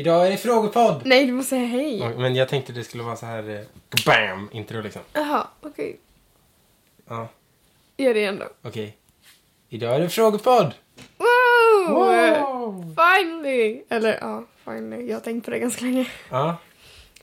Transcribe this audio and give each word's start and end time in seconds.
Idag 0.00 0.26
är 0.26 0.30
det 0.30 0.36
frågepodd! 0.36 1.02
Nej, 1.04 1.26
du 1.26 1.32
måste 1.32 1.48
säga 1.50 1.66
hej. 1.66 2.14
Men 2.16 2.34
jag 2.34 2.48
tänkte 2.48 2.72
det 2.72 2.84
skulle 2.84 3.02
vara 3.02 3.16
så 3.16 3.26
här 3.26 3.48
eh, 3.48 3.60
BAM! 4.06 4.48
Intro 4.52 4.80
liksom. 4.82 5.02
Jaha, 5.12 5.46
okej. 5.60 5.96
Ja, 7.08 7.28
Gör 7.96 8.14
det 8.14 8.20
igen 8.20 8.38
då. 8.38 8.68
okej. 8.68 8.96
Idag 9.68 9.94
är 9.96 10.00
det 10.00 10.08
frågepodd! 10.08 10.74
Wow! 11.18 11.94
Wow! 11.94 12.94
Finally! 12.96 13.82
Eller 13.88 14.18
ja, 14.20 14.44
finally. 14.64 15.06
Jag 15.08 15.16
har 15.16 15.20
tänkt 15.20 15.44
på 15.44 15.50
det 15.50 15.58
ganska 15.58 15.84
länge. 15.84 16.06
Ja, 16.30 16.56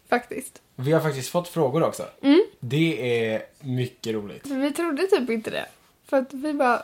Faktiskt. 0.10 0.62
vi 0.76 0.92
har 0.92 1.02
faktiskt 1.02 1.30
fått 1.30 1.48
frågor 1.48 1.84
också. 1.84 2.04
Mm. 2.22 2.46
Det 2.60 3.26
är 3.32 3.42
mycket 3.60 4.14
roligt. 4.14 4.46
Vi 4.48 4.72
trodde 4.74 5.08
typ 5.08 5.30
inte 5.30 5.50
det. 5.50 5.66
För 6.10 6.18
att 6.18 6.34
vi 6.34 6.54
bara... 6.54 6.82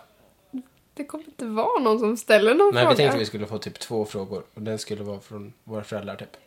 Det 0.93 1.03
kommer 1.05 1.25
inte 1.25 1.45
vara 1.45 1.79
någon 1.79 1.99
som 1.99 2.17
ställer 2.17 2.53
någon 2.55 2.73
Nej, 2.73 2.83
fråga. 2.83 2.89
vi 2.89 2.97
tänkte 2.97 3.17
vi 3.19 3.25
skulle 3.25 3.45
få 3.47 3.57
typ 3.57 3.79
två 3.79 4.05
frågor. 4.05 4.43
Och 4.53 4.61
den 4.61 4.79
skulle 4.79 5.03
vara 5.03 5.19
från 5.19 5.53
våra 5.63 5.83
föräldrar 5.83 6.15
typ. 6.15 6.37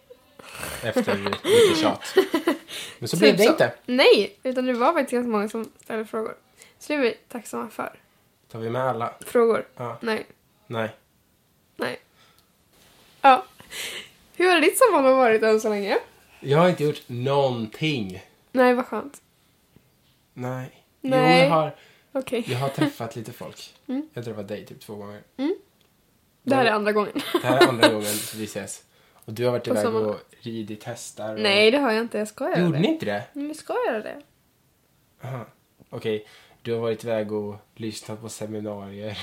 Efter 0.83 1.17
lite 1.17 1.81
tjat. 1.81 2.01
Men 2.99 3.09
så 3.09 3.17
Typ 3.17 3.21
blev 3.21 3.37
det 3.37 3.43
så. 3.43 3.51
inte. 3.51 3.73
Nej, 3.87 4.37
utan 4.43 4.67
det 4.67 4.73
var 4.73 4.93
faktiskt 4.93 5.13
ganska 5.13 5.29
många 5.31 5.49
som 5.49 5.71
ställde 5.83 6.05
frågor. 6.05 6.35
Så 6.79 6.93
det 6.93 6.99
är 6.99 7.03
vi 7.03 7.15
tacksamma 7.29 7.69
för. 7.71 7.99
Tar 8.53 8.59
vi 8.59 8.71
med 8.71 8.83
alla? 8.83 9.15
Frågor? 9.27 9.67
Ja. 9.77 9.99
Nej. 10.01 10.27
Nej. 10.67 10.91
Nej. 11.77 11.99
Ja. 13.23 13.45
Hur 14.37 14.53
har 14.53 14.61
ditt 14.61 14.79
sommarlov 14.79 15.17
varit 15.17 15.43
än 15.43 15.61
så 15.61 15.69
länge? 15.69 15.99
Jag 16.41 16.59
har 16.59 16.69
inte 16.69 16.85
gjort 16.85 17.03
någonting. 17.07 18.23
Nej, 18.53 18.75
vad 18.75 18.87
skönt. 18.87 19.23
Nej. 20.35 20.85
Nej. 21.01 21.39
Jo, 21.43 21.45
jag 21.45 21.51
har, 21.51 21.75
Okej. 22.19 22.45
jag 22.47 22.59
har 22.59 22.69
träffat 22.69 23.17
lite 23.17 23.33
folk. 23.33 23.75
Mm. 23.87 24.09
Jag 24.13 24.23
har 24.23 24.25
träffat 24.25 24.49
dig 24.49 24.67
typ 24.67 24.81
två 24.81 24.95
gånger. 24.95 25.23
Det 26.43 26.55
här 26.55 26.65
är 26.65 26.71
andra 26.71 26.93
gången. 26.93 27.13
Det 27.33 27.47
här 27.47 27.63
är 27.63 27.69
andra 27.69 27.89
gången 27.89 28.15
vi 28.37 28.45
ses. 28.45 28.85
Och 29.13 29.33
du 29.33 29.45
har 29.45 29.53
varit 29.53 29.65
På 29.65 29.71
iväg 29.71 29.83
sommaren. 29.85 30.07
och 30.07 30.21
ridit 30.41 30.85
hästar. 30.85 31.35
Och... 31.35 31.41
Nej, 31.41 31.71
det 31.71 31.79
har 31.79 31.93
jag 31.93 32.01
inte. 32.01 32.19
Jag 32.19 32.29
ska 32.29 32.45
göra 32.51 32.61
Gjorde 32.61 32.73
det. 32.77 32.83
ni 32.83 32.89
inte 32.89 33.07
det? 33.07 33.23
Men 33.33 33.49
vi 33.49 33.55
ska 33.55 33.75
göra 33.89 34.03
det. 34.03 34.23
Aha. 35.23 35.47
Okej, 35.91 36.27
du 36.63 36.73
har 36.73 36.81
varit 36.81 37.05
iväg 37.05 37.33
och 37.33 37.57
lyssnat 37.75 38.21
på 38.21 38.29
seminarier. 38.29 39.19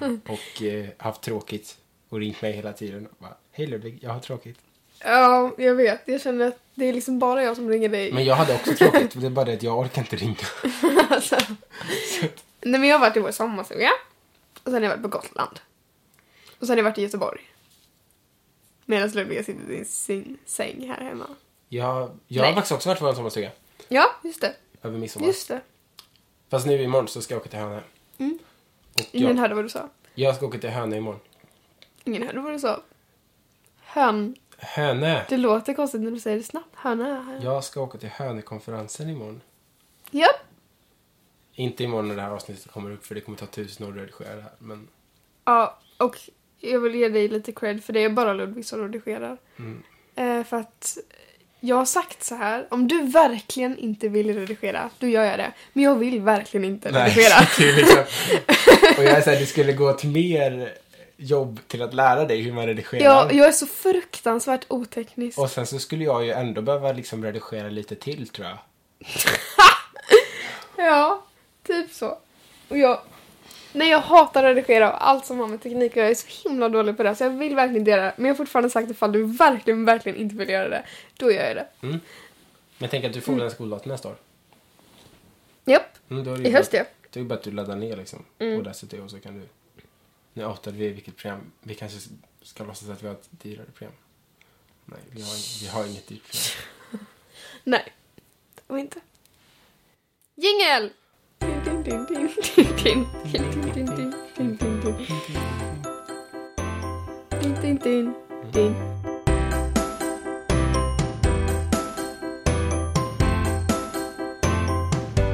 och 0.28 0.62
eh, 0.62 0.86
haft 0.98 1.22
tråkigt. 1.22 1.78
Och 2.08 2.18
ringt 2.18 2.42
mig 2.42 2.52
hela 2.52 2.72
tiden. 2.72 3.06
Och 3.06 3.16
bara, 3.18 3.36
Hej 3.50 3.66
Ludvig, 3.66 3.98
jag 4.02 4.10
har 4.10 4.20
tråkigt. 4.20 4.58
Ja, 4.98 5.54
jag 5.58 5.74
vet. 5.74 6.02
Jag 6.04 6.20
känner 6.20 6.46
att 6.48 6.58
det 6.74 6.84
är 6.84 6.92
liksom 6.92 7.18
bara 7.18 7.42
jag 7.42 7.56
som 7.56 7.68
ringer 7.68 7.88
dig. 7.88 8.12
Men 8.12 8.24
jag 8.24 8.34
hade 8.34 8.54
också 8.54 8.74
tråkigt. 8.74 9.20
Det 9.20 9.26
är 9.26 9.30
bara 9.30 9.44
det 9.44 9.52
att 9.52 9.62
jag 9.62 9.78
orkar 9.78 10.02
inte 10.02 10.16
ringa. 10.16 10.36
alltså. 11.10 11.36
Nej, 12.60 12.80
men 12.80 12.84
jag 12.84 12.98
har 12.98 13.00
varit 13.08 13.16
i 13.16 13.20
vår 13.20 13.30
sommarstuga. 13.30 13.90
Och 14.62 14.70
sen 14.70 14.74
har 14.74 14.80
jag 14.80 14.90
varit 14.90 15.02
på 15.02 15.08
Gotland. 15.08 15.60
Och 16.58 16.66
sen 16.66 16.68
har 16.68 16.76
jag 16.76 16.84
varit 16.84 16.98
i 16.98 17.02
Göteborg. 17.02 17.40
Medan 18.84 19.08
Ludvig 19.10 19.44
sitter 19.44 19.72
i 19.72 19.84
sin 19.84 20.38
säng 20.46 20.88
här 20.88 21.04
hemma. 21.04 21.26
Jag, 21.68 22.10
jag 22.28 22.42
har 22.42 22.46
Nej. 22.48 22.54
faktiskt 22.54 22.72
också 22.72 22.88
varit 22.88 22.98
på 22.98 23.04
vår 23.04 23.14
sommarstuga. 23.14 23.50
Ja, 23.88 24.10
just 24.24 24.40
det. 24.40 24.54
Över 24.82 24.98
midsommar. 24.98 25.26
Just 25.26 25.48
det. 25.48 25.60
Fast 26.48 26.66
nu 26.66 26.82
imorgon 26.82 27.08
så 27.08 27.22
ska 27.22 27.34
jag 27.34 27.40
åka 27.40 27.50
till 27.50 27.58
Hönö. 27.58 27.80
Mm. 28.18 28.38
Och 28.94 29.00
Ingen 29.12 29.36
jag, 29.36 29.40
hörde 29.42 29.54
vad 29.54 29.64
du 29.64 29.68
sa. 29.68 29.88
jag 30.14 30.36
ska 30.36 30.46
åka 30.46 30.58
till 30.58 30.70
Hönö 30.70 30.96
imorgon. 30.96 31.20
Ingen 32.04 32.22
hörde 32.22 32.40
vad 32.40 32.52
du 32.52 32.58
sa. 32.58 32.80
Hön. 33.80 34.36
Hönö! 34.58 35.20
Det 35.28 35.36
låter 35.36 35.74
konstigt 35.74 36.00
när 36.00 36.10
du 36.10 36.20
säger 36.20 36.36
det 36.36 36.42
snabbt. 36.42 36.76
Hönö. 36.76 37.40
Jag 37.42 37.64
ska 37.64 37.80
åka 37.80 37.98
till 37.98 38.08
Hönökonferensen 38.08 39.10
imorgon. 39.10 39.40
Ja. 40.10 40.28
Inte 41.54 41.84
imorgon 41.84 42.08
när 42.08 42.16
det 42.16 42.22
här 42.22 42.30
avsnittet 42.30 42.72
kommer 42.72 42.90
upp 42.90 43.06
för 43.06 43.14
det 43.14 43.20
kommer 43.20 43.38
ta 43.38 43.46
tusen 43.46 43.86
år 43.86 43.90
att 43.90 43.96
redigera 43.96 44.36
det 44.36 44.42
här. 44.42 44.52
Men 44.58 44.88
Ja, 45.44 45.78
och 45.98 46.18
jag 46.60 46.80
vill 46.80 46.94
ge 46.94 47.08
dig 47.08 47.28
lite 47.28 47.52
cred 47.52 47.84
för 47.84 47.92
det 47.92 48.04
är 48.04 48.08
bara 48.08 48.32
Ludvig 48.32 48.66
som 48.66 48.82
redigerar. 48.82 49.36
Mm. 49.58 49.82
Eh, 50.14 50.44
för 50.44 50.56
att 50.56 50.98
jag 51.60 51.76
har 51.76 51.84
sagt 51.84 52.24
så 52.24 52.34
här, 52.34 52.66
om 52.70 52.88
du 52.88 53.02
verkligen 53.02 53.78
inte 53.78 54.08
vill 54.08 54.34
redigera, 54.34 54.90
då 54.98 55.06
gör 55.06 55.24
jag 55.24 55.38
det. 55.38 55.52
Men 55.72 55.84
jag 55.84 55.94
vill 55.94 56.20
verkligen 56.20 56.64
inte 56.64 56.88
redigera. 56.88 57.34
är 57.58 57.76
liksom, 57.76 57.98
och 58.98 59.04
jag 59.04 59.18
är 59.18 59.20
såhär, 59.20 59.40
det 59.40 59.46
skulle 59.46 59.72
gå 59.72 59.92
till 59.92 60.10
mer 60.10 60.74
jobb 61.16 61.60
till 61.66 61.82
att 61.82 61.94
lära 61.94 62.24
dig 62.24 62.40
hur 62.42 62.52
man 62.52 62.66
redigerar. 62.66 63.04
Jag, 63.04 63.32
jag 63.34 63.48
är 63.48 63.52
så 63.52 63.66
fruktansvärt 63.66 64.64
oteknisk. 64.68 65.38
Och 65.38 65.50
sen 65.50 65.66
så 65.66 65.78
skulle 65.78 66.04
jag 66.04 66.24
ju 66.24 66.30
ändå 66.30 66.62
behöva 66.62 66.92
liksom 66.92 67.24
redigera 67.24 67.68
lite 67.68 67.94
till 67.94 68.28
tror 68.28 68.48
jag. 68.48 68.58
Ja, 70.76 71.24
typ 71.62 71.92
så. 71.92 72.18
Och 72.68 72.78
jag... 72.78 73.00
Nej, 73.72 73.88
jag 73.90 73.98
hatar 74.00 74.44
att 74.44 74.56
redigera 74.56 74.92
och 74.92 75.08
allt 75.08 75.26
som 75.26 75.38
har 75.38 75.46
med 75.46 75.62
teknik 75.62 75.96
göra. 75.96 76.06
Jag 76.06 76.10
är 76.10 76.14
så 76.14 76.48
himla 76.48 76.68
dålig 76.68 76.96
på 76.96 77.02
det, 77.02 77.14
så 77.14 77.24
jag 77.24 77.30
vill 77.30 77.54
verkligen 77.54 77.80
inte 77.80 77.90
göra 77.90 78.02
det. 78.04 78.14
Men 78.16 78.26
jag 78.26 78.34
har 78.34 78.36
fortfarande 78.36 78.70
sagt 78.70 78.90
ifall 78.90 79.12
du 79.12 79.22
verkligen, 79.24 79.84
verkligen 79.84 80.18
inte 80.18 80.34
vill 80.36 80.48
göra 80.48 80.68
det, 80.68 80.84
då 81.16 81.32
gör 81.32 81.44
jag 81.46 81.56
det. 81.56 81.66
Men 82.78 82.88
tänk 82.90 83.04
att 83.04 83.12
du 83.12 83.20
får 83.20 83.32
Mm. 83.32 83.44
en 83.44 83.50
skoldator 83.50 83.88
nästa 83.90 84.08
år. 84.08 84.16
Japp, 85.64 85.82
Mm, 86.10 86.24
då 86.24 86.32
är 86.32 86.36
det 86.36 86.42
ju 86.42 86.48
i 86.48 86.52
höst 86.52 86.72
ja. 86.72 86.84
Det 87.10 87.18
är 87.18 87.22
ju 87.22 87.28
bara 87.28 87.34
att 87.34 87.42
du 87.42 87.50
laddar 87.50 87.76
ner 87.76 87.96
liksom. 87.96 88.24
Mm. 88.38 88.56
Audacity 88.56 88.98
och 89.00 89.10
så 89.10 89.20
kan 89.20 89.34
du... 89.40 89.48
Nu 90.36 90.46
outade 90.46 90.76
vi 90.76 90.88
vilket 90.88 91.16
program. 91.16 91.52
Vi 91.62 91.74
kanske 91.74 92.08
ska 92.42 92.64
låtsas 92.64 92.88
att 92.88 93.02
vi 93.02 93.06
har 93.06 93.14
ett 93.14 93.28
dyrare 93.30 93.66
program. 93.74 93.94
Nej, 94.84 94.98
vi 95.10 95.22
har, 95.22 95.60
vi 95.60 95.68
har 95.68 95.86
inget 95.86 96.06
dyrt 96.06 96.22
program. 96.22 97.06
Nej, 97.64 97.92
det 98.54 98.62
har 98.66 98.74
vi 98.74 98.80
inte. 98.80 99.00
Jingel! 100.34 100.90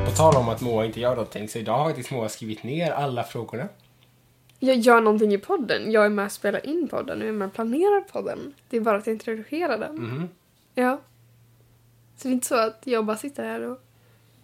På 0.04 0.10
tal 0.16 0.36
om 0.36 0.48
att 0.48 0.60
Moa 0.60 0.84
inte 0.84 1.00
gör 1.00 1.16
någonting 1.16 1.48
så 1.48 1.58
idag 1.58 1.78
har 1.78 1.84
faktiskt 1.84 2.10
Moa 2.10 2.28
skrivit 2.28 2.62
ner 2.62 2.90
alla 2.90 3.24
frågorna. 3.24 3.68
Jag 4.64 4.76
gör 4.76 5.00
någonting 5.00 5.34
i 5.34 5.38
podden. 5.38 5.90
Jag 5.92 6.04
är 6.04 6.08
med 6.08 6.24
och 6.26 6.32
spelar 6.32 6.66
in 6.66 6.88
podden 6.88 7.18
jag 7.20 7.28
är 7.28 7.32
med 7.32 7.48
och 7.48 7.54
planerar 7.54 8.00
podden. 8.00 8.54
Det 8.68 8.76
är 8.76 8.80
bara 8.80 8.96
att 8.98 9.06
jag 9.06 9.14
inte 9.14 9.30
redigerar 9.30 9.78
den. 9.78 9.94
Mhm. 9.94 10.28
Ja. 10.74 11.00
Så 12.16 12.28
det 12.28 12.32
är 12.32 12.34
inte 12.34 12.46
så 12.46 12.54
att 12.56 12.80
jag 12.84 13.04
bara 13.04 13.16
sitter 13.16 13.44
här 13.44 13.60
och... 13.60 13.80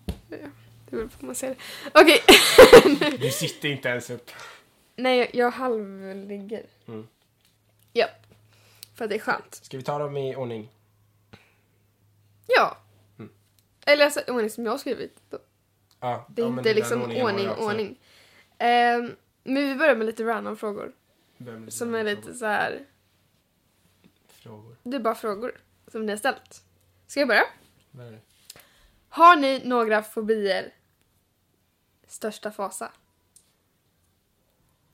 Ja, 0.07 0.37
det 0.85 0.91
beror 0.97 1.07
på 1.07 1.13
hur 1.21 1.27
man 1.27 1.35
ser 1.35 1.49
det. 1.49 1.57
Okej. 1.95 2.21
Du 3.21 3.31
sitter 3.31 3.69
inte 3.69 3.89
ens 3.89 4.11
upp. 4.11 4.31
Nej, 4.97 5.19
jag- 5.19 5.35
jag 5.35 5.51
halvligger. 5.51 6.67
Mm. 6.89 7.07
Ja. 7.93 8.07
För 8.95 9.05
att 9.05 9.11
det 9.11 9.17
är 9.17 9.21
skönt. 9.21 9.55
Ska 9.55 9.77
vi 9.77 9.83
ta 9.83 9.99
dem 9.99 10.17
i 10.17 10.37
ordning? 10.37 10.69
Ja. 12.47 12.77
Mm. 13.19 13.31
Eller 13.87 14.05
alltså 14.05 14.21
ordning 14.29 14.51
som 14.51 14.65
jag 14.65 14.73
har 14.73 14.79
skrivit. 14.79 15.21
Ja, 16.01 16.27
Det 16.29 16.43
är 16.43 16.47
ja, 16.47 16.53
inte 16.59 16.75
liksom 16.75 17.03
ordning, 17.03 17.51
också. 17.51 17.63
ordning. 17.65 17.99
Ehm, 18.59 19.13
men 19.49 19.69
vi 19.69 19.75
börjar 19.75 19.97
med 19.97 20.07
lite 20.07 20.25
random 20.25 20.57
frågor. 20.57 20.93
Vem 21.37 21.71
Som 21.71 21.95
är 21.95 22.05
lite 22.05 22.35
så 22.35 22.47
här. 22.47 22.85
Frågor. 24.29 24.77
Det 24.83 24.97
är 24.97 25.01
bara 25.01 25.15
frågor 25.15 25.61
som 25.87 26.07
ni 26.07 26.13
har 26.13 26.17
ställt. 26.17 26.63
Ska 27.07 27.21
jag 27.21 27.29
börja? 27.29 27.45
Det? 27.91 28.19
Har 29.09 29.37
ni 29.37 29.63
några 29.65 30.03
fobier? 30.03 30.75
Största 32.07 32.51
fasa? 32.51 32.93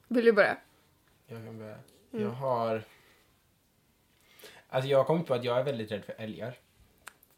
Vill 0.09 0.25
du 0.25 0.33
börja? 0.33 0.57
Jag 1.27 1.45
kan 1.45 1.59
börja. 1.59 1.79
Mm. 2.13 2.25
Jag 2.25 2.31
har... 2.31 2.83
Alltså 4.69 4.91
jag 4.91 4.99
har 4.99 5.05
kommit 5.05 5.27
på 5.27 5.35
att 5.35 5.45
jag 5.45 5.59
är 5.59 5.65
väldigt 5.65 5.93
rädd 5.93 6.05
för 6.05 6.15
älgar. 6.19 6.59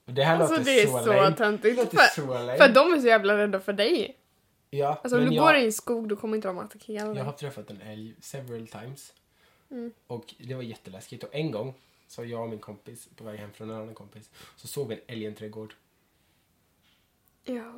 Det 0.05 0.25
här 0.25 0.41
Alltså 0.41 0.55
låter 0.55 0.65
det 0.65 0.83
är 0.83 0.87
så 0.87 0.99
så 0.99 1.37
töntigt. 1.37 1.91
För, 1.91 2.57
för 2.57 2.75
de 2.75 2.93
är 2.93 3.01
så 3.01 3.07
jävla 3.07 3.37
rädda 3.37 3.61
för 3.61 3.73
dig. 3.73 4.17
Ja, 4.77 5.01
Alltså 5.05 5.19
om 5.19 5.27
du 5.27 5.35
jag, 5.35 5.45
går 5.47 5.55
i 5.57 5.65
en 5.65 5.73
skog 5.73 6.09
då 6.09 6.17
kommer 6.17 6.37
inte 6.37 6.49
de 6.49 6.59
attackera 6.59 7.07
jag 7.07 7.15
dig. 7.15 7.25
har 7.25 7.33
träffat 7.33 7.71
en 7.71 7.81
älg 7.81 8.15
several 8.21 8.69
times. 8.69 9.13
Mm. 9.71 9.93
Och 10.07 10.35
det 10.39 10.55
var 10.55 10.63
jätteläskigt. 10.63 11.25
Och 11.25 11.35
en 11.35 11.51
gång 11.51 11.75
så 12.09 12.25
jag 12.25 12.43
och 12.43 12.49
min 12.49 12.59
kompis 12.59 13.09
på 13.17 13.25
väg 13.25 13.39
hem 13.39 13.53
från 13.53 13.71
en 13.71 13.77
annan 13.77 13.95
kompis 13.95 14.31
så 14.57 14.69
såg 14.69 14.89
vi 14.89 14.95
en 14.95 15.01
älg 15.07 15.23
i 15.23 15.27
en 15.27 15.35
trädgård. 15.35 15.75
Ja. 17.45 17.73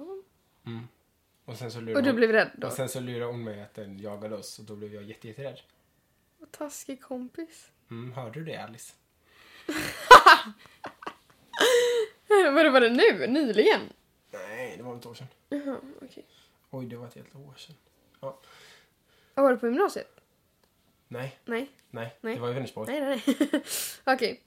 Och 1.44 1.56
sen 1.56 1.70
så 1.70 1.78
Och 1.78 1.84
du 1.84 1.94
hon, 1.94 2.16
blev 2.16 2.32
rädd 2.32 2.50
då? 2.56 2.66
och 2.66 2.72
sen 2.72 2.88
så 2.88 3.00
lurade 3.00 3.32
hon 3.32 3.44
mig 3.44 3.62
att 3.62 3.74
den 3.74 3.98
jagade 3.98 4.36
oss 4.36 4.58
och 4.58 4.64
då 4.64 4.76
blev 4.76 4.94
jag 4.94 5.02
jätte, 5.02 5.28
jätterädd. 5.28 5.60
Vad 6.38 6.50
taskig 6.52 7.02
kompis. 7.02 7.70
Mm, 7.90 8.12
hörde 8.12 8.40
du 8.40 8.44
det 8.44 8.56
Alice? 8.56 8.94
Vad 12.28 12.72
var 12.72 12.80
det 12.80 12.90
nu? 12.90 13.26
Nyligen? 13.26 13.80
Nej, 14.30 14.74
det 14.76 14.82
var 14.82 14.96
ett 14.96 15.06
år 15.06 15.14
sedan. 15.14 15.26
Jaha, 15.48 15.76
okej. 16.02 16.26
Oj, 16.70 16.86
det 16.86 16.96
var 16.96 17.06
ett 17.06 17.14
helt 17.14 17.34
år 17.36 17.54
sedan. 17.56 17.76
Ja. 18.20 18.38
Var 19.34 19.50
du 19.50 19.56
på 19.56 19.66
gymnasiet? 19.66 20.20
Nej, 21.08 21.38
Nej. 21.44 21.70
nej, 21.90 22.16
Nej. 22.20 22.34
det 22.34 22.40
var 22.40 22.50
i 22.50 22.52
Vänersborg. 22.52 22.92
Nej, 23.00 23.00
nej, 23.26 23.36
nej. 23.52 23.62
Okej. 24.14 24.40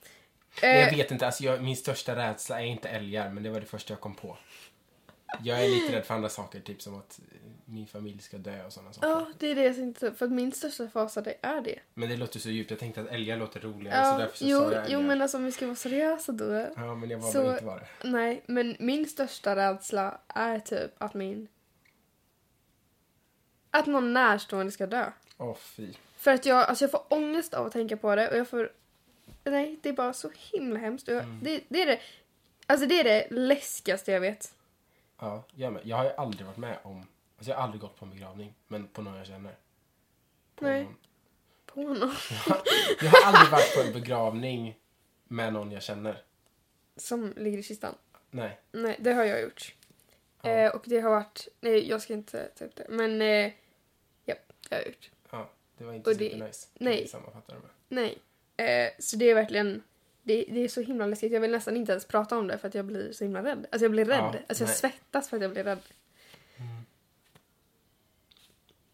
Men 0.61 0.69
jag 0.79 0.87
Eh, 0.91 0.95
vet 0.97 1.11
inte, 1.11 1.25
alltså 1.25 1.43
jag, 1.43 1.63
min 1.63 1.75
största 1.77 2.15
rädsla 2.15 2.61
är 2.61 2.65
inte 2.65 2.89
älgar, 2.89 3.29
men 3.29 3.43
det 3.43 3.49
var 3.49 3.59
det 3.59 3.65
första 3.65 3.93
jag 3.93 4.01
kom 4.01 4.15
på. 4.15 4.37
Jag 5.43 5.65
är 5.65 5.69
lite 5.69 5.95
rädd 5.97 6.05
för 6.05 6.13
andra 6.15 6.29
saker, 6.29 6.59
typ 6.59 6.81
som 6.81 6.95
att 6.99 7.19
min 7.65 7.87
familj 7.87 8.19
ska 8.21 8.37
dö 8.37 8.65
och 8.65 8.73
sådana 8.73 8.93
saker. 8.93 9.07
Ja, 9.09 9.27
det 9.37 9.47
är 9.51 9.55
det 9.55 9.63
jag 9.63 9.75
tänkte. 9.75 10.13
För 10.13 10.25
att 10.25 10.31
min 10.31 10.51
största 10.51 10.87
fasa 10.87 11.21
det 11.21 11.35
är 11.41 11.61
det. 11.61 11.79
Men 11.93 12.09
det 12.09 12.17
låter 12.17 12.39
så 12.39 12.49
djupt. 12.49 12.69
Jag 12.71 12.79
tänkte 12.79 13.01
att 13.01 13.07
älgar 13.07 13.37
låter 13.37 13.59
roligare 13.59 14.05
så 14.05 14.11
Ja, 14.11 14.17
därför 14.17 14.37
så 14.37 14.45
jo, 14.47 14.57
sa 14.59 14.63
jag 14.63 14.73
älgar. 14.73 14.87
jo, 14.89 15.01
men 15.01 15.21
alltså 15.21 15.37
om 15.37 15.45
vi 15.45 15.51
ska 15.51 15.65
vara 15.65 15.75
seriösa 15.75 16.31
då. 16.31 16.67
Ja, 16.75 16.95
men 16.95 17.09
jag 17.09 17.17
var 17.19 17.31
Så- 17.31 17.51
inte 17.51 17.65
vara 17.65 17.79
det. 17.79 17.87
Nej, 18.03 18.43
men 18.45 18.75
min 18.79 19.05
största 19.09 19.55
rädsla 19.55 20.21
är 20.27 20.59
typ 20.59 20.91
att 20.97 21.13
min... 21.13 21.47
Att 23.71 23.85
någon 23.85 24.13
närstående 24.13 24.71
ska 24.71 24.85
dö. 24.87 25.11
Åh, 25.37 25.55
fy. 25.55 25.93
För 26.17 26.31
att 26.33 26.45
jag, 26.45 26.57
alltså 26.69 26.83
jag 26.83 26.91
får 26.91 27.03
ångest 27.13 27.53
av 27.53 27.65
att 27.65 27.73
tänka 27.73 27.97
på 27.97 28.15
det 28.15 28.29
och 28.29 28.37
jag 28.37 28.47
får... 28.47 28.71
Nej, 29.43 29.79
det 29.81 29.89
är 29.89 29.93
bara 29.93 30.13
så 30.13 30.31
himla 30.35 30.79
hemskt. 30.79 31.07
Jag, 31.07 31.17
Mm. 31.23 31.39
det, 31.43 31.63
det 31.69 31.81
är 31.81 31.85
det... 31.85 31.99
Alltså 32.67 32.85
det 32.87 32.99
är 32.99 33.03
det 33.03 33.27
läskigaste 33.31 34.11
jag 34.11 34.19
vet. 34.21 34.53
Ja, 35.19 35.43
jag 35.55 35.73
med. 35.73 35.81
Jag 35.85 35.97
har 35.97 36.03
ju 36.03 36.11
aldrig 36.11 36.45
varit 36.45 36.57
med 36.57 36.77
om... 36.83 37.07
Alltså 37.37 37.49
jag 37.51 37.57
har 37.57 37.63
aldrig 37.63 37.81
gått 37.81 37.99
på 37.99 38.05
en 38.05 38.11
begravning, 38.11 38.53
men 38.67 38.87
på 38.87 39.01
någon 39.01 39.15
jag 39.15 39.27
känner. 39.27 39.55
På 40.55 40.65
Nej. 40.65 40.83
Någon. 40.83 40.95
På 41.65 41.81
honom. 41.81 42.15
Jag 43.01 43.09
har 43.09 43.27
aldrig 43.33 43.51
varit 43.51 43.75
på 43.75 43.81
en 43.81 43.93
begravning 43.93 44.77
med 45.27 45.53
någon 45.53 45.71
jag 45.71 45.83
känner. 45.83 46.21
Som 46.95 47.33
ligger 47.37 47.57
i 47.57 47.63
kistan. 47.63 47.95
Nej. 48.29 48.59
Nej, 48.71 48.97
det 48.99 49.13
har 49.13 49.23
jag 49.23 49.41
gjort. 49.41 49.75
Ja. 50.41 50.49
Eh, 50.49 50.75
och 50.75 50.83
det 50.85 50.99
har 50.99 51.09
varit... 51.09 51.47
Nej, 51.59 51.89
jag 51.89 52.01
ska 52.01 52.13
inte 52.13 52.45
ta 52.47 52.65
upp 52.65 52.75
det. 52.75 52.85
Men... 52.89 53.21
Eh, 53.21 53.51
ja, 54.25 54.35
det 54.69 54.75
har 54.75 54.77
jag 54.81 54.85
gjort. 54.87 55.11
Ja, 55.31 55.49
det 55.77 55.83
var 55.83 55.93
inte 55.93 56.09
Och 56.09 56.15
det- 56.17 56.29
supernice. 56.31 56.67
nej. 56.73 57.07
Sammanfattar 57.07 57.53
det 57.53 57.59
med. 57.59 57.69
Nej. 57.87 58.17
Eh, 58.85 58.91
så 58.99 59.15
det 59.17 59.25
är 59.29 59.35
verkligen... 59.35 59.83
Det, 60.23 60.45
det 60.49 60.59
är 60.59 60.67
så 60.67 60.81
himla 60.81 61.05
läskigt. 61.05 61.31
Jag 61.31 61.41
vill 61.41 61.51
nästan 61.51 61.77
inte 61.77 61.91
ens 61.91 62.05
prata 62.05 62.37
om 62.37 62.47
det 62.47 62.57
för 62.57 62.67
att 62.67 62.75
jag 62.75 62.85
blir 62.85 63.11
så 63.11 63.23
himla 63.23 63.43
rädd. 63.43 63.65
Alltså 63.71 63.85
jag 63.85 63.91
blir 63.91 64.05
rädd. 64.05 64.17
Ja, 64.19 64.39
alltså 64.49 64.63
jag 64.63 64.67
nej. 64.69 64.77
svettas 64.77 65.29
för 65.29 65.37
att 65.37 65.43
jag 65.43 65.51
blir 65.51 65.63
rädd. 65.63 65.79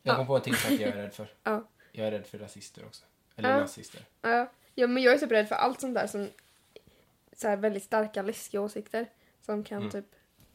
Jag 0.03 0.13
Ja. 0.13 0.15
kom 0.15 0.27
på 0.27 0.35
en 0.35 0.41
till 0.41 0.55
sak 0.55 0.71
jag 0.71 0.81
är 0.81 0.95
rädd 0.95 1.13
för. 1.13 1.27
Ja. 1.43 1.67
Jag 1.91 2.07
är 2.07 2.11
rädd 2.11 2.27
för 2.27 2.37
rasister 2.37 2.85
också. 2.85 3.05
Eller 3.35 3.49
Ja. 3.49 3.59
nazister. 3.59 4.01
Ja, 4.21 4.49
ja, 4.75 4.87
men 4.87 5.03
jag 5.03 5.13
är 5.13 5.17
typ 5.17 5.31
rädd 5.31 5.47
för 5.47 5.55
allt 5.55 5.81
sånt 5.81 5.95
där 5.95 6.07
som 6.07 6.29
så 7.33 7.47
här 7.47 7.57
väldigt 7.57 7.83
starka, 7.83 8.21
läskiga 8.21 8.61
åsikter 8.61 9.05
som 9.41 9.63
kan 9.63 9.77
Mm. 9.77 9.91
typ 9.91 10.05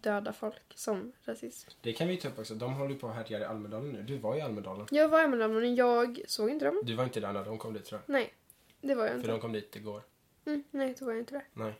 döda 0.03 0.33
folk 0.33 0.63
som 0.75 1.13
rasism. 1.25 1.71
Det 1.81 1.93
kan 1.93 2.09
vi 2.09 2.17
ta 2.17 2.29
upp 2.29 2.39
också. 2.39 2.55
De 2.55 2.75
håller 2.75 2.91
ju 2.95 2.99
på 2.99 3.07
och 3.07 3.15
härjar 3.15 3.41
i 3.41 3.45
Almedalen 3.45 3.89
nu. 3.93 4.03
Du 4.03 4.19
var 4.19 4.37
i 4.37 4.41
Almedalen. 4.41 4.87
Jag 4.91 5.09
var 5.09 5.21
i 5.21 5.23
Almedalen 5.25 5.61
men 5.61 5.75
jag 5.75 6.21
såg 6.27 6.51
inte 6.51 6.65
dem. 6.65 6.81
Du 6.85 6.95
var 6.95 7.05
inte 7.05 7.21
där 7.21 7.33
när 7.33 7.45
de 7.45 7.59
kom 7.59 7.73
dit 7.75 7.85
tror 7.85 8.01
jag. 8.07 8.13
Nej, 8.13 8.35
det 8.81 8.95
var 8.95 9.03
jag 9.05 9.11
För 9.11 9.19
inte. 9.19 9.31
de 9.31 9.41
kom 9.41 9.53
dit 9.53 9.77
igår. 9.77 10.03
Mm, 10.47 10.65
nej, 10.71 10.95
då 10.99 11.05
var 11.05 11.13
jag 11.13 11.21
inte 11.21 11.35
där. 11.35 11.45
Nej. 11.53 11.75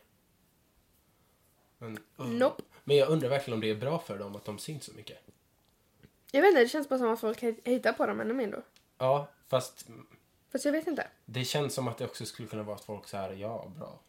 Men, 1.77 1.97
Nope. 2.39 2.63
men 2.83 2.97
jag 2.97 3.09
undrar 3.09 3.29
verkligen 3.29 3.53
om 3.55 3.61
det 3.61 3.69
är 3.69 3.75
bra 3.75 3.99
för 3.99 4.17
dem 4.17 4.35
att 4.35 4.45
de 4.45 4.59
syns 4.59 4.83
så 4.83 4.93
mycket. 4.93 5.17
Jag 6.31 6.41
vet 6.41 6.49
inte, 6.49 6.61
det 6.61 6.67
känns 6.69 6.89
bara 6.89 6.99
som 6.99 7.09
att 7.09 7.19
folk 7.19 7.41
hittar 7.63 7.93
på 7.93 8.05
dem 8.05 8.19
ännu 8.19 8.33
mer 8.33 8.51
då. 8.51 8.61
Ja, 8.97 9.27
fast 9.47 9.87
Fast 10.51 10.65
jag 10.65 10.71
vet 10.71 10.87
inte. 10.87 11.07
det 11.25 11.43
känns 11.45 11.73
som 11.73 11.87
att 11.87 11.97
det 11.97 12.05
också 12.05 12.25
skulle 12.25 12.47
kunna 12.47 12.63
vara 12.63 12.75
att 12.75 12.83
folk 12.85 13.07
så 13.07 13.17
här, 13.17 13.31
ja, 13.33 13.71
bra. 13.77 13.99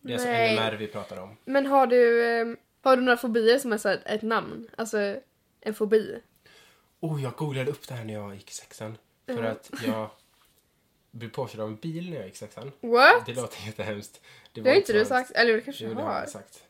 Det 0.00 0.12
är 0.12 0.14
alltså 0.14 0.28
Nej. 0.28 0.56
NMR 0.56 0.76
vi 0.76 0.86
pratar 0.86 1.16
om. 1.22 1.36
Men 1.44 1.66
har 1.66 1.86
du, 1.86 2.24
eh, 2.24 2.46
har 2.82 2.96
du 2.96 3.02
några 3.02 3.16
fobier 3.16 3.58
som 3.58 3.72
är 3.72 3.78
så 3.78 3.88
här 3.88 4.02
ett 4.06 4.22
namn? 4.22 4.68
Alltså 4.76 5.16
en 5.60 5.74
fobi? 5.74 6.20
Oh, 7.00 7.22
jag 7.22 7.32
googlade 7.32 7.70
upp 7.70 7.88
det 7.88 7.94
här 7.94 8.04
när 8.04 8.14
jag 8.14 8.34
gick 8.34 8.50
i 8.50 8.54
sexan. 8.54 8.98
För 9.26 9.34
Mhm. 9.34 9.46
att 9.46 9.70
jag 9.86 10.10
blev 11.10 11.28
påkörd 11.30 11.60
av 11.60 11.68
en 11.68 11.76
bil 11.76 12.10
när 12.10 12.16
jag 12.16 12.24
gick 12.26 12.34
i 12.34 12.38
sexan. 12.38 12.72
What? 12.80 13.26
Det 13.26 13.34
låter 13.34 13.66
jättehemskt. 13.66 14.20
Det 14.52 14.60
har 14.60 14.74
inte 14.76 14.92
du 14.92 15.04
sagt. 15.04 15.30
Eller 15.30 15.52
det 15.54 15.60
kanske 15.60 15.84
du 15.88 15.94
det 15.94 16.02
har 16.02 16.12
har. 16.12 16.20
jag 16.20 16.28
sagt. 16.30 16.64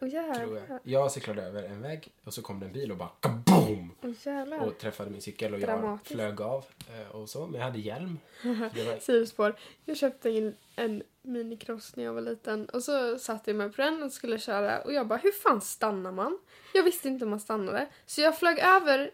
Åh 0.00 0.08
Tror 0.34 0.62
jag. 0.68 0.80
Jag 0.82 1.12
cyklade 1.12 1.42
över 1.42 1.62
en 1.62 1.82
väg 1.82 2.12
och 2.24 2.34
så 2.34 2.42
kom 2.42 2.60
det 2.60 2.66
en 2.66 2.72
bil 2.72 2.90
och 2.92 2.96
bara 2.96 3.10
kaboom! 3.20 3.94
Jävlar. 4.24 4.58
Och 4.58 4.78
träffade 4.78 5.10
min 5.10 5.22
cykel 5.22 5.54
och 5.54 5.60
jag 5.60 5.68
Dramatiskt. 5.68 6.12
flög 6.14 6.40
av 6.40 6.64
eh, 6.94 7.08
och 7.16 7.28
så. 7.28 7.46
Men 7.46 7.54
jag 7.60 7.66
hade 7.66 7.78
hjälm. 7.78 8.18
Var, 8.44 9.00
Sidospår. 9.00 9.56
Jag 9.84 9.96
köpte 9.96 10.30
en, 10.30 10.54
en 10.76 11.02
minicross 11.22 11.96
när 11.96 12.04
jag 12.04 12.12
var 12.12 12.20
liten 12.20 12.68
och 12.68 12.82
så 12.82 13.18
satte 13.18 13.50
jag 13.50 13.56
mig 13.58 13.72
på 13.72 13.82
den 13.82 14.02
och 14.02 14.12
skulle 14.12 14.38
köra 14.38 14.80
och 14.82 14.92
jag 14.92 15.06
bara 15.06 15.18
hur 15.18 15.32
fan 15.32 15.60
stannar 15.60 16.12
man? 16.12 16.38
Jag 16.74 16.82
visste 16.82 17.08
inte 17.08 17.24
hur 17.24 17.30
man 17.30 17.40
stannade. 17.40 17.88
Så 18.06 18.20
jag 18.20 18.38
flög 18.38 18.58
över 18.58 19.10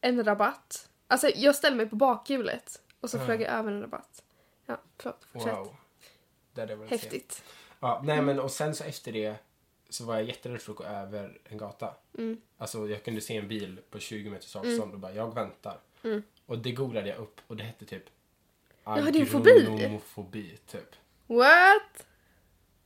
en 0.00 0.24
rabatt. 0.24 0.88
Alltså 1.06 1.28
jag 1.28 1.54
ställde 1.54 1.76
mig 1.76 1.86
på 1.86 1.96
bakhjulet 1.96 2.82
och 3.00 3.10
så 3.10 3.16
Ja. 3.16 3.24
flög 3.24 3.40
jag 3.40 3.52
över 3.52 3.72
en 3.72 3.80
rabatt. 3.82 4.22
Ja, 4.66 4.80
förlåt. 4.98 5.24
Fortsätt. 5.32 5.52
wow. 5.54 5.76
Det 6.52 6.70
jag. 6.70 6.86
Häftigt. 6.86 7.42
Ja, 7.80 8.02
nej 8.04 8.22
men 8.22 8.40
och 8.40 8.50
sen 8.50 8.74
så 8.74 8.84
efter 8.84 9.12
det 9.12 9.34
så 9.88 10.04
var 10.04 10.14
jag 10.14 10.24
jätterädd 10.24 10.60
för 10.62 10.72
att 10.72 10.78
gå 10.78 10.84
över 10.84 11.38
en 11.44 11.58
gata. 11.58 11.94
Mm. 12.18 12.40
Alltså 12.58 12.88
jag 12.88 13.04
kunde 13.04 13.20
se 13.20 13.36
en 13.36 13.48
bil 13.48 13.80
på 13.90 13.98
20 13.98 14.30
meters 14.30 14.56
avstånd 14.56 14.92
och 14.94 14.98
bara 15.00 15.14
jag 15.14 15.34
väntar. 15.34 15.80
Mm. 16.02 16.22
Och 16.46 16.58
det 16.58 16.72
googlade 16.72 17.08
jag 17.08 17.18
upp 17.18 17.40
och 17.46 17.56
det 17.56 17.64
hette 17.64 17.84
typ 17.84 18.04
Ja, 18.84 18.94
det 18.94 19.18
är 19.18 19.20
en 19.20 19.26
fobi. 19.26 19.50
agronomofobi 19.66 20.56
typ. 20.66 20.96
What? 21.26 22.06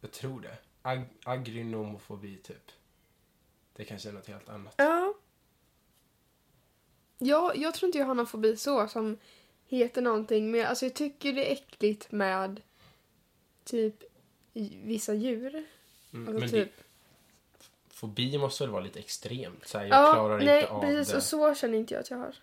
Jag 0.00 0.10
tror 0.12 0.40
det. 0.40 0.56
Ag 0.82 1.02
agronomofobi 1.24 2.36
typ. 2.36 2.72
Det 3.76 3.84
kanske 3.84 4.08
är 4.08 4.12
något 4.12 4.26
helt 4.28 4.48
annat. 4.48 4.74
Ja. 4.76 5.14
Ja, 7.18 7.52
jag 7.54 7.74
tror 7.74 7.86
inte 7.88 7.98
jag 7.98 8.06
har 8.06 8.14
någon 8.14 8.26
fobi 8.26 8.56
så 8.56 8.88
som 8.88 9.18
heter 9.66 10.02
någonting. 10.02 10.50
Men 10.50 10.66
alltså 10.66 10.84
jag 10.86 10.94
tycker 10.94 11.32
det 11.32 11.48
är 11.48 11.52
äckligt 11.52 12.12
med 12.12 12.60
typ 13.64 13.94
vissa 14.84 15.14
djur. 15.14 15.64
Mm, 16.12 16.36
Alltså 16.36 16.56
typ. 16.56 16.72
Fobi 18.02 18.38
måste 18.38 18.64
väl 18.64 18.70
vara 18.70 18.82
lite 18.82 18.98
extremt? 18.98 19.66
Så 19.68 19.78
här, 19.78 19.86
jag 19.86 20.12
klarar 20.14 20.38
nej, 20.38 20.60
inte 20.60 20.72
av 20.72 20.80
precis. 20.80 21.10
det. 21.10 21.16
Och 21.16 21.22
så 21.22 21.54
känner 21.54 21.78
inte 21.78 21.94
jag 21.94 22.00
att 22.00 22.10
jag 22.10 22.18
har. 22.18 22.34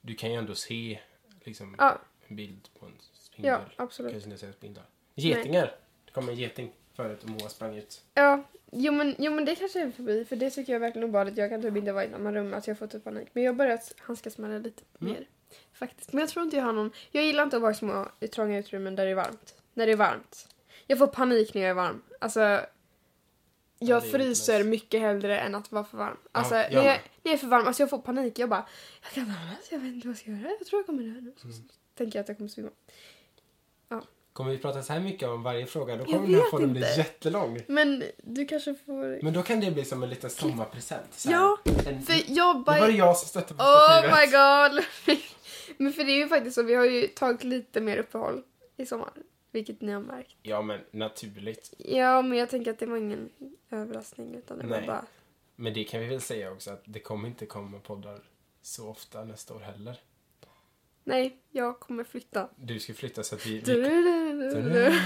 Du 0.00 0.14
kan 0.14 0.30
ju 0.32 0.36
ändå 0.36 0.54
se 0.54 0.98
liksom, 1.44 1.74
Ja, 1.78 1.98
en 2.28 2.36
bild 2.36 2.68
på 2.80 2.86
en 2.86 2.92
spindel. 3.12 3.52
ja 3.52 3.84
absolut. 3.84 4.12
Kanske 4.12 4.30
inte 4.30 4.40
säga. 4.40 4.82
Getingar! 5.14 5.74
Det 6.04 6.12
kom 6.12 6.28
en 6.28 6.34
geting 6.36 6.72
förut 6.96 7.22
och 7.22 7.28
Moa 7.30 7.48
sprang 7.48 7.76
ut. 7.76 8.02
Ja, 8.14 8.42
jo 8.72 8.92
men, 8.92 9.14
jo 9.18 9.32
men 9.32 9.44
det 9.44 9.54
kanske 9.54 9.82
är 9.82 9.90
fobi. 9.90 10.24
För 10.24 10.36
det 10.36 10.50
tycker 10.50 10.72
jag 10.72 10.76
är 10.76 10.80
verkligen 10.80 11.08
obehagligt. 11.08 11.36
Jag 11.38 11.50
kan 11.50 11.62
typ 11.62 11.76
inte 11.76 11.92
vara 11.92 12.04
i 12.04 12.10
samma 12.10 12.32
rum. 12.32 12.54
Att 12.54 12.66
jag 12.66 12.78
får 12.78 12.86
typ 12.86 13.04
panik. 13.04 13.28
Men 13.32 13.42
jag 13.42 13.52
har 13.52 13.56
börjat 13.56 13.94
handskas 13.98 14.38
med 14.38 14.50
det 14.50 14.58
lite 14.58 14.82
Mm. 15.00 15.12
mer. 15.12 15.28
Faktiskt. 15.72 16.12
Men 16.12 16.20
jag 16.20 16.28
tror 16.28 16.44
inte 16.44 16.56
jag 16.56 16.64
har 16.64 16.72
någon. 16.72 16.90
Jag 17.10 17.24
gillar 17.24 17.42
inte 17.42 17.56
att 17.56 17.62
vara 17.62 17.72
i 17.72 17.74
små 17.74 18.08
trånga 18.32 18.58
utrymmen 18.58 18.96
där 18.96 19.04
det 19.04 19.10
är 19.10 19.14
varmt. 19.14 19.54
När 19.74 19.86
det 19.86 19.92
är 19.92 19.96
varmt. 19.96 20.48
Jag 20.86 20.98
får 20.98 21.06
panik 21.06 21.54
när 21.54 21.62
jag 21.62 21.70
är 21.70 21.74
varm. 21.74 22.02
Alltså. 22.20 22.60
Jag 23.78 24.02
det 24.02 24.08
fryser 24.08 24.64
mycket 24.64 25.00
hellre 25.00 25.40
än 25.40 25.54
att 25.54 25.72
vara 25.72 25.84
för 25.84 25.98
varm. 25.98 26.16
Alltså 26.32 26.54
jag 26.54 26.72
när, 26.72 26.76
jag, 26.76 26.84
med. 26.84 27.00
när 27.22 27.32
jag 27.32 27.32
är 27.32 27.38
för 27.38 27.46
varm, 27.46 27.66
alltså 27.66 27.82
jag 27.82 27.90
får 27.90 27.98
panik. 27.98 28.38
Jag 28.38 28.48
bara, 28.48 28.66
jag 29.02 29.10
kan 29.10 29.22
andas, 29.22 29.70
jag 29.70 29.78
vet 29.78 29.94
inte 29.94 30.08
vad 30.08 30.12
jag 30.12 30.20
ska 30.20 30.30
göra. 30.30 30.56
Jag 30.58 30.66
tror 30.66 30.80
jag 30.80 30.86
kommer 30.86 31.02
dö 31.02 31.20
nu. 31.20 31.34
Mm. 31.44 31.68
tänker 31.94 32.18
jag 32.18 32.22
att 32.22 32.28
jag 32.28 32.36
kommer 32.36 32.50
svimma. 32.50 32.70
Kommer 34.36 34.50
vi 34.50 34.58
prata 34.58 34.82
så 34.82 34.92
här 34.92 35.00
mycket 35.00 35.28
om 35.28 35.42
varje 35.42 35.66
fråga 35.66 35.96
då 35.96 36.02
Jag 36.02 36.08
kommer 36.08 36.26
den 36.26 36.34
här 36.34 36.50
podden 36.50 36.72
bli 36.72 36.80
jättelång. 36.96 37.60
Men 37.66 38.04
du 38.16 38.46
kanske 38.46 38.74
får... 38.74 39.22
Men 39.22 39.32
då 39.32 39.42
kan 39.42 39.60
det 39.60 39.70
bli 39.70 39.84
som 39.84 40.02
en 40.02 40.08
liten 40.10 40.30
sommarpresent. 40.30 41.24
Ja, 41.28 41.58
En, 41.86 42.02
För 42.02 42.22
jag 42.26 42.64
bara... 42.64 42.80
var 42.80 42.86
det 42.86 42.92
jag 42.92 43.16
som 43.16 43.28
stötte 43.28 43.54
på 43.54 43.62
Oh 43.62 43.88
stativet. 43.88 44.16
my 44.18 44.26
god! 44.26 44.84
men 45.76 45.92
för 45.92 46.04
det 46.04 46.12
är 46.12 46.16
ju 46.16 46.28
faktiskt 46.28 46.54
så, 46.54 46.62
vi 46.62 46.74
har 46.74 46.84
ju 46.84 47.06
tagit 47.06 47.44
lite 47.44 47.80
mer 47.80 47.96
uppehåll 47.98 48.42
i 48.76 48.86
sommar. 48.86 49.10
Vilket 49.56 49.80
ni 49.80 49.92
har 49.92 50.00
märkt. 50.00 50.36
Ja 50.42 50.62
men 50.62 50.80
naturligt. 50.90 51.74
Ja, 51.78 52.22
men 52.22 52.38
jag 52.38 52.50
tänker 52.50 52.70
att 52.70 52.78
det 52.78 52.86
var 52.86 52.96
ingen 52.96 53.30
överraskning 53.70 54.34
utan 54.34 54.58
det 54.58 54.66
var 54.66 54.76
Nej. 54.78 54.86
bara... 54.86 55.04
Men 55.56 55.74
det 55.74 55.84
kan 55.84 56.00
vi 56.00 56.06
väl 56.06 56.20
säga 56.20 56.52
också 56.52 56.70
att 56.70 56.82
det 56.84 57.00
kommer 57.00 57.28
inte 57.28 57.46
komma 57.46 57.78
poddar 57.78 58.20
så 58.62 58.88
ofta 58.88 59.24
nästa 59.24 59.54
år 59.54 59.60
heller. 59.60 60.00
Nej, 61.04 61.36
jag 61.50 61.80
kommer 61.80 62.04
flytta. 62.04 62.48
Du 62.56 62.80
ska 62.80 62.94
flytta 62.94 63.22
så 63.22 63.34
att 63.34 63.46
vi... 63.46 63.60
Vi. 63.60 63.76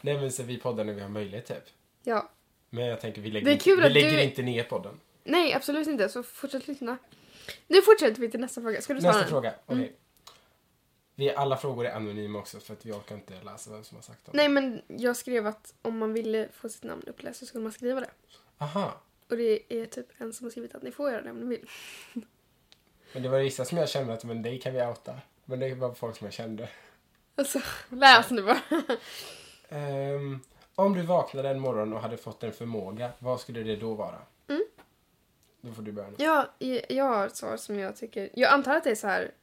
Nej 0.00 0.20
men 0.20 0.32
så 0.32 0.42
vi 0.42 0.58
poddar 0.58 0.84
när 0.84 0.92
vi 0.92 1.00
har 1.00 1.08
möjlighet 1.08 1.46
typ. 1.46 1.64
Ja. 2.02 2.30
Men 2.70 2.86
jag 2.86 3.00
tänker 3.00 3.22
vi 3.22 3.30
lägger, 3.30 3.56
kul 3.58 3.82
vi 3.82 3.88
lägger 3.88 4.10
du- 4.12 4.22
inte 4.22 4.42
ner 4.42 4.64
podden. 4.64 5.00
Nej, 5.24 5.54
absolut 5.54 5.88
inte. 5.88 6.08
Så 6.08 6.22
fortsätt 6.22 6.68
lyssna. 6.68 6.96
Nu 7.68 7.82
fortsätter 7.82 8.20
vi 8.20 8.30
till 8.30 8.40
nästa 8.40 8.60
fråga. 8.60 8.80
Ska 8.80 8.94
du 8.94 9.00
svara? 9.00 9.12
Nästa 9.12 9.22
den? 9.22 9.30
fråga. 9.30 9.54
Okej. 9.66 9.76
Mm. 9.84 9.94
Vi, 11.18 11.34
alla 11.34 11.56
frågor 11.56 11.86
är 11.86 11.92
anonyma 11.92 12.38
också 12.38 12.60
för 12.60 12.72
att 12.72 12.86
vi 12.86 12.92
orkar 12.92 13.14
inte 13.14 13.42
läsa 13.42 13.70
vem 13.70 13.84
som 13.84 13.96
har 13.96 14.02
sagt 14.02 14.24
dem. 14.24 14.32
Nej, 14.36 14.48
men 14.48 14.82
jag 14.86 15.16
skrev 15.16 15.46
att 15.46 15.74
om 15.82 15.98
man 15.98 16.12
ville 16.12 16.48
få 16.52 16.68
sitt 16.68 16.84
namn 16.84 17.02
uppläst 17.06 17.38
så 17.38 17.46
skulle 17.46 17.62
man 17.62 17.72
skriva 17.72 18.00
det. 18.00 18.10
Aha. 18.58 18.92
Och 19.30 19.36
det 19.36 19.72
är 19.72 19.86
typ 19.86 20.06
en 20.18 20.32
som 20.32 20.46
har 20.46 20.50
skrivit 20.50 20.74
att 20.74 20.82
ni 20.82 20.90
får 20.90 21.10
göra 21.10 21.22
det 21.22 21.30
om 21.30 21.40
ni 21.40 21.46
vill. 21.46 21.68
Men 23.12 23.22
det 23.22 23.28
var 23.28 23.38
vissa 23.38 23.64
som 23.64 23.78
jag 23.78 23.88
kände 23.88 24.12
att 24.12 24.24
men 24.24 24.42
dig 24.42 24.60
kan 24.60 24.74
vi 24.74 24.82
outa. 24.82 25.14
Men 25.44 25.60
det 25.60 25.74
var 25.74 25.94
folk 25.94 26.16
som 26.16 26.24
jag 26.24 26.34
kände. 26.34 26.68
Alltså, 27.34 27.60
läs 27.88 28.30
nu 28.30 28.42
bara. 28.42 28.60
Ehm, 29.68 30.40
om 30.74 30.94
du 30.94 31.02
vaknade 31.02 31.48
en 31.48 31.60
morgon 31.60 31.92
och 31.92 32.00
hade 32.00 32.16
fått 32.16 32.42
en 32.42 32.52
förmåga, 32.52 33.10
vad 33.18 33.40
skulle 33.40 33.62
det 33.62 33.76
då 33.76 33.94
vara? 33.94 34.18
Mm. 34.48 34.64
Då 35.60 35.72
får 35.72 35.82
du 35.82 35.92
börja 35.92 36.08
nu. 36.08 36.16
Ja, 36.18 36.48
jag 36.58 36.82
jag 36.88 37.04
har 37.04 37.26
ett 37.26 37.36
svar 37.36 37.56
som 37.56 37.78
jag 37.78 37.96
tycker... 37.96 38.30
Jag 38.34 38.52
antar 38.52 38.76
att 38.76 38.84
det 38.84 38.90
är 38.90 38.94
så 38.94 39.06
här... 39.06 39.34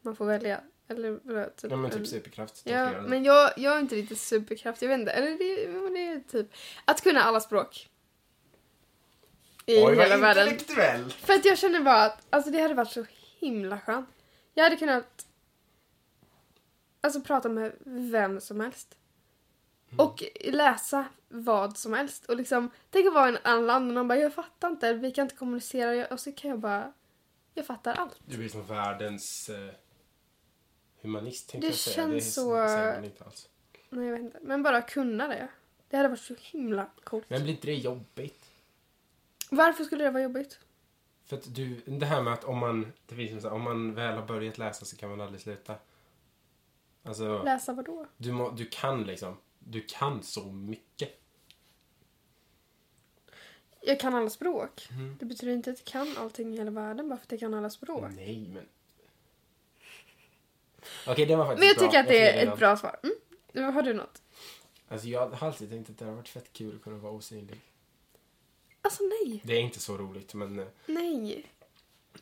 Man 0.00 0.16
får 0.16 0.24
välja. 0.24 0.60
Eller 0.88 1.20
vadå, 1.22 1.50
typ, 1.56 1.70
Ja 1.70 1.76
men 1.76 1.90
en- 1.90 1.98
typ 1.98 2.06
superkraft. 2.06 2.62
Ja, 2.64 2.84
tolkar 2.84 3.00
men 3.02 3.24
jag, 3.24 3.50
jag 3.56 3.76
är 3.76 3.80
inte 3.80 3.94
riktigt 3.94 4.20
superkraft. 4.20 4.82
Jag 4.82 4.88
vet 4.88 4.98
inte. 4.98 5.12
Eller 5.12 5.30
det, 5.30 5.88
det 5.94 6.08
är 6.08 6.20
typ... 6.20 6.52
Att 6.84 7.02
kunna 7.02 7.22
alla 7.22 7.40
språk. 7.40 7.88
i 9.66 9.78
Oj, 9.84 9.96
hela 9.96 10.16
världen. 10.16 10.58
För 11.08 11.32
att 11.32 11.44
jag 11.44 11.58
känner 11.58 11.80
bara 11.80 12.02
att 12.04 12.26
alltså 12.30 12.50
det 12.50 12.60
hade 12.60 12.74
varit 12.74 12.92
så 12.92 13.06
himla 13.38 13.80
skönt. 13.80 14.08
Jag 14.54 14.64
hade 14.64 14.76
kunnat 14.76 15.26
alltså 17.00 17.20
prata 17.20 17.48
med 17.48 17.72
vem 17.84 18.40
som 18.40 18.60
helst. 18.60 18.96
Mm. 19.90 20.06
Och 20.06 20.24
läsa 20.44 21.04
vad 21.28 21.76
som 21.78 21.92
helst. 21.92 22.24
Och 22.24 22.36
liksom, 22.36 22.70
tänk 22.90 23.06
att 23.06 23.14
vara 23.14 23.26
i 23.26 23.32
en 23.32 23.38
annan 23.42 23.66
land 23.66 23.88
och 23.88 23.94
någon 23.94 24.08
bara 24.08 24.18
jag 24.18 24.34
fattar 24.34 24.68
inte, 24.68 24.92
vi 24.92 25.10
kan 25.10 25.22
inte 25.22 25.36
kommunicera. 25.36 26.06
Och 26.06 26.20
så 26.20 26.32
kan 26.32 26.50
jag 26.50 26.58
bara, 26.58 26.92
jag 27.54 27.66
fattar 27.66 27.94
allt. 27.94 28.20
Du 28.26 28.36
blir 28.36 28.48
som 28.48 28.66
världens 28.66 29.48
eh, 29.48 29.74
humanist 31.02 31.48
tänkte 31.48 31.66
Det 31.68 31.70
jag 31.70 31.78
säga. 31.78 31.94
känns 31.94 32.24
det 32.24 32.30
så- 32.30 32.50
säger 32.68 32.94
man 32.94 33.04
inte 33.04 33.24
alls. 33.24 33.48
Nej 33.90 34.04
jag 34.06 34.12
vet 34.12 34.20
inte, 34.22 34.38
men 34.42 34.62
bara 34.62 34.82
kunna 34.82 35.28
det. 35.28 35.48
Det 35.88 35.96
hade 35.96 36.08
varit 36.08 36.20
så 36.20 36.34
himla 36.38 36.90
coolt. 37.04 37.24
Men 37.30 37.42
blir 37.42 37.52
inte 37.54 37.66
det 37.66 37.74
jobbigt? 37.74 38.50
Varför 39.50 39.84
skulle 39.84 40.04
det 40.04 40.10
vara 40.10 40.22
jobbigt? 40.22 40.58
För 41.24 41.36
att 41.36 41.54
du, 41.54 41.80
det 41.86 42.06
här 42.06 42.22
med 42.22 42.32
att 42.32 42.44
om 42.44 42.58
man, 42.58 42.92
det 43.06 43.14
finns 43.14 43.42
så 43.42 43.48
här, 43.48 43.54
om 43.54 43.62
man 43.62 43.94
väl 43.94 44.14
har 44.18 44.26
börjat 44.26 44.58
läsa 44.58 44.84
så 44.84 44.96
kan 44.96 45.10
man 45.10 45.20
aldrig 45.20 45.40
sluta. 45.40 45.74
Alltså, 47.02 47.42
Läsa 47.42 47.72
vad 47.72 47.84
då? 47.84 48.06
du, 48.16 48.32
må, 48.32 48.50
du 48.50 48.66
kan 48.66 49.04
liksom, 49.04 49.36
du 49.58 49.80
kan 49.88 50.22
så 50.22 50.44
mycket. 50.52 51.20
Jag 53.82 54.00
kan 54.00 54.14
alla 54.14 54.30
språk. 54.30 54.88
Mm. 54.90 55.16
Det 55.20 55.24
betyder 55.26 55.52
inte 55.52 55.70
att 55.70 55.78
jag 55.78 55.86
kan 55.86 56.16
allting 56.24 56.54
i 56.54 56.56
hela 56.56 56.70
världen 56.70 57.08
bara 57.08 57.16
för 57.16 57.24
att 57.26 57.30
jag 57.32 57.40
kan 57.40 57.54
alla 57.54 57.70
språk. 57.70 58.10
Nej, 58.16 58.50
men... 58.54 58.66
Okej, 61.06 61.26
det 61.26 61.36
var 61.36 61.46
faktiskt 61.46 61.60
Men 61.60 61.68
jag 61.68 61.76
bra. 61.76 61.86
tycker 61.86 62.00
att 62.00 62.08
det 62.08 62.30
är 62.40 62.52
ett 62.52 62.58
bra 62.58 62.76
svar. 62.76 62.96
Mm. 63.54 63.74
Har 63.74 63.82
du 63.82 63.94
något? 63.94 64.22
Alltså 64.88 65.08
jag 65.08 65.28
har 65.28 65.46
alltid 65.48 65.70
tänkt 65.70 65.90
att 65.90 65.98
det 65.98 66.04
har 66.04 66.12
varit 66.12 66.28
fett 66.28 66.52
kul 66.52 66.76
att 66.76 66.82
kunna 66.82 66.96
vara 66.96 67.12
osynlig. 67.12 67.60
Alltså 68.82 69.02
nej. 69.02 69.40
Det 69.44 69.52
är 69.56 69.60
inte 69.60 69.80
så 69.80 69.96
roligt, 69.96 70.34
men... 70.34 70.58
eh, 70.58 70.66
Nej. 70.86 71.46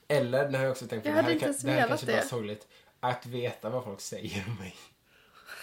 Eller, 0.08 0.48
det 0.48 0.58
har 0.58 0.64
jag 0.64 0.70
också 0.70 0.86
tänkt 0.86 1.02
på, 1.02 1.08
Jag 1.08 1.14
det 1.16 1.22
hade 1.22 1.26
här, 1.28 1.48
inte 1.48 1.60
kan, 1.62 1.70
det 1.74 1.80
här 1.80 1.88
kanske 1.88 2.06
bara 2.06 2.16
det. 2.16 2.22
sorgligt. 2.26 2.66
Att 3.00 3.26
veta 3.26 3.70
vad 3.70 3.84
folk 3.84 4.00
säger 4.00 4.44
om 4.48 4.54
mig. 4.58 4.74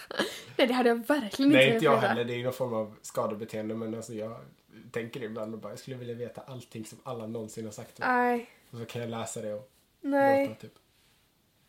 Nej, 0.56 0.66
det 0.66 0.74
hade 0.74 0.88
jag 0.88 1.06
verkligen 1.06 1.52
Nej, 1.52 1.64
inte 1.64 1.74
inte 1.74 1.84
jag 1.84 1.96
heller. 1.96 2.24
Det 2.24 2.34
är 2.34 2.44
någon 2.44 2.52
form 2.52 2.74
av 2.74 2.96
skadebeteende, 3.02 3.74
men 3.74 3.94
alltså 3.94 4.14
jag 4.14 4.36
tänker 4.92 5.22
ibland 5.22 5.54
och 5.54 5.60
bara, 5.60 5.72
jag 5.72 5.78
skulle 5.78 5.96
vilja 5.96 6.14
veta 6.14 6.40
allting 6.40 6.84
som 6.84 6.98
alla 7.02 7.26
någonsin 7.26 7.64
har 7.64 7.72
sagt. 7.72 7.98
Nej. 7.98 8.50
Och 8.70 8.78
så 8.78 8.84
kan 8.84 9.00
jag 9.02 9.10
läsa 9.10 9.42
det 9.42 9.54
och 9.54 9.70
Nej. 10.00 10.48
låta 10.48 10.60
typ. 10.60 10.74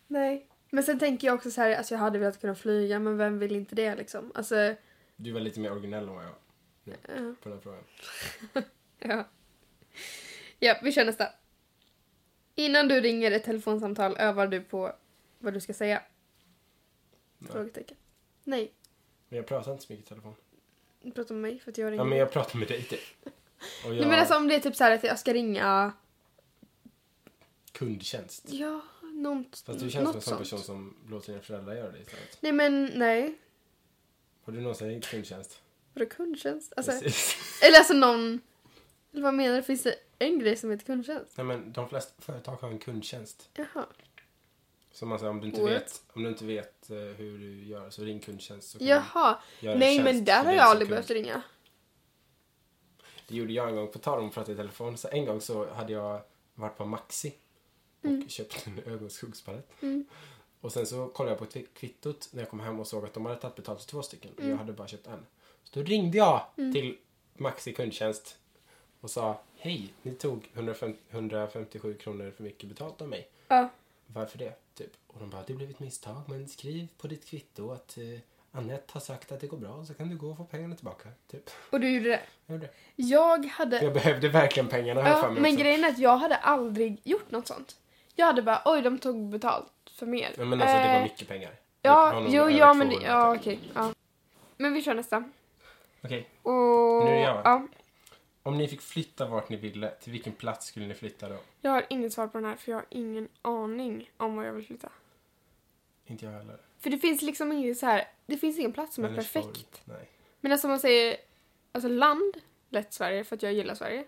Nej. 0.08 0.48
Men 0.74 0.84
sen 0.84 1.00
tänker 1.00 1.28
jag 1.28 1.36
också 1.36 1.52
så 1.52 1.62
här, 1.62 1.76
alltså 1.76 1.94
jag 1.94 2.00
hade 2.00 2.20
velat 2.20 2.42
kunna 2.42 2.56
flyga, 2.56 3.00
men 3.00 3.18
vem 3.18 3.40
vill 3.40 3.56
inte 3.56 3.76
det 3.76 3.96
liksom? 3.96 4.32
Alltså, 4.36 4.76
Du 5.16 5.32
var 5.32 5.40
lite 5.40 5.60
mer 5.60 5.72
originell 5.72 6.08
än 6.08 6.16
vad 6.16 6.24
jag 6.24 6.36
nu, 6.84 6.96
ja. 7.08 7.36
på 7.42 7.50
den 7.50 7.54
här 7.54 7.60
frågan. 7.60 7.84
Ja. 9.00 9.28
Ja, 10.60 10.80
vi 10.84 10.92
kör 10.92 11.06
nästa. 11.06 11.30
Innan 12.56 12.88
du 12.88 13.02
ringer 13.02 13.32
ett 13.32 13.44
telefonsamtal 13.44 14.18
övar 14.18 14.48
du 14.48 14.62
på 14.62 14.96
vad 15.40 15.54
du 15.54 15.62
ska 15.62 15.74
säga? 15.74 16.02
Nej. 17.38 17.52
Frågetecken. 17.52 17.98
Nej. 18.44 18.74
Men 19.30 19.38
jag 19.38 19.48
pratar 19.48 19.72
inte 19.72 19.84
så 19.84 19.94
mycket 19.94 20.06
i 20.06 20.10
telefon. 20.10 20.36
Prata 21.16 21.34
med 21.34 21.42
mig 21.42 21.60
för 21.60 21.72
att 21.72 21.78
jag 21.78 21.86
ringer. 21.92 22.04
Ja, 22.04 22.10
men 22.10 22.18
jag 22.18 22.32
pratar 22.32 22.60
med 22.60 22.68
dig 22.68 22.84
typ. 22.84 23.00
Och 23.86 23.90
jag 23.90 23.96
Nej 23.96 24.08
men 24.08 24.20
alltså 24.20 24.36
om 24.36 24.48
det 24.48 24.56
är 24.56 24.60
typ 24.60 24.76
så 24.76 24.84
här 24.84 24.92
att 24.92 25.04
jag 25.04 25.20
ska 25.20 25.34
ringa, 25.34 25.94
kundtjänst. 27.72 28.46
ja, 28.48 28.82
något, 29.24 29.64
Fast 29.66 29.80
du 29.80 29.90
känns 29.90 29.94
som 30.10 30.16
en 30.16 30.22
sån 30.22 30.22
sånt. 30.22 30.40
person 30.40 30.60
som 30.60 30.98
låter 31.10 31.32
dina 31.32 31.44
föräldrar 31.44 31.76
göra 31.76 31.92
det 31.92 32.00
istället. 32.00 32.38
Nej 32.42 32.52
men 32.52 32.86
nej. 32.96 33.38
Har 34.44 34.54
du 34.54 34.62
någonsin 34.62 34.88
ringt 34.88 35.06
kundtjänst? 35.06 35.62
Vadå 35.94 36.06
kundtjänst? 36.06 36.74
Alltså, 36.78 36.92
eller 37.64 37.78
alltså 37.78 37.94
någon... 37.94 38.42
Eller 39.14 39.24
vad 39.24 39.34
menar 39.34 39.56
du? 39.56 39.64
Finns 39.64 39.84
det 39.84 39.96
en 40.20 40.40
grej 40.40 40.56
som 40.56 40.72
heter 40.72 40.86
kundtjänst? 40.86 41.38
Nej 41.38 41.46
men 41.46 41.74
de 41.74 41.90
flesta 41.90 42.22
företag 42.22 42.56
har 42.56 42.70
en 42.70 42.80
kundtjänst. 42.80 43.50
Jaha. 43.54 43.86
Så 44.92 45.06
man 45.06 45.20
säger 45.20 45.30
om 45.30 45.42
du 45.42 45.48
inte 45.48 45.62
What? 45.62 45.72
vet, 45.72 46.04
om 46.14 46.24
du 46.24 46.30
inte 46.30 46.46
vet 46.46 46.90
eh, 46.90 46.98
hur 46.98 47.38
du 47.38 47.64
gör 47.64 47.90
så 47.90 48.04
ring 48.04 48.20
kundtjänst. 48.20 48.70
Så 48.70 48.78
Jaha. 48.82 49.40
Nej 49.62 50.04
men 50.04 50.26
där 50.26 50.44
har 50.46 50.54
jag 50.54 50.62
som 50.62 50.72
aldrig 50.72 50.90
behövt 50.90 51.10
ringa. 51.10 51.42
Det 53.28 53.36
gjorde 53.36 53.54
jag 53.54 53.70
en 53.70 53.76
gång. 53.76 53.88
På 53.92 54.00
tal 54.00 54.20
om 54.20 54.28
att 54.28 54.34
prata 54.34 54.52
i 54.52 54.56
telefon. 54.56 54.98
Så 54.98 55.08
en 55.08 55.26
gång 55.26 55.42
så 55.42 55.74
hade 55.74 55.94
jag 55.94 56.22
varit 56.56 56.78
på 56.78 56.86
Maxi 56.86 57.34
och 58.04 58.10
Mm. 58.10 58.30
köpt 58.30 58.68
en 58.68 58.80
ögonskuggspalett. 58.94 59.68
Mm. 59.82 60.06
Och 60.62 60.72
sen 60.72 60.86
så 60.86 61.08
kollade 61.08 61.32
jag 61.32 61.40
på 61.40 61.46
kvi- 61.60 61.68
kvittot 61.74 62.30
när 62.32 62.42
jag 62.42 62.50
kom 62.50 62.60
hem 62.60 62.80
och 62.80 62.88
såg 62.88 63.06
att 63.06 63.14
de 63.14 63.26
hade 63.26 63.38
tagit 63.40 63.56
betalt 63.56 63.82
för 63.82 63.88
två 63.90 64.02
stycken. 64.02 64.32
Och 64.34 64.40
Mm. 64.40 64.52
jag 64.52 64.58
hade 64.58 64.74
bara 64.74 64.88
köpt 64.88 65.08
en. 65.08 65.26
Så 65.64 65.80
då 65.80 65.86
ringde 65.86 66.18
jag 66.18 66.46
till 66.56 66.98
Maxi 67.34 67.74
kundtjänst 67.74 68.38
och 69.02 69.10
sa 69.12 69.42
Hej, 69.58 69.94
ni 70.02 70.12
tog 70.14 70.50
150, 70.54 71.00
157 71.10 71.94
kronor 71.94 72.32
för 72.36 72.44
mycket 72.44 72.70
betalt 72.70 73.02
av 73.02 73.08
mig. 73.08 73.28
Ja. 73.48 73.70
Varför 74.08 74.38
det? 74.38 74.54
Typ. 74.76 74.92
Och 75.08 75.20
de 75.20 75.30
bara, 75.30 75.44
det 75.48 75.54
blev 75.54 75.70
ett 75.70 75.80
misstag 75.80 76.22
men 76.28 76.48
skriv 76.48 76.88
på 76.98 77.08
ditt 77.08 77.26
kvitto 77.26 77.72
att 77.72 77.98
eh, 77.98 78.04
Annette 78.52 78.84
har 78.94 79.02
sagt 79.02 79.32
att 79.32 79.40
det 79.40 79.48
går 79.48 79.58
bra 79.58 79.86
så 79.86 79.94
kan 79.94 80.10
du 80.10 80.18
gå 80.18 80.30
och 80.30 80.38
få 80.38 80.46
pengarna 80.46 80.76
tillbaka. 80.76 81.10
Typ. 81.32 81.50
Och 81.70 81.80
du 81.80 81.90
gjorde 81.90 82.10
det. 82.10 82.22
Jag 82.46 82.54
gjorde 82.56 82.66
det. 82.68 82.74
Jag 82.96 83.46
hade... 83.46 83.84
Jag 83.84 83.94
behövde 83.94 84.30
verkligen 84.30 84.70
pengarna 84.70 85.02
har 85.02 85.10
jag 85.10 85.20
för 85.20 85.28
Ja, 85.28 85.32
mig 85.34 85.42
men 85.42 85.52
också. 85.54 85.64
grejen 85.64 85.84
är 85.84 85.90
att 85.90 85.98
jag 86.00 86.18
hade 86.18 86.36
aldrig 86.36 87.02
gjort 87.04 87.32
något 87.32 87.48
sånt. 87.48 87.78
Jag 88.16 88.26
hade 88.26 88.42
bara, 88.42 88.62
oj 88.66 88.82
de 88.82 89.00
tog 89.00 89.30
betalt 89.30 89.72
för 89.92 90.06
mer. 90.06 90.32
Ja, 90.38 90.46
men 90.46 90.62
alltså 90.62 90.78
det 90.78 90.88
var 90.88 90.96
Eh, 90.96 91.04
mycket 91.04 91.28
pengar. 91.28 91.52
Ja, 91.82 92.26
jo, 92.30 92.50
ja 92.50 92.74
men 92.74 92.88
det, 92.90 92.94
200 92.96 93.12
ja 93.12 93.36
okej. 93.36 93.60
ja. 93.76 93.94
Men 94.58 94.74
vi 94.74 94.82
kör 94.82 94.94
nästa. 94.94 95.24
Okej. 96.04 96.30
Och... 96.42 97.06
Nu 97.06 97.12
är 97.12 97.22
jag, 97.22 97.34
va? 97.34 97.42
Ja. 97.44 97.68
Om 98.44 98.58
ni 98.58 98.68
fick 98.68 98.82
flytta 98.82 99.26
vart 99.28 99.50
ni 99.50 99.56
ville, 99.56 99.90
till 99.90 100.12
vilken 100.12 100.34
plats 100.34 100.66
skulle 100.68 100.88
ni 100.88 100.94
flytta 100.94 101.30
då? 101.30 101.36
Jag 101.62 101.72
har 101.72 101.86
inget 101.90 102.14
svar 102.14 102.28
på 102.28 102.38
den 102.38 102.46
här 102.50 102.56
för 102.56 102.72
jag 102.72 102.78
har 102.78 102.86
ingen 102.90 103.28
aning 103.42 104.10
om 104.18 104.36
var 104.36 104.44
jag 104.44 104.54
vill 104.54 104.66
flytta. 104.66 104.90
Inte 106.06 106.26
jag 106.26 106.32
heller. 106.32 106.58
För 106.80 106.90
det 106.90 106.98
finns 106.98 107.22
liksom 107.22 107.52
inget 107.52 107.78
så 107.78 107.86
här, 107.86 108.08
det 108.26 108.38
finns 108.38 108.60
ingen 108.60 108.74
plats 108.74 108.96
som 108.96 109.06
är 109.06 109.16
perfekt. 109.16 109.82
Nej. 109.86 110.10
Men 110.42 110.52
alltså 110.52 110.68
om 110.68 110.70
man 110.70 110.80
säger, 110.80 111.18
alltså 111.72 111.90
land, 111.90 112.34
lätt 112.70 112.94
Sverige 112.94 113.24
för 113.24 113.36
att 113.36 113.44
jag 113.44 113.54
gillar 113.54 113.76
Sverige. 113.76 114.06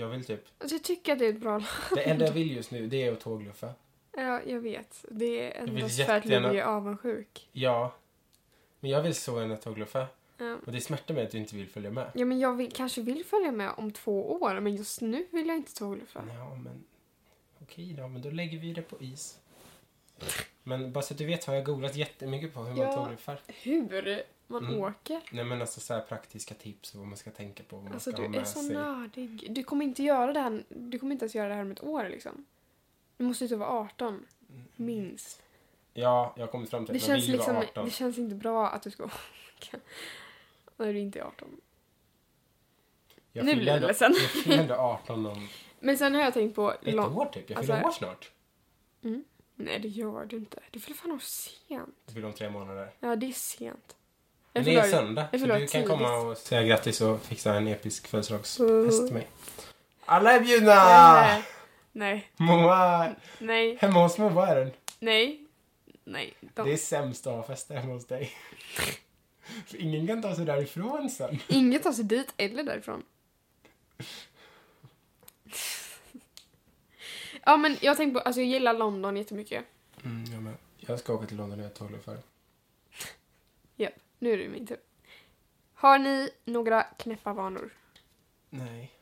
Jag 0.00 0.08
vill 0.08 0.24
typ, 0.24 0.44
Alltså 0.58 0.74
jag 0.74 0.82
tycker 0.84 1.12
att 1.12 1.18
det 1.18 1.26
är 1.26 1.30
ett 1.30 1.40
bra 1.40 1.50
land. 1.52 1.64
det 1.94 2.02
enda 2.02 2.24
jag 2.26 2.32
vill 2.32 2.56
just 2.56 2.70
nu 2.70 2.86
det 2.86 3.02
är 3.02 3.12
att 3.12 3.20
tågluffa. 3.20 3.74
Ja, 4.16 4.40
jag 4.46 4.60
vet. 4.60 5.04
Det 5.10 5.40
är 5.52 5.62
endast 5.68 5.96
för 5.96 6.02
att 6.02 6.24
jättegärna- 6.24 6.50
bli 6.50 6.60
avundsjuk. 6.60 7.48
Ja. 7.52 7.94
Men 8.80 8.90
jag 8.90 9.02
vill 9.02 9.14
så 9.14 9.40
gärna 9.40 9.56
tågluffa. 9.56 10.06
Ja. 10.38 10.56
Och 10.66 10.72
det 10.72 10.80
smärtar 10.80 11.14
mig 11.14 11.24
att 11.24 11.30
du 11.30 11.38
inte 11.38 11.56
vill 11.56 11.68
följa 11.68 11.90
med. 11.90 12.10
Ja, 12.14 12.24
men 12.24 12.40
jag 12.40 12.56
vill, 12.56 12.72
kanske 12.72 13.00
vill 13.02 13.24
följa 13.24 13.52
med 13.52 13.70
om 13.76 13.90
två 13.92 14.32
år, 14.32 14.60
men 14.60 14.76
just 14.76 15.00
nu 15.00 15.26
vill 15.30 15.46
jag 15.48 15.56
inte 15.56 15.74
tågluffa. 15.74 16.24
Ja, 16.28 16.54
men 16.64 16.84
okej 17.62 17.94
då, 17.98 18.08
men 18.08 18.22
då 18.22 18.30
lägger 18.30 18.58
vi 18.58 18.72
det 18.72 18.82
på 18.82 18.96
is. 19.00 19.38
Men 20.62 20.92
bara 20.92 21.02
så 21.02 21.14
att 21.14 21.18
du 21.18 21.26
vet 21.26 21.44
har 21.44 21.54
jag 21.54 21.64
googlat 21.64 21.96
jättemycket 21.96 22.54
på 22.54 22.60
hur 22.60 22.68
man 22.76 22.86
Ja. 22.86 22.92
tågluffar. 22.96 23.40
Hur 23.46 24.22
man 24.50 24.64
Mm. 24.66 24.80
åker? 24.80 25.20
Nej 25.32 25.44
men 25.44 25.60
alltså 25.60 25.80
så 25.80 26.00
praktiska 26.00 26.54
tips 26.54 26.94
vad 26.94 27.06
man 27.06 27.16
ska 27.16 27.30
tänka 27.30 27.62
på. 27.62 27.76
Vad 27.76 27.84
man 27.84 27.92
Alltså 27.92 28.10
ska 28.12 28.16
du 28.22 28.28
ha 28.28 28.34
är 28.34 28.38
med 28.38 28.48
så 28.48 28.60
sig. 28.60 28.74
nördig. 28.74 29.46
Du 29.54 29.64
kommer 29.64 29.84
inte 29.84 30.02
göra 30.02 30.32
det 30.32 30.40
här, 30.40 30.64
du 30.68 30.98
kommer 30.98 31.12
inte 31.12 31.24
ens 31.24 31.34
göra 31.34 31.48
det 31.48 31.54
här 31.54 31.62
om 31.62 31.70
ett 31.70 31.82
år 31.82 32.08
liksom. 32.08 32.44
Du 33.16 33.24
måste 33.24 33.44
ju 33.44 33.48
typ 33.48 33.58
vara 33.58 33.70
18. 33.70 34.26
Minst. 34.76 35.42
Ja, 35.94 36.34
jag 36.36 36.42
har 36.46 36.50
kommit 36.52 36.70
fram 36.70 36.86
till 36.86 36.94
Det 36.94 37.00
man 37.00 37.06
känns, 37.06 37.28
liksom, 37.28 37.54
vara 37.54 37.64
18. 37.66 37.84
det 37.84 37.90
känns 37.90 38.18
inte 38.18 38.34
bra 38.34 38.68
att 38.68 38.82
du 38.82 38.90
ska 38.90 39.04
åka. 39.58 39.78
När 40.76 40.92
du 40.92 40.98
inte 40.98 41.18
är 41.18 41.22
18. 41.24 41.60
Jag 43.32 43.44
Nu 43.44 43.54
blir 43.56 43.68
ändå- 43.68 43.86
ledsen. 43.86 44.12
Jag 44.12 44.30
fyller 44.30 44.58
ändå 44.58 44.74
18 44.74 45.26
om 45.26 45.48
Men 45.80 45.98
sen 45.98 46.14
har 46.14 46.22
jag 46.22 46.34
tänkt 46.34 46.54
på... 46.54 46.72
ett 46.72 46.94
lång- 46.94 47.16
år 47.16 47.26
typ. 47.26 47.50
Jag 47.50 47.56
Alltså- 47.58 47.72
fyller 47.72 47.86
år 47.86 47.90
snart. 47.92 48.30
Mm. 49.02 49.24
Nej, 49.54 49.78
det 49.80 49.88
gör 49.88 50.24
du 50.24 50.36
inte. 50.36 50.60
Du 50.70 50.80
fyller 50.80 50.96
fan 50.96 51.12
år 51.12 51.18
sent. 51.18 51.94
Jag 52.06 52.14
fyller 52.14 52.26
om 52.26 52.32
tre 52.32 52.50
månader. 52.50 52.90
Ja, 53.00 53.16
det 53.16 53.26
är 53.26 53.32
sent. 53.32 53.96
Men 54.52 54.64
Jag 54.64 54.74
det 54.74 54.80
är 54.80 54.90
söndag. 54.90 55.28
jag 55.32 55.40
Så 55.40 55.46
du 55.46 55.66
kan 55.66 55.84
komma 55.84 56.16
och 56.16 56.36
säga 56.36 56.62
grattis 56.62 57.00
och 57.00 57.22
fixa 57.22 57.54
en 57.54 57.68
episk 57.68 58.06
födelsedagsfest 58.06 58.60
Mm. 58.70 59.06
till 59.06 59.14
mig. 59.14 59.28
Alla 60.04 60.32
är 60.32 60.40
bjudna! 60.40 60.74
Nej. 61.14 61.42
Nej. 61.92 62.30
Moa! 62.36 63.14
Nej. 63.38 63.76
Hemma 63.80 64.02
hos 64.02 64.18
Moa 64.18 64.48
är 64.48 64.56
den. 64.56 64.70
Nej. 64.98 65.46
Nej. 66.04 66.34
De... 66.40 66.66
Det 66.66 66.72
är 66.72 66.76
sämst 66.76 67.26
att 67.26 67.32
ha 67.34 67.42
fester 67.42 67.76
hemma 67.76 67.92
hos 67.92 68.06
dig. 68.06 68.32
För 69.66 69.76
ingen 69.80 70.06
kan 70.06 70.22
ta 70.22 70.34
sig 70.34 70.44
därifrån 70.44 71.10
sen. 71.10 71.38
Ingen 71.48 71.80
tar 71.80 71.92
sig 71.92 72.04
dit 72.04 72.34
eller 72.36 72.62
därifrån. 72.62 73.02
ja, 77.44 77.56
men 77.56 77.76
jag 77.80 77.96
tänkte 77.96 78.20
på... 78.20 78.26
Alltså 78.26 78.40
jag 78.40 78.48
gillar 78.50 78.74
London 78.74 79.16
jättemycket. 79.16 79.64
Mm, 80.04 80.32
jag, 80.32 80.42
med. 80.42 80.54
jag 80.76 80.98
ska 80.98 81.14
åka 81.14 81.26
till 81.26 81.36
London 81.36 81.58
och 81.58 81.64
göra 81.64 81.74
tågluffar. 81.74 82.18
Japp, 83.76 83.92
nu 84.20 84.32
är 84.32 84.38
det 84.38 84.48
min 84.48 84.66
tur. 84.66 84.80
Har 85.74 85.98
ni 85.98 86.30
några 86.44 86.82
knäppa 86.82 87.32
vanor? 87.32 87.70
Nej. 88.50 88.92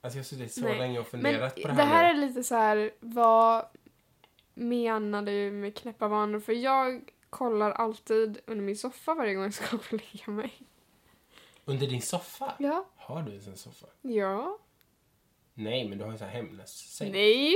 Alltså 0.00 0.18
jag 0.18 0.22
har 0.24 0.26
suttit 0.26 0.52
så 0.52 0.60
Nej. 0.60 0.78
länge 0.78 0.98
och 0.98 1.06
Men 1.12 1.22
funderat 1.22 1.54
på 1.62 1.68
det 1.68 1.74
här, 1.74 1.76
det 1.76 1.82
här 1.84 2.14
nu. 2.14 2.22
är 2.22 2.26
lite 2.28 2.42
så 2.42 2.54
här, 2.54 2.90
vad 3.00 3.64
menar 4.54 5.22
du 5.22 5.50
med 5.50 5.76
knäppa 5.76 6.08
vanor? 6.08 6.40
För 6.40 6.52
jag 6.52 7.10
kollar 7.30 7.70
alltid 7.70 8.40
under 8.46 8.64
min 8.64 8.76
soffa 8.76 9.14
varje 9.14 9.34
gång 9.34 9.44
jag 9.44 9.54
ska 9.54 9.76
gå 9.76 9.82
och 9.82 9.92
lägga 9.92 10.32
mig. 10.32 10.52
Under 11.64 11.86
din 11.86 12.02
soffa? 12.02 12.54
Ja. 12.58 12.86
Har 12.96 13.22
du 13.22 13.30
ens 13.30 13.46
en 13.46 13.56
soffa? 13.56 13.86
Ja. 14.02 14.58
Nej, 15.54 15.88
men 15.88 15.98
du 15.98 16.04
har 16.04 16.12
en 16.12 16.18
sån 16.18 16.28
här 16.28 16.34
hemnässäng. 16.34 17.12
Nej. 17.12 17.54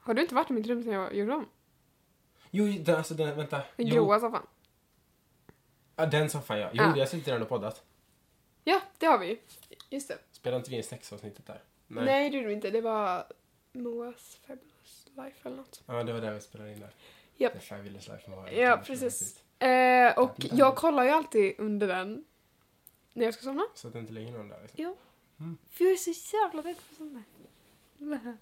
Har 0.00 0.14
du 0.14 0.22
inte 0.22 0.34
varit 0.34 0.50
i 0.50 0.52
mitt 0.52 0.66
rum 0.66 0.82
sen 0.82 0.92
jag 0.92 1.14
gjorde 1.14 1.32
dem? 1.32 1.46
Jo, 2.50 2.66
den, 2.80 2.96
alltså 2.96 3.14
den, 3.14 3.36
vänta. 3.36 3.56
Den 3.76 3.86
Jo. 3.86 3.94
gråa 3.94 4.20
soffan. 4.20 4.46
Ja, 5.98 6.06
den 6.06 6.30
soffan 6.30 6.58
ja. 6.58 6.70
Jo, 6.72 6.82
Ja. 6.82 6.96
jag 6.96 7.14
i 7.14 7.20
den 7.20 7.42
och 7.42 7.48
poddat. 7.48 7.82
Ja, 8.64 8.80
det 8.98 9.06
har 9.06 9.18
vi 9.18 9.26
ju. 9.26 9.38
Just 9.90 10.08
det. 10.08 10.18
Spelade 10.32 10.56
inte 10.58 10.70
vi 10.70 10.76
in 10.76 10.82
sexavsnittet 10.84 11.46
där? 11.46 11.62
Nej. 11.86 12.30
det 12.30 12.36
gjorde 12.36 12.48
vi 12.48 12.54
inte. 12.54 12.70
Det 12.70 12.80
var 12.80 13.26
Moas 13.72 14.38
Fabulous 14.46 15.06
Life 15.16 15.48
eller 15.48 15.56
något. 15.56 15.82
Ja, 15.86 16.02
det 16.02 16.12
var 16.12 16.20
där 16.20 16.34
vi 16.34 16.40
spelade 16.40 16.72
in 16.72 16.80
där. 16.80 16.90
Japp. 17.36 17.52
The 17.52 17.60
Fabulous 17.60 18.08
Life 18.08 18.30
var 18.30 18.48
Ja, 18.48 18.82
precis. 18.86 19.42
Eh, 19.62 20.18
och 20.18 20.34
jag 20.38 20.76
kollar 20.76 21.04
ju 21.04 21.10
alltid 21.10 21.54
under 21.58 21.88
den 21.88 22.24
när 23.12 23.24
jag 23.24 23.34
ska 23.34 23.42
somna. 23.42 23.64
Så 23.74 23.86
att 23.86 23.92
det 23.92 23.98
inte 23.98 24.12
ligger 24.12 24.32
någon 24.32 24.48
där 24.48 24.60
liksom. 24.62 24.84
Ja. 24.84 24.94
Mm. 25.40 25.58
För 25.70 25.84
jag 25.84 25.92
är 25.92 25.96
så 25.96 26.36
jävla 26.36 26.70
rädd 26.70 26.76
för 26.76 26.94
sånt 26.94 27.14
där. 27.14 27.24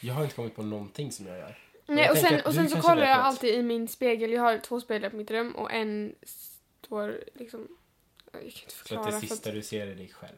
Jag 0.00 0.14
har 0.14 0.22
inte 0.22 0.36
kommit 0.36 0.56
på 0.56 0.62
någonting 0.62 1.12
som 1.12 1.26
jag 1.26 1.38
gör. 1.38 1.58
Nej, 1.86 2.10
och 2.10 2.16
sen, 2.16 2.34
att 2.34 2.46
och 2.46 2.54
sen 2.54 2.70
så 2.70 2.80
kollar 2.80 3.02
jag 3.06 3.18
alltid 3.18 3.54
i 3.54 3.62
min 3.62 3.88
spegel. 3.88 4.32
Jag 4.32 4.42
har 4.42 4.58
två 4.58 4.80
speglar 4.80 5.10
på 5.10 5.16
mitt 5.16 5.30
rum 5.30 5.52
och 5.56 5.72
en 5.72 6.14
står 6.86 7.20
liksom... 7.34 7.68
Jag 8.32 8.40
kan 8.40 8.46
inte 8.46 8.58
Så 8.60 8.66
att 8.66 8.72
förklara. 8.72 9.06
det 9.06 9.12
för 9.12 9.20
sista 9.20 9.48
att- 9.48 9.54
du 9.54 9.62
ser 9.62 9.86
är 9.86 9.94
dig 9.94 10.08
själv. 10.08 10.36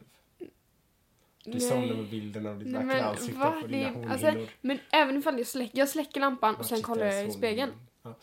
Du 1.43 1.51
Nej. 1.51 1.59
somnar 1.61 1.95
med 1.95 2.09
bilden 2.09 2.45
av 2.47 2.59
ditt 2.59 2.73
vackra 2.73 3.03
ansikte 3.03 3.39
va? 3.39 3.57
på 3.61 3.67
dina 3.67 3.87
alltså, 4.11 4.25
hornhinnor. 4.27 4.49
Men 4.61 4.79
även 4.91 5.17
ifall 5.17 5.37
jag 5.37 5.47
släcker, 5.47 5.77
jag 5.79 5.89
släcker 5.89 6.19
lampan 6.19 6.55
och 6.55 6.65
sen 6.65 6.81
kollar 6.81 7.05
jag 7.05 7.27
i 7.27 7.31
spegeln. 7.31 7.71
Ja. 8.03 8.15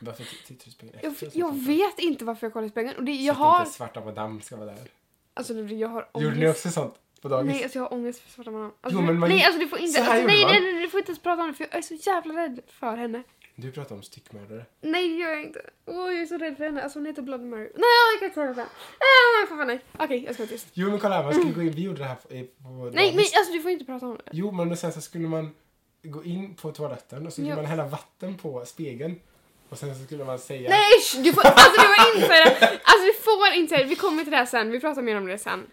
Varför 0.00 0.24
tittar 0.46 0.64
du 0.64 0.70
i 0.70 0.72
spegeln 0.72 0.98
Jag, 1.02 1.14
jag 1.32 1.66
vet 1.66 1.98
inte 1.98 2.24
varför 2.24 2.46
jag 2.46 2.52
kollar 2.52 2.66
i 2.66 2.70
spegeln. 2.70 2.96
Och 2.96 3.04
det, 3.04 3.12
jag 3.12 3.36
Så 3.36 3.42
att 3.42 3.48
har... 3.48 3.60
inte 3.60 3.72
svarta 3.72 4.04
madame 4.04 4.40
ska 4.40 4.56
vara 4.56 4.66
där. 4.66 4.88
Alltså 5.34 5.54
jag 5.54 5.88
har 5.88 6.08
ångest. 6.12 6.24
Gjorde 6.24 6.36
ni 6.36 6.48
också 6.48 6.70
sånt 6.70 6.94
på 7.22 7.28
dagis? 7.28 7.52
Nej, 7.52 7.62
alltså 7.62 7.78
jag 7.78 7.84
har 7.84 7.92
ångest 7.92 8.20
för 8.20 8.30
svarta 8.30 8.50
madam. 8.50 8.72
Alltså, 8.80 9.00
Jo, 9.00 9.06
men 9.06 9.18
man- 9.18 9.28
nej, 9.28 9.44
alltså 9.44 9.60
du 9.60 9.68
får 9.68 9.78
inte... 9.78 9.98
Alltså, 10.00 10.12
nej, 10.14 10.24
nej, 10.26 10.42
man. 10.44 10.52
nej, 10.74 10.82
du 10.82 10.88
får 10.88 11.00
inte 11.00 11.10
ens 11.10 11.22
prata 11.22 11.42
om 11.42 11.48
det 11.48 11.54
för 11.54 11.64
jag 11.64 11.74
är 11.78 11.82
så 11.82 11.94
jävla 11.94 12.34
rädd 12.42 12.60
för 12.80 12.96
henne. 12.96 13.22
Du 13.54 13.72
pratar 13.72 13.94
om 13.94 14.02
styckmördare. 14.02 14.64
Nej, 14.80 15.08
det 15.08 15.14
gör 15.14 15.30
jag 15.30 15.42
inte. 15.42 15.60
Åh, 15.86 15.94
jag 15.96 16.20
är 16.20 16.26
så 16.26 16.38
rädd 16.38 16.56
för 16.56 16.64
henne. 16.64 16.82
Alltså 16.82 16.98
hon 16.98 17.06
heter 17.06 17.22
Bloody 17.22 17.44
Mary. 17.44 17.60
Nej, 17.60 17.70
jag 18.12 18.18
kan 18.20 18.26
inte 18.28 18.34
prata 18.34 18.50
om 18.50 18.56
det. 18.56 18.66
Nej, 19.38 19.58
fan 19.58 19.66
nej. 19.66 19.80
Okej, 19.98 20.24
jag 20.24 20.34
ska 20.34 20.42
vara 20.42 20.50
tyst. 20.50 20.66
Jo 20.72 20.90
men 20.90 20.98
kolla 21.00 21.14
här, 21.16 21.24
man 21.24 21.34
skulle 21.34 21.52
gå 21.52 21.62
in, 21.62 21.70
vi 21.70 21.82
gjorde 21.82 21.98
det 21.98 22.04
här 22.04 22.14
på, 22.14 22.28
på 22.28 22.90
Nej, 22.94 23.12
nej, 23.16 23.26
alltså 23.36 23.52
du 23.52 23.60
får 23.60 23.70
inte 23.70 23.84
prata 23.84 24.06
om 24.06 24.16
det. 24.16 24.30
Jo 24.32 24.50
men 24.52 24.76
sen 24.76 24.92
så 24.92 25.00
skulle 25.00 25.28
man 25.28 25.54
gå 26.02 26.24
in 26.24 26.54
på 26.54 26.72
toaletten 26.72 27.26
och 27.26 27.32
så 27.32 27.36
skulle 27.36 27.48
Ja. 27.48 27.56
man 27.56 27.64
hälla 27.64 27.86
vatten 27.86 28.34
på 28.38 28.64
spegeln. 28.66 29.20
Och 29.68 29.78
sen 29.78 29.94
så 29.98 30.04
skulle 30.04 30.24
man 30.24 30.38
säga... 30.38 30.70
Nej, 30.70 31.22
du 31.24 31.32
får, 31.32 31.42
alltså 31.46 31.70
du 31.72 31.86
får 31.86 32.16
inte 32.16 32.28
säga 32.28 32.44
det. 32.44 32.66
Alltså 32.84 33.06
du 33.06 33.12
får 33.12 33.52
inte 33.54 33.74
säga 33.74 33.82
det. 33.84 33.88
Vi 33.90 33.96
kommer 33.96 34.22
till 34.22 34.30
det 34.30 34.36
här 34.36 34.46
sen. 34.46 34.70
Vi 34.70 34.80
pratar 34.80 35.02
mer 35.02 35.16
om 35.16 35.26
det 35.26 35.38
sen. 35.38 35.66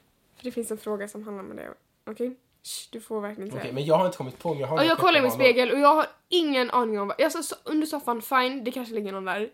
För 0.45 0.49
det 0.51 0.53
finns 0.53 0.71
en 0.71 0.77
fråga 0.77 1.07
som 1.07 1.23
handlar 1.23 1.43
om 1.43 1.55
det. 1.55 1.73
Okej? 2.05 2.35
Sh, 2.63 2.89
Du 2.91 3.01
får 3.01 3.21
verkligen 3.21 3.49
Okej, 3.49 3.61
säga 3.61 3.71
det. 3.71 3.75
men 3.75 3.85
jag 3.85 3.97
har 3.97 4.05
inte 4.05 4.17
kommit 4.17 4.39
på 4.39 4.49
om 4.49 4.59
jag 4.59 4.67
har 4.67 4.77
Och 4.77 4.85
jag 4.85 4.97
kollar 4.97 5.19
i 5.19 5.21
min 5.21 5.31
spegel 5.31 5.71
och 5.71 5.79
jag 5.79 5.95
har 5.95 6.07
ingen 6.29 6.71
aning 6.71 6.99
om 6.99 7.07
vad... 7.07 7.15
Jag 7.19 7.31
sa 7.31 7.43
så, 7.43 7.55
under 7.63 7.87
soffan, 7.87 8.21
fine, 8.21 8.63
det 8.63 8.71
kanske 8.71 8.93
ligger 8.95 9.11
någon 9.11 9.25
där. 9.25 9.51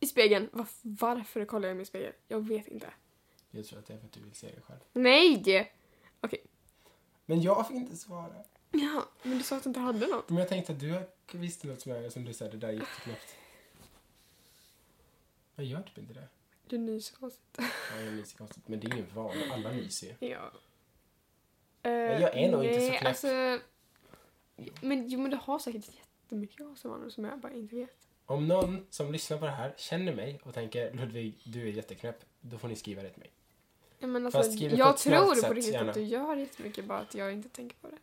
I 0.00 0.06
spegeln, 0.06 0.48
var, 0.52 0.66
varför 0.82 1.44
kollar 1.44 1.68
jag 1.68 1.74
i 1.74 1.76
min 1.76 1.86
spegel? 1.86 2.12
Jag 2.28 2.48
vet 2.48 2.66
inte. 2.68 2.86
Jag 3.50 3.66
tror 3.66 3.78
att 3.78 3.86
det 3.86 3.94
är 3.94 3.98
för 3.98 4.06
att 4.06 4.12
du 4.12 4.20
vill 4.20 4.34
se 4.34 4.46
dig 4.46 4.60
själv. 4.66 4.80
Nej! 4.92 5.72
Okej. 6.20 6.44
Men 7.26 7.42
jag 7.42 7.68
fick 7.68 7.76
inte 7.76 7.96
svara. 7.96 8.34
Ja, 8.70 9.02
men 9.22 9.38
du 9.38 9.44
sa 9.44 9.56
att 9.56 9.62
du 9.62 9.70
inte 9.70 9.80
hade 9.80 10.06
något. 10.06 10.28
Men 10.28 10.38
jag 10.38 10.48
tänkte 10.48 10.72
att 10.72 10.80
du 10.80 11.02
visste 11.32 11.66
något 11.66 11.80
som, 11.80 11.92
jag, 11.92 12.12
som 12.12 12.24
du 12.24 12.32
sa, 12.34 12.48
det 12.48 12.56
där 12.56 12.68
är 12.68 12.72
jätteknäppt. 12.72 13.36
Jag 15.56 15.66
gör 15.66 15.82
typ 15.82 15.98
inte 15.98 16.14
det. 16.14 16.28
Du 16.68 16.78
nyser 16.78 17.16
konstigt. 17.16 17.58
Ja, 17.58 18.00
jag 18.04 18.14
nyser 18.14 18.38
konstigt. 18.38 18.68
Men 18.68 18.80
det 18.80 18.86
är 18.86 18.94
ingen 18.94 19.06
vana, 19.14 19.40
alla 19.52 19.70
nyser 19.70 20.16
ju. 20.20 20.28
Ja. 20.28 20.52
Men 21.82 22.20
jag 22.20 22.36
är 22.36 22.50
nog 22.52 22.64
inte 22.64 22.80
så 22.80 22.90
knäpp. 22.90 23.06
Alltså, 23.06 23.58
men, 24.80 25.08
jo, 25.08 25.20
men 25.20 25.30
du 25.30 25.36
har 25.36 25.58
säkert 25.58 25.94
jättemycket 25.94 26.60
asvanor 26.60 27.08
som 27.08 27.24
jag 27.24 27.38
bara 27.38 27.52
inte 27.52 27.76
vet. 27.76 27.96
Om 28.26 28.48
någon 28.48 28.86
som 28.90 29.12
lyssnar 29.12 29.38
på 29.38 29.44
det 29.44 29.50
här 29.50 29.74
känner 29.76 30.14
mig 30.14 30.40
och 30.42 30.54
tänker 30.54 30.92
Ludvig, 30.92 31.38
du 31.44 31.62
är 31.68 31.72
jätteknäpp, 31.72 32.24
då 32.40 32.58
får 32.58 32.68
ni 32.68 32.76
skriva 32.76 33.02
det 33.02 33.10
till 33.10 33.20
mig. 33.20 33.30
Ja, 33.98 34.06
men 34.06 34.26
alltså, 34.26 34.38
Fast 34.38 34.52
skriv 34.52 34.70
det 34.70 34.76
på 34.76 34.80
jag 34.80 34.98
snällt 34.98 35.34
tror 35.34 35.48
på 35.48 35.54
riktigt 35.54 35.74
gärna. 35.74 35.90
att 35.90 35.94
du 35.94 36.02
gör 36.02 36.36
jättemycket, 36.36 36.84
bara 36.84 36.98
att 36.98 37.14
jag 37.14 37.32
inte 37.32 37.48
tänker 37.48 37.76
på 37.76 37.88
det. 37.88 37.98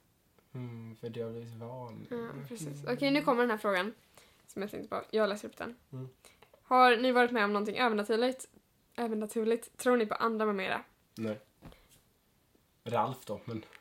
Mm, 0.53 0.95
för 0.95 1.09
du 1.09 1.23
har 1.23 1.31
blivit 1.31 1.53
van. 1.53 2.07
Ja, 2.09 2.27
precis. 2.47 2.83
Okej, 2.87 3.11
nu 3.11 3.21
kommer 3.21 3.41
den 3.41 3.49
här 3.51 3.57
frågan. 3.57 3.93
Som 4.47 4.61
jag 4.61 4.71
tänkte 4.71 4.89
på. 4.89 5.03
Jag 5.11 5.29
läser 5.29 5.47
upp 5.47 5.57
den. 5.57 5.75
Mm. 5.91 6.09
Har 6.63 6.97
ni 6.97 7.11
varit 7.11 7.31
med 7.31 7.43
om 7.43 7.53
någonting 7.53 7.77
övernaturligt? 7.77 8.47
Övernaturligt? 8.97 9.77
Tror 9.77 9.97
ni 9.97 10.05
på 10.05 10.15
andra 10.15 10.45
med 10.45 10.55
mera? 10.55 10.83
Nej. 11.15 11.39
Ralf 12.83 13.25
då, 13.25 13.41
men... 13.45 13.65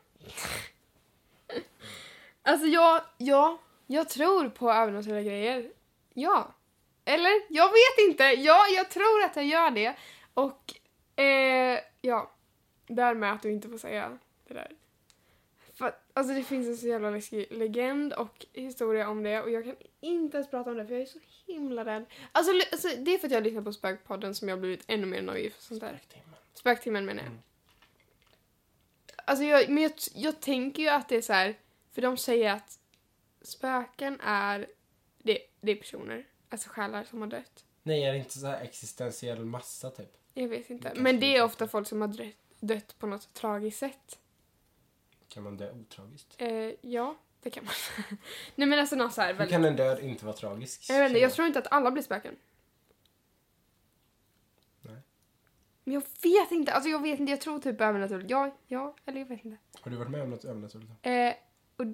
Alltså 2.44 2.66
jag, 2.66 3.02
ja, 3.18 3.58
jag 3.86 4.08
tror 4.08 4.48
på 4.48 4.72
övernaturliga 4.72 5.22
grejer. 5.22 5.72
Ja. 6.14 6.54
Eller? 7.04 7.30
Jag 7.48 7.66
vet 7.66 8.08
inte. 8.10 8.24
Ja, 8.24 8.66
jag 8.76 8.90
tror 8.90 9.22
att 9.24 9.36
jag 9.36 9.44
gör 9.44 9.70
det. 9.70 9.96
Och, 10.34 10.74
eh, 11.22 11.78
ja. 12.00 12.30
Därmed 12.86 13.32
att 13.32 13.42
du 13.42 13.52
inte 13.52 13.68
får 13.68 13.78
säga 13.78 14.18
det 14.48 14.54
där. 14.54 14.72
För, 15.74 15.94
alltså 16.14 16.34
det 16.34 16.42
finns 16.42 16.66
en 16.66 16.76
så 16.76 16.86
jävla 16.86 17.10
läskig 17.10 17.46
legend 17.50 18.12
och 18.12 18.46
historia 18.52 19.08
om 19.08 19.22
det 19.22 19.42
och 19.42 19.50
jag 19.50 19.64
kan 19.64 19.76
inte 20.02 20.36
ens 20.36 20.50
prata 20.50 20.70
om 20.70 20.76
det 20.76 20.86
för 20.86 20.92
jag 20.92 21.02
är 21.02 21.06
så 21.06 21.18
himla 21.46 21.84
rädd. 21.84 22.04
Alltså, 22.32 22.52
alltså 22.72 22.88
det 22.98 23.14
är 23.14 23.18
för 23.18 23.26
att 23.26 23.32
jag 23.32 23.38
har 23.38 23.44
lyssnat 23.44 23.64
på 23.64 23.72
Spökpodden 23.72 24.34
som 24.34 24.48
jag 24.48 24.56
har 24.56 24.60
blivit 24.60 24.84
ännu 24.86 25.06
mer 25.06 25.22
nojig 25.22 25.52
för 25.52 25.62
sånt 25.62 25.80
där. 25.80 25.98
Spöktimmen. 25.98 26.36
Spöktimmen 26.54 27.04
menar 27.04 27.22
jag. 27.22 27.30
Mm. 27.30 27.42
Alltså 29.24 29.44
jag, 29.44 29.68
men 29.68 29.82
jag, 29.82 29.92
jag 30.14 30.40
tänker 30.40 30.82
ju 30.82 30.88
att 30.88 31.08
det 31.08 31.16
är 31.16 31.22
så 31.22 31.32
här, 31.32 31.58
för 31.92 32.02
de 32.02 32.16
säger 32.16 32.52
att 32.52 32.78
spöken 33.42 34.20
är, 34.20 34.66
det, 35.18 35.38
det 35.60 35.72
är 35.72 35.76
personer, 35.76 36.26
alltså 36.48 36.68
själar 36.68 37.04
som 37.04 37.20
har 37.20 37.28
dött. 37.28 37.64
Nej, 37.82 38.04
är 38.04 38.12
det 38.12 38.18
inte 38.18 38.38
så 38.38 38.46
här 38.46 38.60
existentiell 38.60 39.44
massa 39.44 39.90
typ? 39.90 40.16
Jag 40.34 40.48
vet 40.48 40.70
inte. 40.70 40.92
Men 40.96 41.20
det 41.20 41.26
är 41.26 41.30
inte. 41.30 41.42
ofta 41.42 41.68
folk 41.68 41.88
som 41.88 42.00
har 42.00 42.08
dött, 42.08 42.34
dött 42.60 42.98
på 42.98 43.06
något 43.06 43.34
tragiskt 43.34 43.78
sätt. 43.78 44.18
Kan 45.28 45.42
man 45.42 45.56
dö 45.56 45.72
otragiskt? 45.72 46.34
Eh, 46.38 46.70
ja, 46.80 47.16
det 47.42 47.50
kan 47.50 47.64
man. 47.64 47.74
Nej 48.54 48.68
men 48.68 48.78
alltså 48.78 48.96
något 48.96 49.12
så 49.12 49.20
här 49.20 49.28
Hur 49.28 49.38
väldigt... 49.38 49.54
kan 49.54 49.64
en 49.64 49.76
död 49.76 50.00
inte 50.00 50.24
vara 50.24 50.36
tragisk? 50.36 50.90
Jag 50.90 50.98
vet 50.98 51.08
inte, 51.08 51.20
jag 51.20 51.32
tror 51.32 51.46
inte 51.46 51.58
att 51.58 51.72
alla 51.72 51.90
blir 51.90 52.02
spöken. 52.02 52.36
Nej. 54.80 54.96
Men 55.84 55.94
jag 55.94 56.02
vet 56.22 56.52
inte, 56.52 56.72
alltså 56.72 56.90
jag 56.90 57.02
vet 57.02 57.20
inte, 57.20 57.30
jag 57.30 57.40
tror 57.40 57.58
typ 57.58 57.80
övernaturligt. 57.80 58.30
Ja, 58.30 58.56
ja, 58.66 58.94
eller 59.06 59.18
jag 59.20 59.26
vet 59.26 59.44
inte. 59.44 59.58
Har 59.80 59.90
du 59.90 59.96
varit 59.96 60.10
med 60.10 60.22
om 60.22 60.30
något 60.30 60.44
övernaturligt? 60.44 60.92
Eh, 61.02 61.32
och 61.76 61.84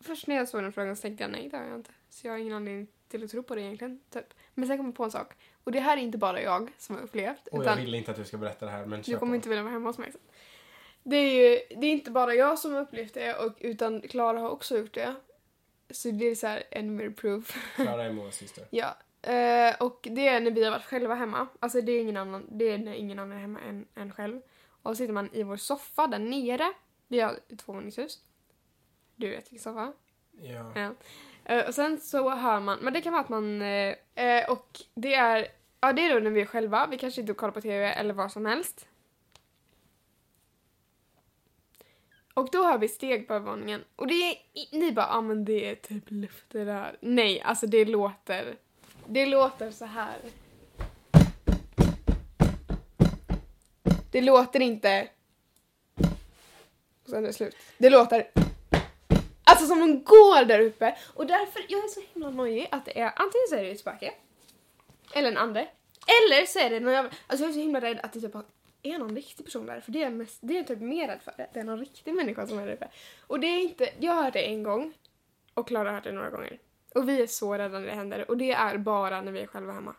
först 0.00 0.26
när 0.26 0.36
jag 0.36 0.48
såg 0.48 0.62
den 0.62 0.72
frågan 0.72 0.96
så 0.96 1.02
tänkte 1.02 1.24
jag 1.24 1.30
nej, 1.30 1.48
det 1.48 1.56
har 1.56 1.64
jag 1.64 1.74
inte. 1.74 1.90
Så 2.10 2.26
jag 2.26 2.32
har 2.32 2.38
ingen 2.38 2.54
anledning 2.54 2.86
till 3.08 3.24
att 3.24 3.30
tro 3.30 3.42
på 3.42 3.54
det 3.54 3.60
egentligen. 3.60 4.00
Typ. 4.10 4.34
Men 4.54 4.68
sen 4.68 4.76
kom 4.76 4.86
jag 4.86 4.94
på 4.94 5.04
en 5.04 5.10
sak. 5.10 5.34
Och 5.64 5.72
det 5.72 5.80
här 5.80 5.96
är 5.96 6.00
inte 6.00 6.18
bara 6.18 6.42
jag 6.42 6.70
som 6.78 6.96
har 6.96 7.02
upplevt. 7.02 7.46
Och 7.46 7.58
jag 7.58 7.62
utan 7.62 7.78
vill 7.78 7.94
inte 7.94 8.10
att 8.10 8.16
du 8.16 8.24
ska 8.24 8.36
berätta 8.36 8.66
det 8.66 8.72
här, 8.72 8.86
men 8.86 9.02
du 9.02 9.16
kommer 9.16 9.32
på. 9.32 9.36
inte 9.36 9.48
vilja 9.48 9.62
vara 9.62 9.72
hemma 9.72 9.88
hos 9.88 9.98
mig 9.98 10.12
sen. 10.12 10.20
Det 11.02 11.16
är 11.16 11.50
ju 11.50 11.60
det 11.80 11.86
är 11.86 11.92
inte 11.92 12.10
bara 12.10 12.34
jag 12.34 12.58
som 12.58 12.72
har 12.72 12.80
upplevt 12.80 13.14
det, 13.14 13.34
och, 13.34 13.52
utan 13.60 14.00
Klara 14.00 14.38
har 14.38 14.50
också 14.50 14.78
gjort 14.78 14.94
det. 14.94 15.14
Så 15.90 16.10
det 16.10 16.24
är 16.24 16.34
så 16.34 16.46
här 16.46 16.62
ännu 16.70 16.92
mer 16.92 17.10
proof. 17.10 17.74
Klara 17.76 18.04
är 18.04 18.12
Moas 18.12 18.36
syster. 18.36 18.64
ja. 18.70 18.96
Eh, 19.22 19.74
och 19.80 20.08
det 20.10 20.28
är 20.28 20.40
när 20.40 20.50
vi 20.50 20.64
har 20.64 20.70
varit 20.70 20.84
själva 20.84 21.14
hemma. 21.14 21.46
Alltså 21.60 21.80
det 21.80 21.92
är 21.92 22.00
ingen 22.00 22.16
annan, 22.16 22.46
det 22.50 22.64
är 22.64 22.78
när 22.78 22.92
ingen 22.92 23.18
annan 23.18 23.36
är 23.36 23.40
hemma 23.40 23.60
än, 23.60 23.86
än 23.94 24.12
själv. 24.12 24.40
Och 24.82 24.90
så 24.90 24.94
sitter 24.94 25.12
man 25.14 25.28
i 25.32 25.42
vår 25.42 25.56
soffa 25.56 26.06
där 26.06 26.18
nere. 26.18 26.72
Vi 27.08 27.20
har 27.20 27.32
ett 27.48 27.58
tvåvåningshus. 27.58 28.18
Du 29.16 29.28
vet 29.30 29.52
vilken 29.52 29.58
soffa? 29.58 29.92
Ja. 30.42 30.72
Ja. 30.74 30.94
Eh, 31.44 31.66
och 31.66 31.74
sen 31.74 32.00
så 32.00 32.30
hör 32.30 32.60
man, 32.60 32.78
men 32.78 32.92
det 32.92 33.00
kan 33.00 33.12
vara 33.12 33.22
att 33.22 33.28
man, 33.28 33.62
eh, 33.62 33.94
eh, 34.14 34.50
och 34.50 34.80
det 34.94 35.14
är, 35.14 35.48
ja 35.80 35.92
det 35.92 36.02
är 36.02 36.14
då 36.14 36.20
när 36.20 36.30
vi 36.30 36.40
är 36.40 36.46
själva, 36.46 36.86
vi 36.86 36.98
kanske 36.98 37.20
inte 37.20 37.34
kollar 37.34 37.52
på 37.52 37.60
TV 37.60 37.84
eller 37.92 38.14
vad 38.14 38.32
som 38.32 38.46
helst. 38.46 38.87
Och 42.38 42.48
då 42.50 42.64
hör 42.64 42.78
vi 42.78 42.88
steg 42.88 43.28
på 43.28 43.34
övervåningen. 43.34 43.84
Och 43.96 44.06
det 44.06 44.14
är, 44.14 44.36
ni 44.72 44.92
bara, 44.92 45.06
ja 45.06 45.16
ah, 45.16 45.20
men 45.20 45.44
det 45.44 45.70
är 45.70 45.74
typ 45.74 46.04
luft 46.08 46.44
det 46.48 46.64
där. 46.64 46.96
Nej, 47.00 47.40
alltså 47.40 47.66
det 47.66 47.84
låter, 47.84 48.56
det 49.06 49.26
låter 49.26 49.70
så 49.70 49.84
här. 49.84 50.16
Det 54.10 54.20
låter 54.20 54.60
inte... 54.60 55.08
Och 57.04 57.10
sen 57.10 57.22
är 57.24 57.26
det 57.26 57.32
slut. 57.32 57.56
Det 57.78 57.90
låter... 57.90 58.30
Alltså 59.44 59.66
som 59.66 59.80
de 59.80 60.04
går 60.04 60.44
där 60.44 60.60
uppe. 60.60 60.96
Och 61.14 61.26
därför, 61.26 61.66
jag 61.68 61.84
är 61.84 61.88
så 61.88 62.00
himla 62.12 62.30
nojig 62.30 62.68
att 62.70 62.84
det 62.84 63.00
är, 63.00 63.12
antingen 63.16 63.48
så 63.48 63.54
är 63.54 63.62
det 63.62 63.70
ett 63.70 63.80
spöke. 63.80 64.12
Eller 65.12 65.28
en 65.28 65.36
ande. 65.36 65.60
Eller 66.06 66.46
så 66.46 66.58
är 66.58 66.70
det 66.70 66.80
någon 66.80 66.92
jävla, 66.92 67.10
alltså 67.26 67.44
jag 67.44 67.50
är 67.50 67.54
så 67.54 67.60
himla 67.60 67.80
rädd 67.80 68.00
att 68.02 68.12
det 68.12 68.20
typ 68.20 68.34
har 68.34 68.44
är 68.82 68.98
någon 68.98 69.16
riktig 69.16 69.44
person 69.44 69.66
där. 69.66 69.80
För 69.80 69.92
det 69.92 69.98
är, 69.98 70.04
jag 70.04 70.12
mest, 70.12 70.38
det 70.40 70.54
är 70.54 70.56
jag 70.56 70.66
typ 70.66 70.80
mer 70.80 71.08
rädd 71.08 71.22
för. 71.22 71.34
Det 71.36 71.60
är 71.60 71.64
någon 71.64 71.78
riktig 71.78 72.14
människa 72.14 72.46
som 72.46 72.58
är 72.58 72.66
där 72.66 72.72
uppe. 72.72 72.88
Och 73.20 73.40
det 73.40 73.46
är 73.46 73.62
inte, 73.62 73.90
jag 74.00 74.12
har 74.12 74.24
hört 74.24 74.32
det 74.32 74.46
en 74.46 74.62
gång. 74.62 74.94
Och 75.54 75.68
Klara 75.68 75.88
har 75.88 75.94
hört 75.94 76.04
det 76.04 76.12
några 76.12 76.30
gånger. 76.30 76.58
Och 76.94 77.08
vi 77.08 77.22
är 77.22 77.26
så 77.26 77.54
rädda 77.54 77.78
när 77.78 77.86
det 77.86 77.94
händer. 77.94 78.30
Och 78.30 78.36
det 78.36 78.52
är 78.52 78.78
bara 78.78 79.20
när 79.20 79.32
vi 79.32 79.40
är 79.40 79.46
själva 79.46 79.72
hemma. 79.72 79.94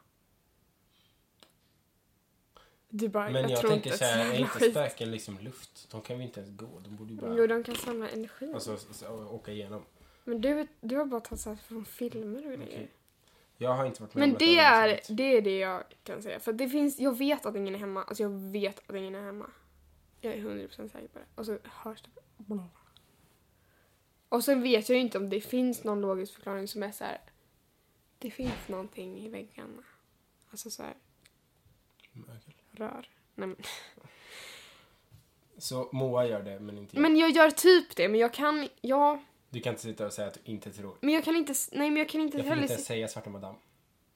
Du 2.89 3.09
bara, 3.09 3.29
Men 3.29 3.49
jag, 3.49 3.59
tror 3.59 3.69
tänker 3.69 3.91
inte 3.91 3.97
så 3.97 4.05
här, 4.05 4.27
att 4.27 4.33
är 4.33 4.39
inte 4.39 4.71
spöken 4.71 5.11
liksom 5.11 5.39
luft? 5.39 5.91
De 5.91 6.01
kan 6.01 6.17
ju 6.17 6.23
inte 6.23 6.39
ens 6.39 6.57
gå. 6.57 6.79
De 6.83 6.95
borde 6.95 7.13
ju 7.13 7.19
bara 7.19 7.35
Jo, 7.35 7.47
de 7.47 7.63
kan 7.63 7.75
samla 7.75 8.09
energi. 8.09 8.53
alltså, 8.53 8.77
så, 8.77 8.93
så, 8.93 9.27
åka 9.31 9.51
igenom. 9.51 9.85
Men 10.23 10.41
du, 10.41 10.67
du 10.81 10.95
har 10.95 11.05
bara 11.05 11.21
tagit 11.21 11.41
så 11.41 11.49
här 11.49 11.57
från 11.57 11.85
filmer 11.85 12.37
och 12.37 12.53
grejer. 12.53 12.67
Okej. 12.67 12.91
Jag 13.61 13.73
har 13.73 13.85
inte 13.85 14.01
varit 14.01 14.15
med 14.15 14.19
Men 14.21 14.29
om 14.29 14.35
att 14.35 14.39
det 14.39 14.53
jag 14.53 14.89
är, 14.89 14.99
det 15.09 15.37
är 15.37 15.41
det 15.41 15.59
jag 15.59 15.83
kan 16.03 16.21
säga. 16.21 16.39
För 16.39 16.53
det 16.53 16.69
finns, 16.69 16.99
jag 16.99 17.17
vet 17.17 17.45
att 17.45 17.55
ingen 17.55 17.75
är 17.75 17.79
hemma. 17.79 18.03
Alltså 18.03 18.23
jag 18.23 18.29
vet 18.29 18.89
att 18.89 18.95
ingen 18.95 19.15
är 19.15 19.21
hemma. 19.21 19.49
Jag 20.21 20.33
är 20.33 20.37
100% 20.37 20.69
säker 20.69 21.07
på 21.07 21.19
det. 21.19 21.25
Och 21.35 21.45
så 21.45 21.57
hörs 21.63 22.01
det. 22.01 22.21
Och 24.29 24.43
sen 24.43 24.61
vet 24.61 24.89
jag 24.89 24.95
ju 24.95 25.01
inte 25.01 25.17
om 25.17 25.29
det 25.29 25.41
finns 25.41 25.83
någon 25.83 26.01
logisk 26.01 26.33
förklaring 26.33 26.67
som 26.67 26.83
är 26.83 26.91
så 26.91 27.03
här. 27.03 27.21
Det 28.17 28.31
finns 28.31 28.67
någonting 28.67 29.19
i 29.19 29.29
väggarna. 29.29 29.83
Alltså 30.51 30.69
så 30.69 30.83
här 30.83 30.93
Mögel. 32.11 32.53
rör. 32.71 33.09
Nej, 33.35 33.47
men. 33.47 33.55
Så 35.57 35.89
Moa 35.91 36.25
gör 36.25 36.43
det, 36.43 36.59
men 36.59 36.77
inte 36.77 36.95
jag. 36.95 37.01
men 37.01 37.17
jag 37.17 37.29
gör 37.31 37.51
typ 37.51 37.95
det. 37.95 38.09
Men 38.09 38.19
jag 38.19 38.33
kan, 38.33 38.69
ja. 38.81 39.21
Du 39.49 39.59
kan 39.61 39.73
inte 39.73 39.81
sitta 39.83 40.05
och 40.05 40.13
säga 40.13 40.27
att 40.27 40.33
du 40.33 40.39
inte 40.51 40.71
tror. 40.71 40.97
Men 41.01 41.13
jag 41.13 41.23
kan 41.23 41.35
inte, 41.35 41.53
nej 41.71 41.89
men 41.89 41.97
jag 41.97 42.09
kan 42.09 42.21
inte 42.21 42.37
Jag 42.37 42.43
heller 42.43 42.61
inte 42.61 42.67
se- 42.67 42.73
ens 42.73 42.87
säga 42.87 43.07
Svarta 43.07 43.29
Madame. 43.29 43.57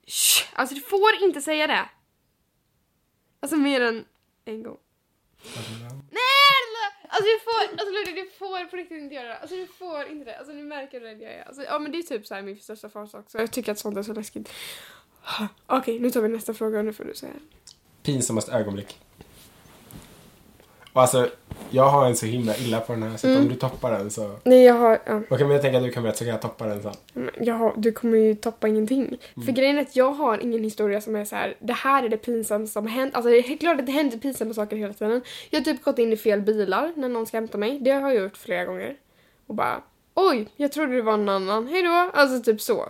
Shh! 0.07 0.43
Alltså 0.53 0.75
du 0.75 0.81
får 0.81 1.23
inte 1.23 1.41
säga 1.41 1.67
det! 1.67 1.89
Alltså 3.39 3.57
mer 3.57 3.81
än 3.81 4.05
en 4.45 4.63
gång. 4.63 4.77
Nej! 6.11 6.19
Alltså 7.07 7.23
du 7.23 7.39
får, 7.39 7.71
alltså 7.71 7.89
Ludvig, 7.93 8.15
du 8.15 8.29
får 8.31 8.65
på 8.65 8.75
riktigt 8.77 8.97
inte 8.97 9.15
göra 9.15 9.27
det. 9.27 9.37
Alltså 9.37 9.55
du 9.55 9.67
får 9.67 10.07
inte 10.07 10.25
det. 10.25 10.37
Alltså 10.37 10.53
nu 10.53 10.63
märker 10.63 10.99
du 10.99 11.07
hur 11.07 11.13
rädd 11.15 11.21
jag 11.23 11.31
är. 11.33 11.43
Alltså, 11.43 11.63
ja 11.63 11.79
men 11.79 11.91
det 11.91 11.97
är 11.97 12.03
typ 12.03 12.27
så 12.27 12.35
här 12.35 12.41
min 12.41 12.59
största 12.59 12.89
fas 12.89 13.13
också. 13.13 13.37
Jag 13.39 13.51
tycker 13.51 13.71
att 13.71 13.79
sånt 13.79 13.97
är 13.97 14.03
så 14.03 14.13
läskigt. 14.13 14.49
Okej, 15.67 15.99
nu 15.99 16.09
tar 16.11 16.21
vi 16.21 16.27
nästa 16.29 16.53
fråga 16.53 16.79
och 16.79 16.85
nu 16.85 16.93
får 16.93 17.03
du 17.03 17.13
säga. 17.15 17.33
Pinsammaste 18.03 18.51
ögonblick. 18.51 18.99
Och 20.93 21.01
alltså, 21.01 21.29
jag 21.69 21.83
har 21.89 22.05
en 22.05 22.15
så 22.15 22.25
himla 22.25 22.55
illa 22.57 22.79
på 22.79 22.93
den 22.93 23.03
här, 23.03 23.09
så 23.17 23.27
att 23.27 23.31
Mm. 23.31 23.41
om 23.41 23.47
du 23.49 23.55
toppar 23.55 23.91
den 23.91 24.11
så... 24.11 24.31
Nej 24.43 24.63
jag 24.63 24.73
har, 24.73 24.99
ja. 25.05 25.21
Okej, 25.29 25.45
men 25.45 25.51
jag 25.51 25.61
tänker 25.61 25.77
att 25.77 25.83
du 25.83 25.91
kan 25.91 26.03
berätta 26.03 26.17
så 26.17 26.23
kan 26.23 26.31
jag 26.31 26.41
toppa 26.41 26.65
den 26.65 26.81
sen. 26.81 26.93
Men 27.13 27.29
Jag 27.39 27.55
har, 27.55 27.73
du 27.77 27.91
kommer 27.91 28.17
ju 28.17 28.35
toppa 28.35 28.67
ingenting. 28.67 29.17
För 29.33 29.41
Mm. 29.41 29.53
grejen 29.55 29.77
är 29.77 29.81
att 29.81 29.95
jag 29.95 30.11
har 30.11 30.37
ingen 30.37 30.63
historia 30.63 31.01
som 31.01 31.15
är 31.15 31.25
så 31.25 31.35
här. 31.35 31.55
det 31.59 31.73
här 31.73 32.03
är 32.03 32.09
det 32.09 32.17
pinsamma 32.17 32.67
som 32.67 32.83
har 32.87 32.91
hänt. 32.93 33.15
Alltså 33.15 33.29
det 33.29 33.37
är 33.37 33.57
klart 33.57 33.79
att 33.79 33.85
det 33.85 33.91
händer 33.91 34.17
pinsamma 34.17 34.53
saker 34.53 34.75
hela 34.75 34.93
tiden. 34.93 35.21
Jag 35.49 35.59
har 35.59 35.63
typ 35.65 35.83
gått 35.83 35.99
in 35.99 36.13
i 36.13 36.17
fel 36.17 36.41
bilar 36.41 36.91
när 36.95 37.09
någon 37.09 37.25
ska 37.25 37.37
hämta 37.37 37.57
mig. 37.57 37.79
Det 37.81 37.91
har 37.91 38.11
jag 38.11 38.23
gjort 38.23 38.37
flera 38.37 38.65
gånger. 38.65 38.95
Och 39.47 39.55
bara, 39.55 39.81
oj, 40.13 40.47
jag 40.55 40.71
trodde 40.71 40.95
det 40.95 41.01
var 41.01 41.17
någon 41.17 41.29
annan, 41.29 41.67
hejdå. 41.67 42.09
Alltså 42.13 42.51
typ 42.51 42.61
så. 42.61 42.85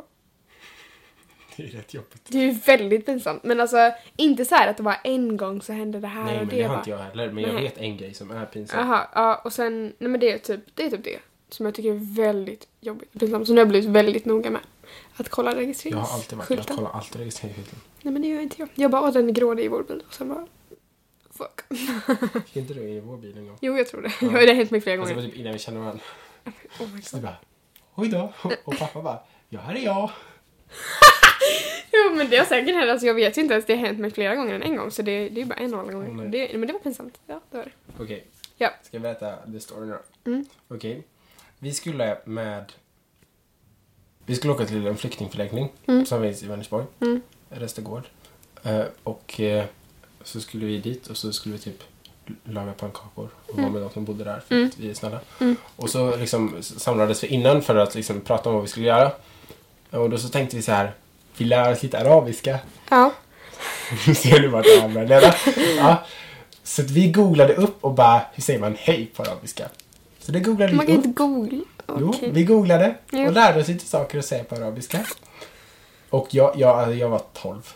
Det 1.57 1.63
är 1.63 1.67
rätt 1.67 1.93
jobbigt. 1.93 2.21
Det 2.27 2.37
är 2.37 2.51
väldigt 2.65 3.05
pinsamt. 3.05 3.43
Men 3.43 3.59
alltså, 3.59 3.91
inte 4.15 4.45
så 4.45 4.55
här 4.55 4.67
att 4.67 4.77
det 4.77 4.83
var 4.83 4.95
en 5.03 5.37
gång 5.37 5.61
så 5.61 5.73
hände 5.73 5.99
det 5.99 6.07
här 6.07 6.23
Nej, 6.23 6.33
och 6.33 6.39
men 6.39 6.47
det. 6.49 6.55
det 6.55 6.61
har 6.63 6.69
bara- 6.69 6.77
inte 6.79 6.89
jag 6.89 6.97
heller. 6.97 7.31
Men 7.31 7.43
jag 7.43 7.53
Nej. 7.53 7.63
vet 7.63 7.77
en 7.77 7.97
grej 7.97 8.13
som 8.13 8.31
är 8.31 8.45
pinsam. 8.45 8.79
Jaha, 8.87 9.07
ja 9.15 9.41
och 9.45 9.53
sen, 9.53 9.93
nej 9.97 10.09
men 10.09 10.19
det 10.19 10.31
är 10.31 10.37
typ 10.37 10.61
det, 10.75 10.83
är 10.85 10.89
typ 10.89 11.03
det 11.03 11.19
som 11.49 11.65
jag 11.65 11.75
tycker 11.75 11.89
är 11.89 12.15
väldigt 12.15 12.67
jobbigt 12.81 13.13
pinsamt. 13.19 13.47
Så 13.47 13.53
nu 13.53 13.57
har 13.57 13.61
jag 13.61 13.69
blivit 13.69 13.89
väldigt 13.89 14.25
noga 14.25 14.49
med 14.49 14.61
att 15.15 15.29
kolla 15.29 15.51
Jag 15.51 15.57
registreringsskylten. 15.59 15.99
har 16.09 16.15
alltid 16.17 16.37
varit 16.37 16.69
jag 16.69 16.77
kollar 16.77 16.91
alltid 16.91 17.15
registreringsskylten. 17.21 17.79
Nej 18.01 18.13
men 18.13 18.21
det 18.21 18.27
gör 18.27 18.41
inte 18.41 18.55
jag. 18.59 18.69
Jag 18.75 18.91
bara, 18.91 19.01
åh 19.01 19.13
den 19.13 19.29
är 19.29 19.33
grå, 19.33 19.53
det 19.53 19.65
är 19.65 19.69
vår 19.69 19.83
bil. 19.83 20.03
Och 20.07 20.13
sen 20.13 20.29
bara, 20.29 20.47
fuck. 21.31 21.61
Gick 22.45 22.55
inte 22.57 22.73
du 22.73 22.81
i 22.81 22.99
vår 22.99 23.17
bil 23.17 23.37
en 23.37 23.47
gång? 23.47 23.57
Jo 23.61 23.77
jag 23.77 23.87
tror 23.87 24.01
det. 24.01 24.11
Ja. 24.21 24.27
Det 24.29 24.47
har 24.47 24.53
hänt 24.55 24.71
mig 24.71 24.81
flera 24.81 24.97
Fast 24.97 25.07
det 25.09 25.13
gånger. 25.15 25.27
var 25.27 25.31
typ 25.31 25.39
innan 25.41 25.53
vi 25.53 25.59
kände 25.59 25.79
varandra. 25.79 26.03
Oh 26.79 26.87
my 26.95 27.01
Så 27.01 27.15
du 27.15 27.21
God. 27.21 27.29
bara, 27.31 27.35
oj 27.95 28.07
då. 28.09 28.33
Och 28.63 28.77
pappa 28.79 29.01
bara, 29.01 29.19
ja 29.49 29.59
här 29.59 29.75
är 29.75 29.79
jag. 29.79 30.11
Jo 31.91 32.15
men 32.15 32.29
det 32.29 32.37
har 32.37 32.45
säkert 32.45 32.75
hänt, 32.75 32.91
alltså 32.91 33.07
jag 33.07 33.13
vet 33.13 33.37
ju 33.37 33.41
inte 33.41 33.53
ens, 33.53 33.65
det 33.65 33.73
har 33.75 33.85
hänt 33.85 33.99
mig 33.99 34.11
flera 34.11 34.35
gånger 34.35 34.55
än 34.55 34.63
en 34.63 34.75
gång. 34.75 34.91
Så 34.91 35.01
det, 35.01 35.29
det 35.29 35.41
är 35.41 35.45
bara 35.45 35.55
en 35.55 35.73
och 35.73 35.79
alla 35.79 35.91
gånger. 35.91 36.27
det, 36.27 36.57
men 36.57 36.67
det 36.67 36.73
var 36.73 36.79
pinsamt. 36.79 37.19
Ja, 37.27 37.39
det 37.51 37.57
var 37.57 37.63
det. 37.65 38.03
Okej. 38.03 38.25
Ja. 38.57 38.69
Ska 38.83 38.95
jag 38.95 39.01
berätta 39.01 39.35
the 39.51 39.59
story 39.59 39.87
nu? 39.87 39.97
Mm. 40.25 40.45
Okej. 40.67 41.03
Vi 41.59 41.73
skulle 41.73 42.17
med... 42.25 42.73
Vi 44.25 44.35
skulle 44.35 44.53
åka 44.53 44.65
till 44.65 44.87
en 44.87 44.97
flyktingförläggning 44.97 45.71
Mm. 45.87 46.05
som 46.05 46.21
finns 46.21 46.43
i 46.43 46.47
Vänersborg. 46.47 46.85
Mm. 46.99 47.21
Restagård. 47.49 48.03
Eh, 48.63 48.83
och 49.03 49.39
eh, 49.39 49.65
så 50.23 50.41
skulle 50.41 50.65
vi 50.65 50.77
dit 50.77 51.07
och 51.07 51.17
så 51.17 51.33
skulle 51.33 51.55
vi 51.55 51.61
typ 51.61 51.83
laga 52.43 52.73
pannkakor 52.73 53.29
och 53.47 53.57
vara 53.57 53.69
med 53.69 53.81
de 53.81 53.89
som 53.89 54.05
bodde 54.05 54.23
där 54.23 54.39
för 54.39 54.55
Mm. 54.55 54.67
att 54.67 54.77
vi 54.79 54.89
är 54.89 54.93
snälla. 54.93 55.19
Mm. 55.41 55.55
Och 55.75 55.89
så 55.89 56.15
liksom 56.17 56.55
samlades 56.61 57.23
vi 57.23 57.27
innan 57.27 57.61
för 57.61 57.75
att 57.75 57.95
liksom 57.95 58.21
prata 58.21 58.49
om 58.49 58.55
vad 58.55 58.63
vi 58.63 58.69
skulle 58.69 58.85
göra. 58.87 59.11
Och 59.93 60.09
då 60.09 60.17
så 60.17 60.29
tänkte 60.29 60.55
vi 60.55 60.61
så 60.61 60.71
här, 60.71 60.91
vi 61.37 61.45
lär 61.45 61.71
oss 61.71 61.83
lite 61.83 61.99
arabiska. 61.99 62.59
Ja. 62.89 63.13
Nu 64.07 64.15
ser 64.15 64.39
du 64.39 64.47
vart 64.47 64.65
det 64.65 64.81
här 64.81 64.89
börjar. 64.89 65.35
Ja. 65.77 66.03
Så 66.63 66.81
att 66.81 66.89
vi 66.91 67.11
googlade 67.11 67.53
upp 67.53 67.83
och 67.83 67.93
bara, 67.93 68.21
hur 68.33 68.43
säger 68.43 68.59
man 68.59 68.75
hej 68.79 69.11
på 69.15 69.23
arabiska? 69.23 69.69
Så 70.19 70.31
det 70.31 70.39
googlade 70.39 70.73
Man 70.73 70.85
vi 70.85 70.91
kan 70.91 70.99
upp. 70.99 71.05
inte 71.05 71.17
googla. 71.23 71.63
Jo, 71.87 72.09
Okej. 72.09 72.29
vi 72.31 72.43
googlade 72.43 72.95
Ja. 73.11 73.27
och 73.27 73.33
lärde 73.33 73.59
oss 73.61 73.67
lite 73.67 73.85
saker 73.85 74.19
att 74.19 74.25
säga 74.25 74.43
på 74.43 74.55
arabiska. 74.55 74.99
Och 76.09 76.27
jag, 76.31 76.53
jag, 76.57 76.95
jag 76.95 77.09
var 77.09 77.21
12. 77.33 77.73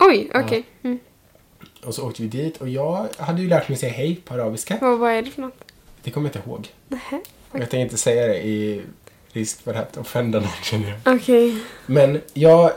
Oj, 0.00 0.30
okej. 0.34 0.64
Mm. 0.82 0.98
Och 1.84 1.94
så 1.94 2.06
åkte 2.08 2.22
vi 2.22 2.28
dit 2.28 2.56
och 2.56 2.68
jag 2.68 3.06
hade 3.18 3.42
ju 3.42 3.48
lärt 3.48 3.68
mig 3.68 3.78
säga 3.78 3.92
hej 3.92 4.14
på 4.24 4.34
arabiska. 4.34 4.78
Vad, 4.80 4.98
vad 4.98 5.12
är 5.12 5.22
det 5.22 5.30
för 5.30 5.42
något? 5.42 5.64
Det 6.02 6.10
kommer 6.10 6.28
jag 6.28 6.36
inte 6.36 6.48
ihåg. 6.50 6.68
Nähä. 6.88 7.20
Och 7.50 7.58
jag 7.60 7.70
tänker 7.70 7.78
inte 7.84 7.96
säga 7.96 8.26
det 8.26 8.46
i 8.46 8.82
risk 9.36 9.62
för 9.62 9.74
att 9.74 9.96
offenda 9.96 10.40
någon 10.40 10.48
känner 10.62 10.88
jag. 11.04 11.14
Okej. 11.16 11.56
Men 11.86 12.20
jag 12.34 12.72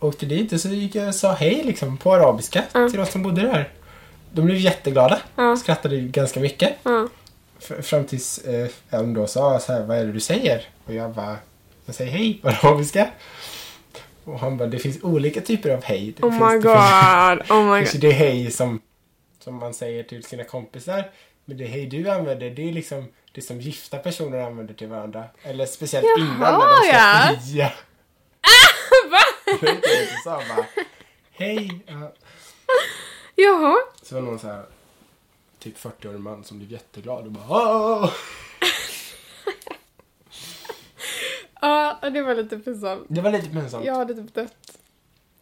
åkte 0.00 0.26
dit 0.26 0.52
och 0.52 0.60
så 0.60 0.68
gick 0.68 0.94
jag 0.94 1.08
och 1.08 1.14
sa 1.14 1.32
hej 1.32 1.62
liksom 1.64 1.96
på 1.96 2.14
arabiska 2.14 2.64
Ja. 2.72 2.88
till 2.88 2.98
de 2.98 3.06
som 3.06 3.22
bodde 3.22 3.42
där. 3.42 3.68
De 4.32 4.44
blev 4.44 4.56
jätteglada. 4.58 5.20
Ja. 5.36 5.56
Skrattade 5.56 6.00
ganska 6.00 6.40
mycket. 6.40 6.72
F- 7.60 7.84
fram 7.86 8.04
tills 8.04 8.38
eh, 8.38 8.68
en 8.90 9.14
då 9.14 9.26
sa 9.26 9.58
så 9.60 9.72
här, 9.72 9.82
vad 9.84 9.98
är 9.98 10.04
det 10.04 10.12
du 10.12 10.20
säger? 10.20 10.68
Och 10.84 10.94
jag 10.94 11.10
bara, 11.10 11.36
jag 11.86 11.94
säger 11.94 12.10
hej 12.10 12.38
på 12.42 12.48
arabiska. 12.48 13.10
Och 14.24 14.38
han 14.40 14.56
bara, 14.56 14.68
det 14.68 14.78
finns 14.78 15.02
olika 15.02 15.40
typer 15.40 15.70
av 15.70 15.84
hej. 15.84 16.14
Det 16.16 16.26
Oh 16.26 16.30
finns, 16.30 16.52
my 16.52 16.58
god. 16.70 17.50
Oh 17.58 17.74
my 17.74 17.80
finns 17.80 17.92
god. 17.92 18.00
det 18.00 18.10
hej 18.12 18.50
som, 18.50 18.80
som 19.44 19.54
man 19.56 19.74
säger 19.74 20.02
till 20.02 20.24
sina 20.24 20.44
kompisar. 20.44 21.10
Men 21.44 21.56
det 21.56 21.66
hej 21.66 21.86
du 21.86 22.10
använder, 22.10 22.50
det 22.50 22.68
är 22.68 22.72
liksom 22.72 23.08
det 23.32 23.42
som 23.42 23.60
gifta 23.60 23.98
personer 23.98 24.38
använder 24.40 24.74
till 24.74 24.88
varandra. 24.88 25.24
Eller 25.42 25.66
speciellt 25.66 26.06
Jaha, 26.06 26.26
innan 26.26 26.58
när 26.58 26.68
de 26.68 26.76
ska 26.76 26.96
ja. 26.96 27.40
fria. 27.40 27.72
Va? 29.10 29.18
Det 29.60 29.66
var 29.66 29.72
inte 29.72 30.16
bara, 30.24 30.66
hej. 31.30 31.80
Ja. 31.86 32.12
Jaha. 33.34 33.76
Så 34.02 34.14
var 34.14 34.22
det 34.22 34.28
någon 34.28 34.38
så 34.38 34.46
här 34.46 34.64
typ 35.58 35.78
40-årig 35.78 36.20
man 36.20 36.44
som 36.44 36.58
blev 36.58 36.72
jätteglad 36.72 37.24
och 37.24 37.32
bara 37.32 37.44
Åh! 37.48 38.12
Ja, 41.60 41.98
det 42.12 42.22
var 42.22 42.34
lite 42.34 42.58
pinsamt. 42.58 43.06
Det 43.08 43.20
var 43.20 43.30
lite 43.30 43.48
pinsamt. 43.48 43.84
Jag 43.84 43.94
hade 43.94 44.14
typ 44.14 44.34
dött. 44.34 44.78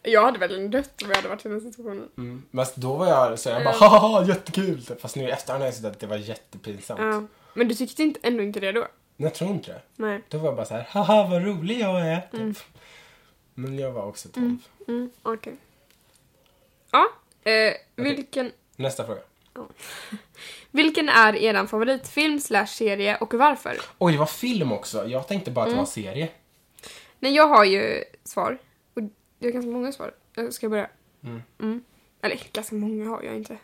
Jag 0.01 0.23
hade 0.23 0.39
väl 0.39 0.71
dött 0.71 1.01
om 1.03 1.09
jag 1.09 1.15
hade 1.15 1.27
varit 1.27 1.45
i 1.45 1.49
den 1.49 1.61
situationen. 1.61 2.09
Mm. 2.17 2.43
Men 2.51 2.65
då 2.75 2.93
var 2.93 3.07
jag 3.07 3.39
så 3.39 3.49
jag 3.49 3.63
bara 3.63 3.75
Ja. 3.79 3.87
haha 3.87 4.25
jättekul. 4.25 4.81
Fast 4.99 5.15
nu 5.15 5.23
i 5.23 5.31
efterhand 5.31 5.61
har 5.61 5.67
jag 5.67 5.75
sett 5.75 5.85
att 5.85 5.99
det 5.99 6.07
var 6.07 6.17
jättepinsamt. 6.17 6.99
Ja. 6.99 7.23
Men 7.57 7.67
du 7.67 7.75
tyckte 7.75 8.03
inte, 8.03 8.19
ändå 8.23 8.43
inte 8.43 8.59
det 8.59 8.71
då? 8.71 8.87
Jag 9.17 9.33
tror 9.33 9.49
inte 9.51 9.71
det. 9.71 9.81
Nej. 9.95 10.21
Då 10.29 10.37
var 10.37 10.45
jag 10.45 10.55
bara 10.55 10.65
så 10.65 10.73
här 10.73 10.87
haha 10.89 11.27
vad 11.29 11.43
rolig 11.45 11.79
jag 11.79 12.07
är. 12.07 12.21
Typ. 12.21 12.33
Mm. 12.39 12.55
Men 13.53 13.79
jag 13.79 13.91
var 13.91 14.05
också 14.05 14.29
12. 14.29 14.45
Mm. 14.45 14.59
Mm, 14.87 15.11
okej. 15.23 15.55
Ja, 16.91 17.07
eh, 17.51 17.73
vilken, 17.95 18.51
Nästa 18.75 19.05
fråga. 19.05 19.21
vilken 20.71 21.09
är 21.09 21.35
eran 21.35 21.67
favoritfilm 21.67 22.39
slash 22.39 22.65
serie 22.65 23.17
och 23.17 23.33
varför? 23.33 23.77
Oj 23.97 24.11
det 24.13 24.19
var 24.19 24.25
film 24.25 24.71
också. 24.71 25.07
Jag 25.07 25.27
tänkte 25.27 25.51
bara 25.51 25.61
att 25.61 25.67
det 25.67 25.71
Mm. 25.73 25.77
var 25.85 25.85
serie. 25.91 26.29
Nej, 27.19 27.35
jag 27.35 27.47
har 27.47 27.65
ju 27.65 28.03
svar. 28.23 28.57
Och 28.93 29.01
det 29.39 29.47
är 29.47 29.51
ganska 29.51 29.71
många 29.71 29.91
svar. 29.91 30.13
Jag 30.35 30.53
ska 30.53 30.69
börja. 30.69 30.89
Mm. 31.23 31.41
Mm. 31.59 31.83
Eller 32.21 32.39
ganska 32.53 32.75
många 32.75 33.09
har 33.09 33.23
jag 33.23 33.35
inte. 33.35 33.57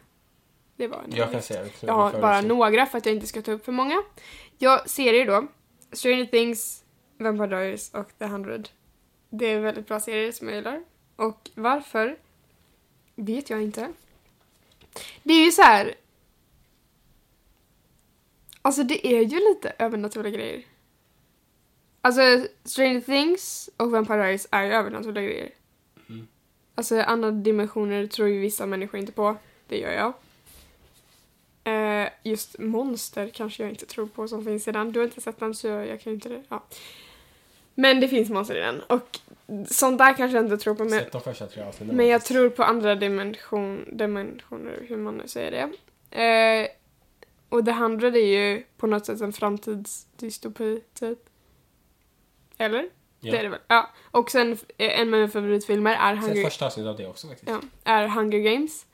Det 0.83 0.87
var 0.87 1.03
en 1.03 1.15
Jag 1.15 1.31
kan 1.31 1.41
säga 1.41 1.63
det. 1.63 1.71
Jag 1.79 1.93
har 1.93 2.21
bara 2.21 2.41
några 2.41 2.85
för 2.85 2.97
att 2.97 3.05
jag 3.05 3.15
inte 3.15 3.27
ska 3.27 3.41
ta 3.41 3.51
upp 3.51 3.65
för 3.65 3.71
många. 3.71 4.03
Jag 4.57 4.89
serier 4.89 5.25
då. 5.25 5.47
Stranger 5.91 6.25
Things, 6.25 6.83
Vampire 7.17 7.47
Diaries 7.47 7.93
och 7.93 8.17
The 8.17 8.25
100. 8.25 8.63
Det 9.29 9.45
är 9.45 9.59
väldigt 9.59 9.87
bra 9.87 9.99
serier 9.99 10.31
som 10.31 10.47
jag 10.47 10.55
gillar. 10.55 10.83
Och 11.15 11.49
varför? 11.55 12.17
Vet 13.15 13.49
jag 13.49 13.61
inte. 13.61 13.93
Det 15.23 15.33
är 15.33 15.45
ju 15.45 15.51
så 15.51 15.61
här. 15.61 15.95
Alltså 18.61 18.83
det 18.83 19.07
är 19.07 19.21
ju 19.21 19.39
lite 19.39 19.73
övernaturliga 19.79 20.37
grejer. 20.37 20.63
Alltså 22.01 22.21
Stranger 22.63 23.01
Things 23.01 23.69
och 23.77 23.91
Vampire 23.91 24.17
Diaries 24.17 24.47
är 24.51 24.63
ju 24.63 24.71
övernaturliga 24.71 25.23
grejer. 25.23 25.51
Mm. 26.09 26.27
Alltså 26.75 27.01
andra 27.01 27.31
dimensioner 27.31 28.07
tror 28.07 28.27
ju 28.27 28.39
vissa 28.39 28.65
människor 28.65 28.99
inte 28.99 29.11
på. 29.11 29.37
Det 29.67 29.77
gör 29.77 29.91
jag. 29.91 30.13
Eh, 31.63 32.09
just 32.23 32.59
monster 32.59 33.29
kanske 33.33 33.63
jag 33.63 33.69
inte 33.69 33.85
tror 33.85 34.07
på 34.07 34.27
som 34.27 34.45
finns 34.45 34.67
i 34.67 34.71
den. 34.71 34.91
Du 34.91 34.99
har 34.99 35.05
inte 35.05 35.21
sett 35.21 35.39
den 35.39 35.55
så 35.55 35.67
jag, 35.67 35.87
jag 35.87 36.01
kan 36.01 36.11
ju 36.11 36.15
inte 36.15 36.29
det. 36.29 36.43
Ja. 36.49 36.63
Men 37.75 37.99
det 37.99 38.07
finns 38.07 38.29
monster 38.29 38.55
i 38.55 38.59
den. 38.59 38.81
Och 38.81 39.19
sånt 39.69 39.97
där 39.97 40.13
kanske 40.17 40.37
jag 40.37 40.45
inte 40.45 40.57
tror 40.57 40.75
på. 40.75 40.83
Men, 40.83 41.97
men 41.97 42.07
jag 42.07 42.25
tror 42.25 42.49
på 42.49 42.63
andra 42.63 42.95
dimension, 42.95 43.85
dimensioner, 43.91 44.85
hur 44.87 44.97
man 44.97 45.17
nu 45.17 45.27
säger 45.27 45.51
det. 45.51 45.69
Eh, 46.21 46.67
och 47.49 47.65
The 47.65 47.71
Hundred 47.71 48.15
är 48.15 48.19
ju 48.19 48.63
på 48.77 48.87
något 48.87 49.05
sätt 49.05 49.21
en 49.21 49.33
framtidsdystopi, 49.33 50.81
typ. 50.93 51.19
Eller? 52.57 52.89
Ja. 53.19 53.31
Det 53.31 53.37
är 53.37 53.43
det 53.43 53.49
väl? 53.49 53.59
Ja. 53.67 53.89
Och 54.11 54.31
sen 54.31 54.51
eh, 54.51 54.99
en 54.99 55.01
av 55.01 55.07
mina 55.07 55.27
favoritfilmer 55.27 55.95
är 55.95 56.15
Hunger, 56.15 56.43
första 56.43 56.65
avsnittet 56.65 56.89
av 56.89 56.97
det 56.97 57.07
också 57.07 57.27
faktiskt. 57.27 57.51
ja, 57.51 57.61
är 57.83 58.07
Hunger 58.07 58.39
Games. 58.39 58.85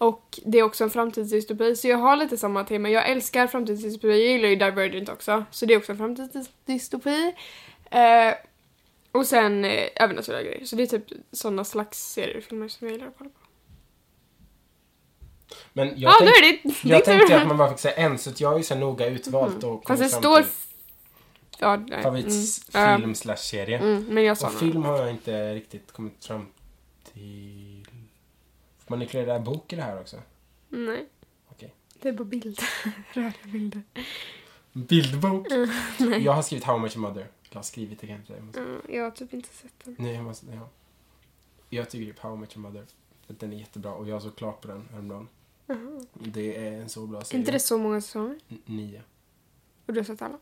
Och 0.00 0.40
det 0.44 0.58
är 0.58 0.62
också 0.62 0.84
en 0.84 0.90
framtidsdystopi, 0.90 1.76
så 1.76 1.88
jag 1.88 1.98
har 1.98 2.16
lite 2.16 2.36
samma 2.36 2.64
tema. 2.64 2.88
Jag 2.88 3.08
älskar 3.08 3.46
framtidsdystopi, 3.46 4.08
jag 4.08 4.18
gillar 4.18 4.48
ju 4.48 4.56
Divergent 4.56 5.08
också, 5.08 5.44
så 5.50 5.66
det 5.66 5.74
är 5.74 5.78
också 5.78 5.92
en 5.92 5.98
framtidsdystopi. 5.98 7.34
Eh, 7.90 8.34
och 9.12 9.26
sen 9.26 9.64
eh, 9.64 9.88
övernaturliga 9.96 10.42
grejer, 10.42 10.64
så 10.64 10.76
det 10.76 10.82
är 10.82 10.86
typ 10.86 11.04
sådana 11.32 11.64
slags 11.64 12.12
serier 12.12 12.36
och 12.36 12.42
filmer 12.42 12.68
som 12.68 12.86
jag 12.86 12.94
gillar 12.94 13.06
att 13.06 13.14
kolla 13.18 13.30
på. 13.30 13.36
Men 15.72 15.88
jag, 15.88 15.96
Ja, 15.96 16.16
då 16.20 16.26
tänk, 16.26 16.62
det 16.62 16.68
din 16.68 16.90
jag 16.90 17.04
tänkte 17.04 17.40
att 17.40 17.48
man 17.48 17.56
bara 17.56 17.70
fick 17.70 17.78
säga 17.78 17.94
en, 17.94 18.18
så 18.18 18.30
att 18.30 18.40
jag 18.40 18.48
har 18.48 18.58
ju 18.58 18.64
så 18.64 18.74
noga 18.74 19.06
utvalt 19.06 19.64
och 19.64 19.84
Fast 19.86 19.86
kommit 19.86 20.00
det 20.00 20.20
fram 20.20 20.42
till 20.42 20.52
Ja, 21.58 21.76
nej. 21.76 21.98
Mm. 21.98 22.02
favoritfilm 22.02 23.14
slash 23.14 23.36
serie. 23.36 23.78
Ja, 23.78 23.84
mm, 23.84 24.04
men 24.08 24.24
jag 24.24 24.38
sa 24.38 24.46
Och 24.46 24.52
film 24.52 24.82
har 24.82 24.98
jag 24.98 25.10
inte 25.10 25.54
riktigt 25.54 25.92
kommit 25.92 26.24
fram 26.24 26.46
till. 27.12 27.69
Man 28.90 29.02
inkludera 29.02 29.38
bok 29.40 29.72
i 29.72 29.76
det 29.76 29.82
här 29.82 30.00
också? 30.00 30.16
Nej. 30.68 31.06
Okej. 31.48 31.74
Det 32.00 32.08
är 32.08 32.12
bara 32.12 32.24
bilder. 32.24 32.64
Rörliga 33.12 33.52
bilder. 33.52 33.82
Bildbok? 34.72 35.46
nej. 35.98 36.22
Jag 36.24 36.32
har 36.32 36.42
skrivit 36.42 36.64
How 36.64 36.78
Much 36.78 36.96
Mother. 36.96 37.28
Jag 37.50 37.56
har 37.58 37.62
skrivit 37.62 38.00
det 38.00 38.06
kan 38.06 38.22
jag 38.26 38.42
måste- 38.44 38.60
Ja, 38.60 38.94
jag 38.94 39.04
har 39.04 39.10
typ 39.10 39.34
inte 39.34 39.48
sett 39.48 39.72
den. 39.84 39.96
Nej, 39.98 40.14
jag 40.14 40.24
måste... 40.24 40.46
Ja. 40.46 40.68
Jag 41.68 41.90
tycker 41.90 42.12
typ 42.12 42.18
How 42.22 42.36
Much 42.36 42.56
Mother. 42.56 42.84
För 43.26 43.34
att 43.34 43.40
den 43.40 43.52
är 43.52 43.56
jättebra 43.56 43.92
och 43.94 44.08
jag 44.08 44.22
såg 44.22 44.36
klart 44.36 44.60
på 44.60 44.68
den 44.68 44.88
häromdagen. 44.90 45.28
Jaha. 45.66 46.00
Det 46.12 46.66
är 46.66 46.72
en 46.72 46.88
så 46.88 47.06
bra 47.06 47.20
Är 47.20 47.24
serie. 47.24 47.38
inte 47.40 47.52
det 47.52 47.60
så 47.60 47.78
många 47.78 48.00
säsonger? 48.00 48.38
N- 48.48 48.62
Nio. 48.64 49.02
Och 49.86 49.92
du 49.92 50.00
har 50.00 50.04
sett 50.04 50.22
alla? 50.22 50.38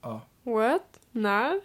Ja. 0.00 0.20
What? 0.42 1.00
När? 1.10 1.60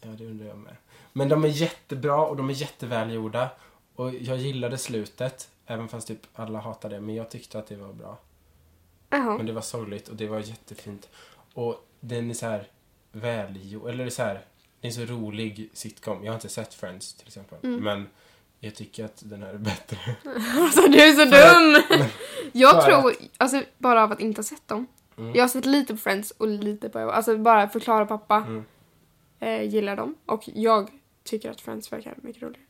Ja, 0.00 0.08
det 0.08 0.26
undrar 0.26 0.46
jag 0.46 0.58
med. 0.58 0.76
Men 1.12 1.28
de 1.28 1.44
är 1.44 1.48
jättebra 1.48 2.26
och 2.26 2.36
de 2.36 2.50
är 2.50 2.54
jättevälgjorda. 2.54 3.50
Och 3.94 4.14
jag 4.14 4.36
gillade 4.36 4.78
slutet. 4.78 5.50
Även 5.66 5.88
fast 5.88 6.08
typ 6.08 6.26
alla 6.34 6.58
hatade 6.58 6.94
det. 6.94 7.00
Men 7.00 7.14
jag 7.14 7.30
tyckte 7.30 7.58
att 7.58 7.66
det 7.66 7.76
var 7.76 7.92
bra. 7.92 8.18
Jaha. 9.10 9.36
Men 9.36 9.46
det 9.46 9.52
var 9.52 9.62
sorgligt 9.62 10.08
och 10.08 10.16
det 10.16 10.26
var 10.26 10.40
jättefint. 10.40 11.08
Och 11.54 11.88
den 12.00 12.30
är 12.30 12.34
så 12.34 12.46
här 12.46 12.68
välgjord. 13.12 13.88
Eller 13.88 14.10
så 14.10 14.22
här. 14.22 14.44
Det 14.80 14.88
är 14.88 15.00
en 15.00 15.06
så 15.06 15.14
rolig 15.14 15.70
sitcom. 15.72 16.24
Jag 16.24 16.32
har 16.32 16.34
inte 16.34 16.48
sett 16.48 16.74
Friends 16.74 17.14
till 17.14 17.26
exempel. 17.26 17.58
Mm. 17.62 17.84
Men 17.84 18.08
jag 18.60 18.74
tycker 18.74 19.04
att 19.04 19.22
den 19.24 19.42
här 19.42 19.54
är 19.54 19.58
bättre. 19.58 19.98
Alltså 20.60 20.80
du 20.80 20.98
är 20.98 21.12
så 21.12 21.24
dum! 21.24 22.08
Jag 22.52 22.84
tror, 22.84 23.14
alltså 23.36 23.62
bara 23.78 24.02
av 24.02 24.12
att 24.12 24.20
inte 24.20 24.38
ha 24.38 24.44
sett 24.44 24.68
dem. 24.68 24.86
Mm. 25.18 25.34
Jag 25.34 25.42
har 25.42 25.48
sett 25.48 25.66
lite 25.66 25.94
på 25.94 25.98
Friends 25.98 26.30
och 26.30 26.48
lite 26.48 26.88
på 26.88 26.98
Alltså 26.98 27.38
bara 27.38 27.68
förklara 27.68 28.06
pappa. 28.06 28.36
Mm. 28.36 28.64
Eh, 29.38 29.62
gillar 29.62 29.96
dem. 29.96 30.14
Och 30.26 30.42
jag 30.54 30.90
tycker 31.24 31.50
att 31.50 31.60
Friends 31.60 31.92
verkar 31.92 32.14
mycket 32.22 32.42
roligare. 32.42 32.66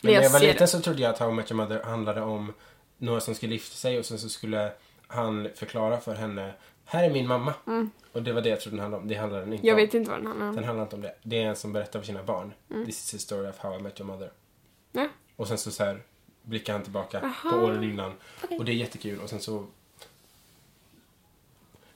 Men 0.00 0.12
när 0.12 0.22
jag 0.22 0.30
var 0.30 0.40
liten 0.40 0.68
så 0.68 0.80
trodde 0.80 1.02
jag 1.02 1.10
att 1.10 1.18
How 1.18 1.30
I 1.30 1.32
Met 1.32 1.50
Your 1.50 1.62
Mother 1.62 1.82
handlade 1.82 2.20
om 2.20 2.52
några 2.98 3.20
som 3.20 3.34
skulle 3.34 3.52
gifta 3.52 3.74
sig 3.74 3.98
och 3.98 4.04
sen 4.04 4.18
så 4.18 4.28
skulle 4.28 4.72
han 5.06 5.48
förklara 5.54 6.00
för 6.00 6.14
henne 6.14 6.52
här 6.84 7.04
är 7.04 7.10
min 7.10 7.26
mamma. 7.26 7.54
Mm. 7.66 7.90
Och 8.12 8.22
det 8.22 8.32
var 8.32 8.42
det 8.42 8.48
jag 8.48 8.60
trodde 8.60 8.76
den 8.76 8.82
handlade 8.82 9.02
om. 9.02 9.08
Det 9.08 9.14
handlade 9.14 9.44
den 9.44 9.52
inte 9.52 9.66
Jag 9.66 9.74
om. 9.74 9.80
vet 9.80 9.94
inte 9.94 10.10
vad 10.10 10.20
den 10.20 10.26
handlar 10.26 10.48
om. 10.48 10.54
Den 10.54 10.64
handlar 10.64 10.82
inte 10.82 10.96
om 10.96 11.02
det. 11.02 11.14
Det 11.22 11.42
är 11.42 11.46
en 11.46 11.56
som 11.56 11.72
berättar 11.72 11.98
för 11.98 12.06
sina 12.06 12.22
barn. 12.22 12.52
This 12.86 12.98
is 13.04 13.10
the 13.10 13.18
story 13.18 13.48
of 13.48 13.58
how 13.58 13.78
I 13.78 13.82
met 13.82 14.00
your 14.00 14.12
mother. 14.12 14.32
Ja. 14.92 15.08
Och 15.36 15.48
sen 15.48 15.58
så, 15.58 15.70
så 15.70 15.84
här 15.84 16.02
blickar 16.42 16.72
han 16.72 16.82
tillbaka 16.82 17.20
Aha. 17.20 17.50
på 17.50 17.56
åren 17.56 17.84
innan. 17.84 18.12
Okej. 18.44 18.58
Och 18.58 18.64
det 18.64 18.72
är 18.72 18.76
jättekul. 18.76 19.20
Och 19.20 19.30
sen 19.30 19.40
så... 19.40 19.66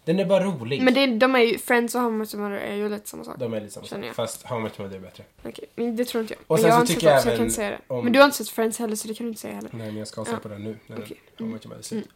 Den 0.09 0.19
är 0.21 0.25
bara 0.25 0.45
rolig. 0.45 0.83
Men 0.83 0.95
det, 0.95 1.07
de 1.07 1.35
är 1.35 1.39
ju, 1.39 1.59
Friends 1.59 1.95
och 1.95 2.01
How 2.01 2.11
Much 2.11 2.35
Mother 2.35 2.57
är 2.57 2.75
ju 2.75 2.89
lite 2.89 3.09
samma 3.09 3.25
sak. 3.25 3.37
De 3.39 3.55
är 3.55 3.61
lite 3.61 3.73
samma 3.73 3.87
sak. 3.87 3.99
jag. 4.05 4.15
Fast 4.15 4.43
How 4.43 4.61
Your 4.61 4.79
Mother 4.79 4.97
är 4.97 5.01
bättre. 5.01 5.25
Okej, 5.45 5.65
men 5.75 5.97
det 5.97 6.05
tror 6.05 6.23
inte 6.23 6.35
jag. 6.35 6.41
Och 6.47 6.55
men 6.57 6.59
sen 6.63 6.71
jag 6.71 6.81
så 6.89 6.95
tycker 6.95 7.07
jag 7.11 7.23
så 7.23 7.29
jag 7.29 7.33
kan 7.33 7.33
även 7.35 7.45
inte 7.47 7.55
säga 7.55 7.71
det. 7.71 7.79
om- 7.95 8.05
Men 8.05 8.13
du 8.13 8.19
har 8.19 8.25
inte 8.27 8.37
sett 8.37 8.49
Friends 8.49 8.79
heller 8.79 8.97
så 8.97 9.09
det 9.09 9.15
kan 9.15 9.25
du 9.27 9.29
inte 9.29 9.41
säga 9.41 9.55
heller. 9.55 9.71
Nej, 9.73 9.87
men 9.87 9.97
jag 9.97 10.09
ska 10.09 10.25
se 10.25 10.31
Ja. 10.33 10.39
på 10.39 10.49
den 10.49 10.65
nu. 10.65 10.77
När 10.87 10.97
Okej. 10.99 11.21
den, 11.37 11.47
How 11.47 11.57
Your 11.57 11.69
Mother 11.69 11.83
slut. 11.83 12.09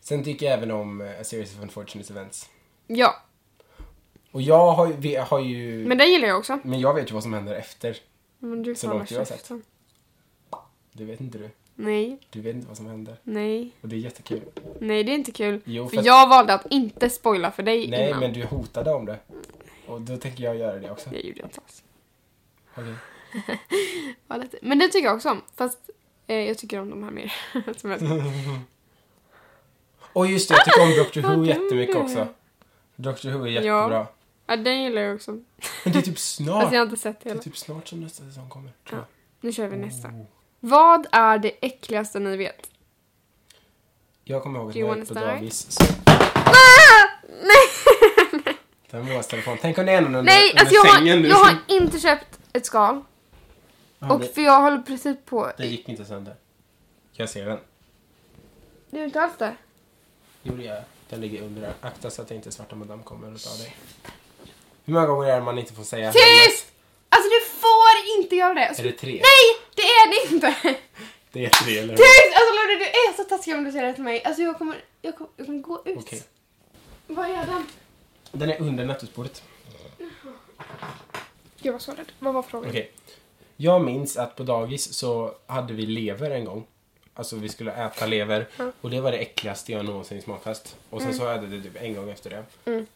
Sen 0.00 0.24
tycker 0.24 0.46
jag 0.46 0.54
även 0.54 0.70
om 0.70 1.00
eh, 1.00 1.20
A 1.20 1.24
Series 1.24 1.54
of 1.56 1.62
Unfortunate 1.62 2.12
Events. 2.12 2.48
Ja, 2.86 3.14
Och 4.30 4.42
jag 4.42 4.72
har, 4.72 4.86
vi 4.86 5.16
har 5.16 5.40
ju... 5.40 5.78
Men, 5.78 5.88
men 5.88 5.98
den 5.98 6.10
gillar 6.10 6.28
jag 6.28 6.38
också. 6.38 6.58
jag 6.64 6.94
vet 6.94 7.10
ju 7.10 7.14
vad 7.14 7.22
som 7.22 7.32
händer 7.32 7.54
efter. 7.54 7.96
Men 8.38 8.62
du 8.62 8.74
Så 8.74 8.86
långt 8.90 9.10
jag 9.10 9.18
har 9.20 9.24
sett. 9.24 9.50
Det 10.92 11.04
vet 11.04 11.20
inte 11.20 11.38
du. 11.38 11.50
Nej, 11.80 12.18
Du 12.30 12.40
vet 12.40 12.54
inte 12.54 12.68
vad 12.68 12.76
som 12.76 12.86
händer. 12.86 13.16
nej, 13.22 13.70
Och 13.80 13.88
det 13.88 13.96
är 13.96 14.00
jättekul. 14.00 14.42
nej 14.80 15.04
det 15.04 15.12
är 15.12 15.14
inte 15.14 15.32
kul. 15.32 15.60
Jo, 15.64 15.84
För 15.84 15.90
för 15.90 15.98
att- 15.98 16.06
jag 16.06 16.28
valde 16.28 16.54
att 16.54 16.66
inte 16.70 17.10
spoila 17.10 17.50
för 17.50 17.62
dig 17.62 17.88
Nej, 17.88 18.08
innan. 18.08 18.20
men 18.20 18.32
du 18.32 18.44
hotade 18.44 18.90
om 18.92 19.06
det. 19.06 19.18
Och 19.86 20.00
då 20.00 20.16
tänker 20.16 20.44
jag 20.44 20.56
göra 20.56 20.78
det 20.78 20.90
också. 20.90 21.10
Det 21.10 21.20
gjorde 21.20 21.38
jag 21.40 21.46
inte 21.46 21.60
alls. 21.60 21.82
Okej. 22.74 22.94
Ja, 24.28 24.36
lite. 24.36 24.58
Men 24.62 24.78
det 24.78 24.88
tycker 24.88 25.06
jag 25.06 25.16
också 25.16 25.30
om. 25.30 25.42
Fast 25.56 25.90
eh, 26.26 26.36
jag 26.36 26.58
tycker 26.58 26.80
om 26.80 26.90
de 26.90 27.02
här 27.02 27.10
mer. 27.10 27.32
Som 27.76 27.90
jag 27.90 28.00
Och 30.12 30.26
just 30.26 30.48
det, 30.48 30.54
jag 30.54 30.64
tycker 30.64 30.82
om 30.82 31.04
Doctor 31.04 31.20
Who 31.36 31.44
jättemycket 31.44 31.96
också. 31.96 32.28
Doctor 32.96 33.30
Who 33.30 33.44
är 33.46 33.50
Ja. 33.50 33.60
jättebra. 33.60 34.06
ja, 34.46 34.56
den 34.56 34.82
gillar 34.82 35.02
jag 35.02 35.14
också. 35.14 35.30
Men 35.84 35.92
det 35.92 35.98
är 35.98 36.02
typ 36.02 36.18
snart. 36.18 36.72
jag 36.72 36.78
har 36.80 36.84
inte 36.86 36.96
sett 36.96 37.20
Det 37.20 37.28
är 37.28 37.30
hela. 37.30 37.42
typ 37.42 37.56
snart 37.56 37.88
som 37.88 38.00
nästa 38.00 38.24
säsong 38.24 38.48
kommer. 38.48 38.72
Ja. 38.90 39.04
Nu 39.40 39.52
kör 39.52 39.68
vi 39.68 39.76
nästa. 39.76 40.08
Oh. 40.08 40.22
Vad 40.60 41.06
är 41.12 41.38
det 41.38 41.50
äckligaste 41.60 42.18
ni 42.18 42.36
vet? 42.36 42.70
Jag 44.24 44.42
kommer 44.42 44.58
ihåg 44.58 44.68
att 44.68 44.74
Do 44.74 44.80
you 44.80 44.88
jag 44.88 44.98
gick 44.98 45.08
på 45.08 45.14
wanna 45.14 45.24
start? 45.26 45.38
dagis 45.40 45.66
så... 45.70 45.84
Den 48.90 49.04
Moas 49.08 49.26
telefon. 49.26 49.58
Tänk 49.60 49.78
om 49.78 49.86
det 49.86 49.92
är 49.92 50.00
någon 50.00 50.14
under, 50.14 50.32
Nej, 50.32 50.50
under 50.50 50.60
alltså 50.60 50.74
jag 50.74 50.84
har, 50.84 50.98
sängen 50.98 51.22
nu. 51.22 51.28
jag 51.28 51.36
har 51.36 51.56
inte 51.66 52.00
köpt 52.00 52.38
ett 52.52 52.66
skal. 52.66 53.04
Ja, 53.98 54.12
Och 54.12 54.20
det, 54.20 54.34
för 54.34 54.40
jag 54.42 54.60
håller 54.60 54.78
precis 54.78 55.16
på... 55.24 55.52
den 55.56 55.68
gick 55.68 55.88
inte 55.88 56.04
sönder. 56.04 56.34
Jag 57.12 57.28
ser 57.28 57.46
den. 57.46 57.58
Det 58.90 59.00
är 59.00 59.04
inte 59.04 59.20
alls 59.20 59.32
det. 59.38 59.56
Jo, 60.42 60.54
det 60.56 60.62
gör 60.62 60.74
jag. 60.74 60.84
Den 61.08 61.20
ligger 61.20 61.42
under 61.42 61.60
där. 61.62 61.72
Akta 61.80 62.10
så 62.10 62.22
att 62.22 62.30
inte 62.30 62.52
svarta 62.52 62.76
madam 62.76 63.02
kommer 63.02 63.34
och 63.34 63.40
tar 63.40 63.58
dig. 63.58 63.76
Hur 64.84 64.94
många 64.94 65.06
gånger 65.06 65.28
är 65.28 65.36
det 65.36 65.42
man 65.44 65.58
inte 65.58 65.72
får 65.74 65.82
säga 65.84 66.12
Tyst! 66.12 66.66
Alltså 67.08 67.28
du 67.30 67.40
får 67.60 68.18
inte 68.18 68.36
göra 68.36 68.54
det. 68.54 68.60
Är 68.78 68.82
det 68.82 68.92
tre? 68.92 69.12
Nej, 69.12 69.56
det 70.10 70.34
inte. 70.34 70.76
Det 71.32 71.44
är 71.44 71.50
tre 71.50 71.78
eller 71.78 71.88
hur? 71.88 71.96
Tyst! 71.96 72.32
Alltså 72.34 72.54
Lorde, 72.54 72.78
du 72.78 72.84
är 72.84 73.16
så 73.16 73.24
taskig 73.24 73.54
om 73.54 73.64
du 73.64 73.72
säger 73.72 73.86
det 73.86 73.94
till 73.94 74.02
mig. 74.02 74.24
Alltså 74.24 74.42
jag 74.42 74.58
kommer, 74.58 74.76
jag 75.02 75.16
kommer, 75.16 75.30
jag 75.36 75.46
kommer 75.46 75.58
gå 75.58 75.82
ut. 75.84 75.98
Okej. 75.98 76.22
Vad 77.06 77.30
är 77.30 77.46
den? 77.46 77.66
Den 78.32 78.50
är 78.50 78.60
under 78.60 78.84
nattduksbordet. 78.84 79.42
Jag 81.56 81.72
var 81.72 81.78
så 81.78 81.92
rädd. 81.92 82.12
Vad 82.18 82.34
var 82.34 82.42
frågan? 82.42 82.70
Okej. 82.70 82.90
Jag 83.56 83.84
minns 83.84 84.16
att 84.16 84.36
på 84.36 84.42
dagis 84.42 84.94
så 84.94 85.34
hade 85.46 85.72
vi 85.72 85.86
lever 85.86 86.30
en 86.30 86.44
gång. 86.44 86.66
Alltså 87.14 87.36
vi 87.36 87.48
skulle 87.48 87.72
äta 87.72 88.06
lever. 88.06 88.48
Ja. 88.56 88.72
Och 88.80 88.90
det 88.90 89.00
var 89.00 89.12
det 89.12 89.18
äckligaste 89.18 89.72
jag 89.72 89.84
någonsin 89.84 90.22
smakat. 90.22 90.76
Och 90.90 91.02
sen 91.02 91.14
så 91.14 91.26
hade 91.26 91.46
det 91.46 91.62
typ 91.62 91.76
en 91.82 91.94
gång 91.94 92.10
efter 92.10 92.30
det. 92.30 92.70
Mm. 92.70 92.86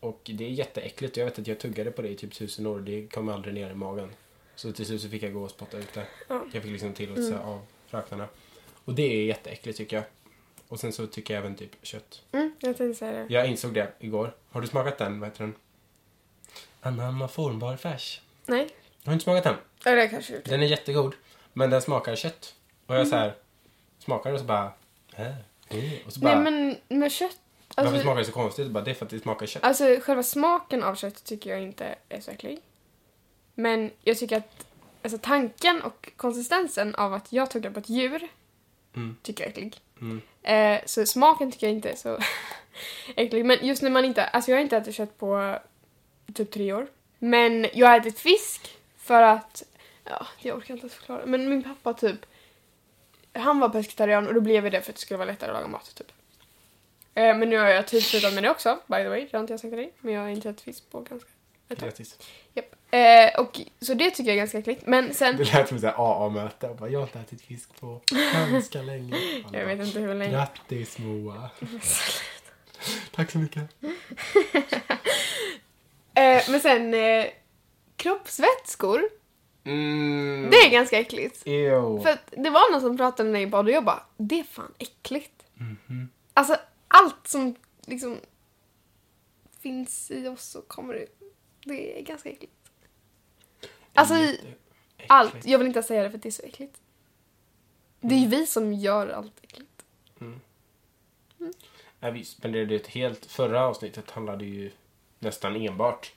Och 0.00 0.20
det 0.24 0.44
är 0.44 0.48
jätteäckligt. 0.48 1.16
Jag 1.16 1.24
vet 1.24 1.38
att 1.38 1.46
jag 1.46 1.58
tuggade 1.58 1.90
på 1.90 2.02
det 2.02 2.08
i 2.08 2.16
typ 2.16 2.32
tusen 2.32 2.66
år. 2.66 2.78
Det 2.78 3.06
kom 3.06 3.28
aldrig 3.28 3.54
ner 3.54 3.70
i 3.70 3.74
magen. 3.74 4.10
Så 4.60 4.72
till 4.72 4.86
slut 4.86 5.02
så 5.02 5.08
fick 5.08 5.22
jag 5.22 5.32
gå 5.32 5.42
och 5.42 5.50
spotta 5.50 5.78
ut 5.78 5.92
det. 5.92 6.06
Ja. 6.28 6.44
Jag 6.52 6.62
fick 6.62 6.72
liksom 6.72 6.94
tillåtelse 6.94 7.38
av 7.38 7.60
fröknarna. 7.86 8.28
Och 8.84 8.94
det 8.94 9.02
är 9.02 9.24
jätteäckligt 9.24 9.78
tycker 9.78 9.96
jag. 9.96 10.04
Och 10.68 10.80
sen 10.80 10.92
så 10.92 11.06
tycker 11.06 11.34
jag 11.34 11.38
även 11.38 11.54
typ 11.56 11.70
kött. 11.82 12.22
Mm, 12.32 12.52
jag 12.60 12.76
tänkte 12.76 12.98
säga 12.98 13.12
det. 13.12 13.26
Jag 13.34 13.46
insåg 13.46 13.74
det 13.74 13.92
igår. 13.98 14.34
Har 14.50 14.60
du 14.60 14.66
smakat 14.66 14.98
den? 14.98 15.20
Vad 15.20 15.28
heter 15.28 15.44
den? 15.44 15.54
Anamma 16.80 17.28
formbar 17.28 17.76
färs. 17.76 18.20
Nej. 18.46 18.68
Har 19.04 19.04
du 19.04 19.12
inte 19.12 19.24
smakat 19.24 19.44
den? 19.44 19.56
Eller 19.84 20.02
jag 20.02 20.10
kanske 20.10 20.32
det. 20.32 20.50
Den 20.50 20.62
är 20.62 20.66
jättegod. 20.66 21.14
Men 21.52 21.70
den 21.70 21.82
smakar 21.82 22.16
kött. 22.16 22.54
Och 22.86 22.94
jag 22.94 23.08
så 23.08 23.16
här 23.16 23.34
smakar 23.98 24.32
och 24.32 24.38
så 24.38 24.44
bara... 24.44 24.72
Äh, 25.16 25.26
mm. 25.68 25.90
Och 26.06 26.12
så 26.12 26.20
bara... 26.20 26.40
Nej 26.40 26.52
men 26.52 26.98
med 27.00 27.12
kött. 27.12 27.38
Varför 27.76 27.90
Alltså, 27.90 28.02
smakar 28.02 28.18
det 28.18 28.24
så 28.24 28.32
konstigt? 28.32 28.70
Bara, 28.70 28.84
det 28.84 28.90
är 28.90 28.94
för 28.94 29.04
att 29.04 29.10
det 29.10 29.20
smakar 29.20 29.46
kött. 29.46 29.64
alltså 29.64 29.84
själva 30.02 30.22
smaken 30.22 30.82
av 30.82 30.94
kött 30.94 31.24
tycker 31.24 31.50
jag 31.50 31.62
inte 31.62 31.94
är 32.08 32.20
så 32.20 32.30
äcklig. 32.30 32.58
Men 33.62 33.90
jag 34.02 34.18
tycker 34.18 34.36
att 34.36 34.66
alltså, 35.02 35.18
tanken 35.18 35.82
och 35.82 36.10
konsistensen 36.16 36.94
av 36.94 37.14
att 37.14 37.32
jag 37.32 37.50
tuggar 37.50 37.70
på 37.70 37.80
ett 37.80 37.88
djur 37.88 38.28
Mm. 38.96 39.16
tycker 39.22 39.44
jag 39.44 39.48
är 39.48 39.50
äcklig. 39.52 39.80
Mm. 40.00 40.20
Eh, 40.42 40.80
så 40.86 41.06
smaken 41.06 41.52
tycker 41.52 41.66
jag 41.66 41.74
inte 41.76 41.90
är 41.90 41.96
så 41.96 42.18
äcklig. 43.16 43.44
Men 43.44 43.66
just 43.66 43.82
när 43.82 43.90
man 43.90 44.04
inte, 44.04 44.24
alltså 44.24 44.50
jag 44.50 44.58
har 44.58 44.62
inte 44.62 44.76
ätit 44.76 44.94
kött 44.94 45.18
på 45.18 45.58
typ 46.34 46.50
tre 46.50 46.72
år. 46.72 46.86
Men 47.18 47.66
jag 47.74 47.88
har 47.88 47.96
ätit 48.00 48.18
fisk 48.18 48.78
för 48.98 49.22
att, 49.22 49.62
ja, 50.04 50.26
jag 50.38 50.56
orkar 50.56 50.74
inte 50.74 50.84
ens 50.86 50.94
förklara. 50.94 51.26
Men 51.26 51.48
min 51.48 51.62
pappa 51.62 51.94
typ, 51.94 52.26
han 53.32 53.60
var 53.60 53.68
pescetarian 53.68 54.28
och 54.28 54.34
då 54.34 54.40
blev 54.40 54.64
jag 54.64 54.72
det 54.72 54.82
för 54.82 54.90
att 54.92 54.96
det 54.96 55.02
skulle 55.02 55.18
vara 55.18 55.30
lättare 55.30 55.50
att 55.50 55.56
laga 55.56 55.66
mat 55.68 55.94
typ. 55.94 56.12
Eh, 57.14 57.36
men 57.36 57.50
nu 57.50 57.58
har 57.58 57.66
jag 57.68 57.86
typ 57.88 58.02
slutat 58.04 58.34
med 58.34 58.42
det 58.42 58.50
också, 58.50 58.78
by 58.86 58.96
the 58.96 59.08
way. 59.08 59.20
Det 59.30 59.36
har 59.36 59.40
inte 59.40 59.52
jag 59.52 59.60
sagt 59.60 59.70
till 59.70 59.78
dig. 59.78 59.92
Men 60.00 60.14
jag 60.14 60.20
har 60.22 60.28
inte 60.28 60.48
ätit 60.50 60.60
fisk 60.60 60.90
på 60.90 61.00
ganska 61.00 61.28
ett 61.68 61.78
tag. 61.78 61.88
Grattis. 61.88 62.18
Japp. 62.54 62.76
Eh, 62.90 63.40
och, 63.40 63.60
så 63.80 63.94
det 63.94 64.10
tycker 64.10 64.30
jag 64.30 64.34
är 64.34 64.38
ganska 64.38 64.58
äckligt. 64.58 64.86
Men 64.86 65.14
sen... 65.14 65.36
Det 65.36 65.52
lät 65.52 65.68
som 65.68 65.76
ett 65.76 65.84
AA-möte. 65.84 66.66
Jag 66.66 66.76
bara, 66.76 66.90
jag 66.90 66.98
har 66.98 67.06
inte 67.06 67.18
ätit 67.18 67.42
fisk 67.42 67.80
på 67.80 68.00
ganska 68.32 68.82
länge. 68.82 69.16
Alla 69.46 69.58
Jag 69.58 69.66
vet 69.66 69.86
inte 69.86 70.00
hur 70.00 70.14
länge. 70.14 70.32
Grattis 70.32 70.98
Moa. 70.98 71.50
Tack 73.10 73.30
så 73.30 73.38
mycket. 73.38 73.62
Eh, 76.14 76.50
men 76.50 76.60
sen 76.60 76.94
eh, 76.94 77.26
kroppsvätskor. 77.96 79.02
Mm. 79.64 80.48
Det 80.50 80.56
är 80.56 80.70
ganska 80.70 80.98
äckligt. 80.98 81.42
Ew. 81.46 82.02
För 82.02 82.10
att 82.10 82.34
det 82.36 82.50
var 82.50 82.72
någon 82.72 82.80
som 82.80 82.96
pratade 82.96 83.24
med 83.24 83.32
mig 83.32 83.42
i 83.42 83.46
bad 83.46 83.66
och 83.66 83.72
jag 83.72 83.84
bara, 83.84 84.02
det 84.16 84.40
är 84.40 84.44
fan 84.44 84.74
äckligt. 84.78 85.44
Mhm. 85.54 86.08
Alltså 86.34 86.56
allt 86.88 87.28
som 87.28 87.54
liksom 87.86 88.16
finns 89.60 90.10
i 90.10 90.28
oss 90.28 90.54
och 90.54 90.68
kommer 90.68 90.94
ut. 90.94 91.20
Det 91.64 91.98
är 91.98 92.02
ganska 92.02 92.28
äckligt. 92.28 92.52
Alltså 94.00 94.44
allt. 95.06 95.46
Jag 95.46 95.58
vill 95.58 95.66
inte 95.66 95.82
säga 95.82 96.02
det 96.02 96.10
för 96.10 96.18
det 96.18 96.28
är 96.28 96.30
så 96.30 96.42
äckligt. 96.42 96.80
Det 98.00 98.14
är 98.14 98.18
ju 98.18 98.28
vi 98.28 98.46
som 98.46 98.72
gör 98.72 99.08
allt 99.08 99.32
äckligt. 99.42 99.84
Nej, 102.00 102.12
vi 102.12 102.24
spenderade 102.24 102.74
ett 102.74 102.86
helt... 102.86 103.26
Förra 103.26 103.66
avsnittet 103.66 104.10
handlade 104.10 104.44
ju 104.44 104.70
nästan 105.18 105.56
enbart 105.56 106.12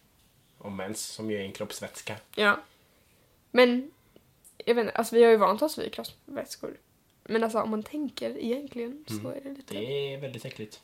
om 0.58 0.76
mens, 0.76 1.06
som 1.06 1.32
ju 1.32 1.38
är 1.38 1.42
en 1.42 1.52
kroppsvätska. 1.52 2.18
Ja. 2.36 2.60
Men, 3.52 3.92
jag 4.58 4.76
vet 4.76 4.82
inte, 4.82 4.98
alltså 4.98 5.16
vi 5.16 5.24
har 5.24 5.32
ju 5.32 5.38
vant 5.38 5.62
oss 5.62 5.78
vid 5.78 5.94
kroppsvätskor. 5.94 6.78
Men 7.24 7.44
alltså 7.44 7.62
om 7.62 7.70
man 7.70 7.84
tänker 7.84 8.38
egentligen 8.38 9.06
så 9.08 9.30
är 9.30 9.42
det 9.42 9.50
lite... 9.50 9.74
Det 9.74 10.14
är 10.14 10.18
väldigt 10.18 10.46
äckligt. 10.46 10.82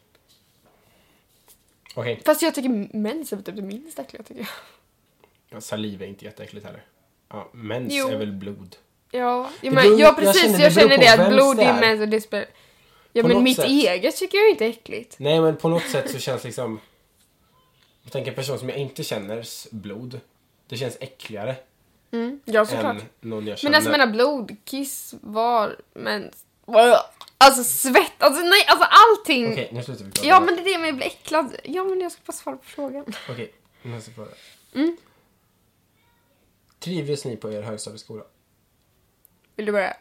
Okej, 1.96 2.22
Fast 2.26 2.42
jag 2.42 2.56
tycker 2.56 2.98
mens 2.98 3.34
är 3.34 3.38
typ 3.38 3.56
det 3.56 3.62
minst 3.62 4.00
äckliga 4.00 4.24
tycker 4.24 4.42
jag. 4.42 4.50
Ja, 5.50 5.62
saliv 5.62 6.02
är 6.02 6.06
inte 6.06 6.26
jätteäckligt 6.26 6.66
heller. 6.66 6.84
Ja, 7.30 7.50
mens 7.54 7.94
Jo. 7.94 8.08
är 8.08 8.16
väl 8.18 8.32
blod. 8.32 8.76
Ja, 9.12 9.50
ja, 9.62 9.72
men, 9.72 9.76
beror- 9.76 10.00
ja 10.00 10.06
jag 10.06 10.16
precis. 10.18 10.42
känner 10.42 10.60
Jag 10.60 10.72
det 10.72 10.76
känner 10.76 10.98
det, 10.98 11.24
att 11.24 11.30
blod 11.34 11.60
är. 11.60 11.80
mens 11.80 12.02
och 12.02 12.08
det 12.10 12.22
spelar... 12.22 12.48
Ja 13.14 13.22
På 13.22 13.28
men 13.28 13.44
mitt 13.44 13.56
sätt. 13.56 13.66
eget 13.66 14.16
tycker 14.18 14.38
jag 14.38 14.50
inte 14.50 14.66
är 14.66 14.70
äckligt. 14.70 15.16
Nej, 15.20 15.42
men 15.42 15.58
på 15.58 15.70
något 15.70 15.90
sätt 15.90 16.12
så 16.12 16.20
känns 16.20 16.44
liksom... 16.44 16.80
Jag 18.04 18.12
tänker 18.12 18.32
en 18.32 18.36
person 18.36 18.60
som 18.60 18.70
jag 18.70 18.78
inte 18.78 19.04
känners 19.04 19.68
blod. 19.72 20.20
Det 20.68 20.78
känns 20.78 20.98
äckligare 21.00 21.56
Mm, 22.12 22.40
ja 22.46 22.66
såklart. 22.66 22.96
än 22.96 23.02
någon 23.30 23.48
jag 23.48 23.58
känner. 23.60 23.72
Men 23.72 23.76
alltså 23.78 23.92
jag 23.92 24.00
menar 24.00 24.14
blod, 24.14 24.56
kiss, 24.66 25.16
var, 25.22 25.76
mens... 25.94 26.46
Alltså 27.38 27.64
svett, 27.64 28.12
alltså 28.18 28.42
nej, 28.42 28.66
alltså 28.68 28.88
allting. 28.90 29.52
Okej, 29.52 29.70
nu 29.74 29.84
slutar 29.84 30.06
vi 30.06 30.12
prata. 30.12 30.28
Ja 30.28 30.40
men 30.40 30.56
det 30.56 30.62
är 30.62 30.74
det 30.74 30.78
med 30.78 30.90
att 30.90 30.96
bli 30.96 31.06
äcklad. 31.06 31.56
Ja 31.64 31.84
men 31.84 32.02
jag 32.02 32.12
ska 32.12 32.22
bara 32.26 32.34
svara 32.34 32.56
på 32.58 32.64
frågan. 32.66 33.06
Okej, 33.30 33.52
nästa 33.82 34.12
fråga. 34.12 34.32
Mm. 34.76 34.98
Trivdes 36.80 37.26
ni 37.26 37.38
på 37.38 37.52
er 37.52 37.62
högstadieskola? 37.62 38.24
Vill 39.56 39.66
du 39.66 39.72
börja? 39.72 39.98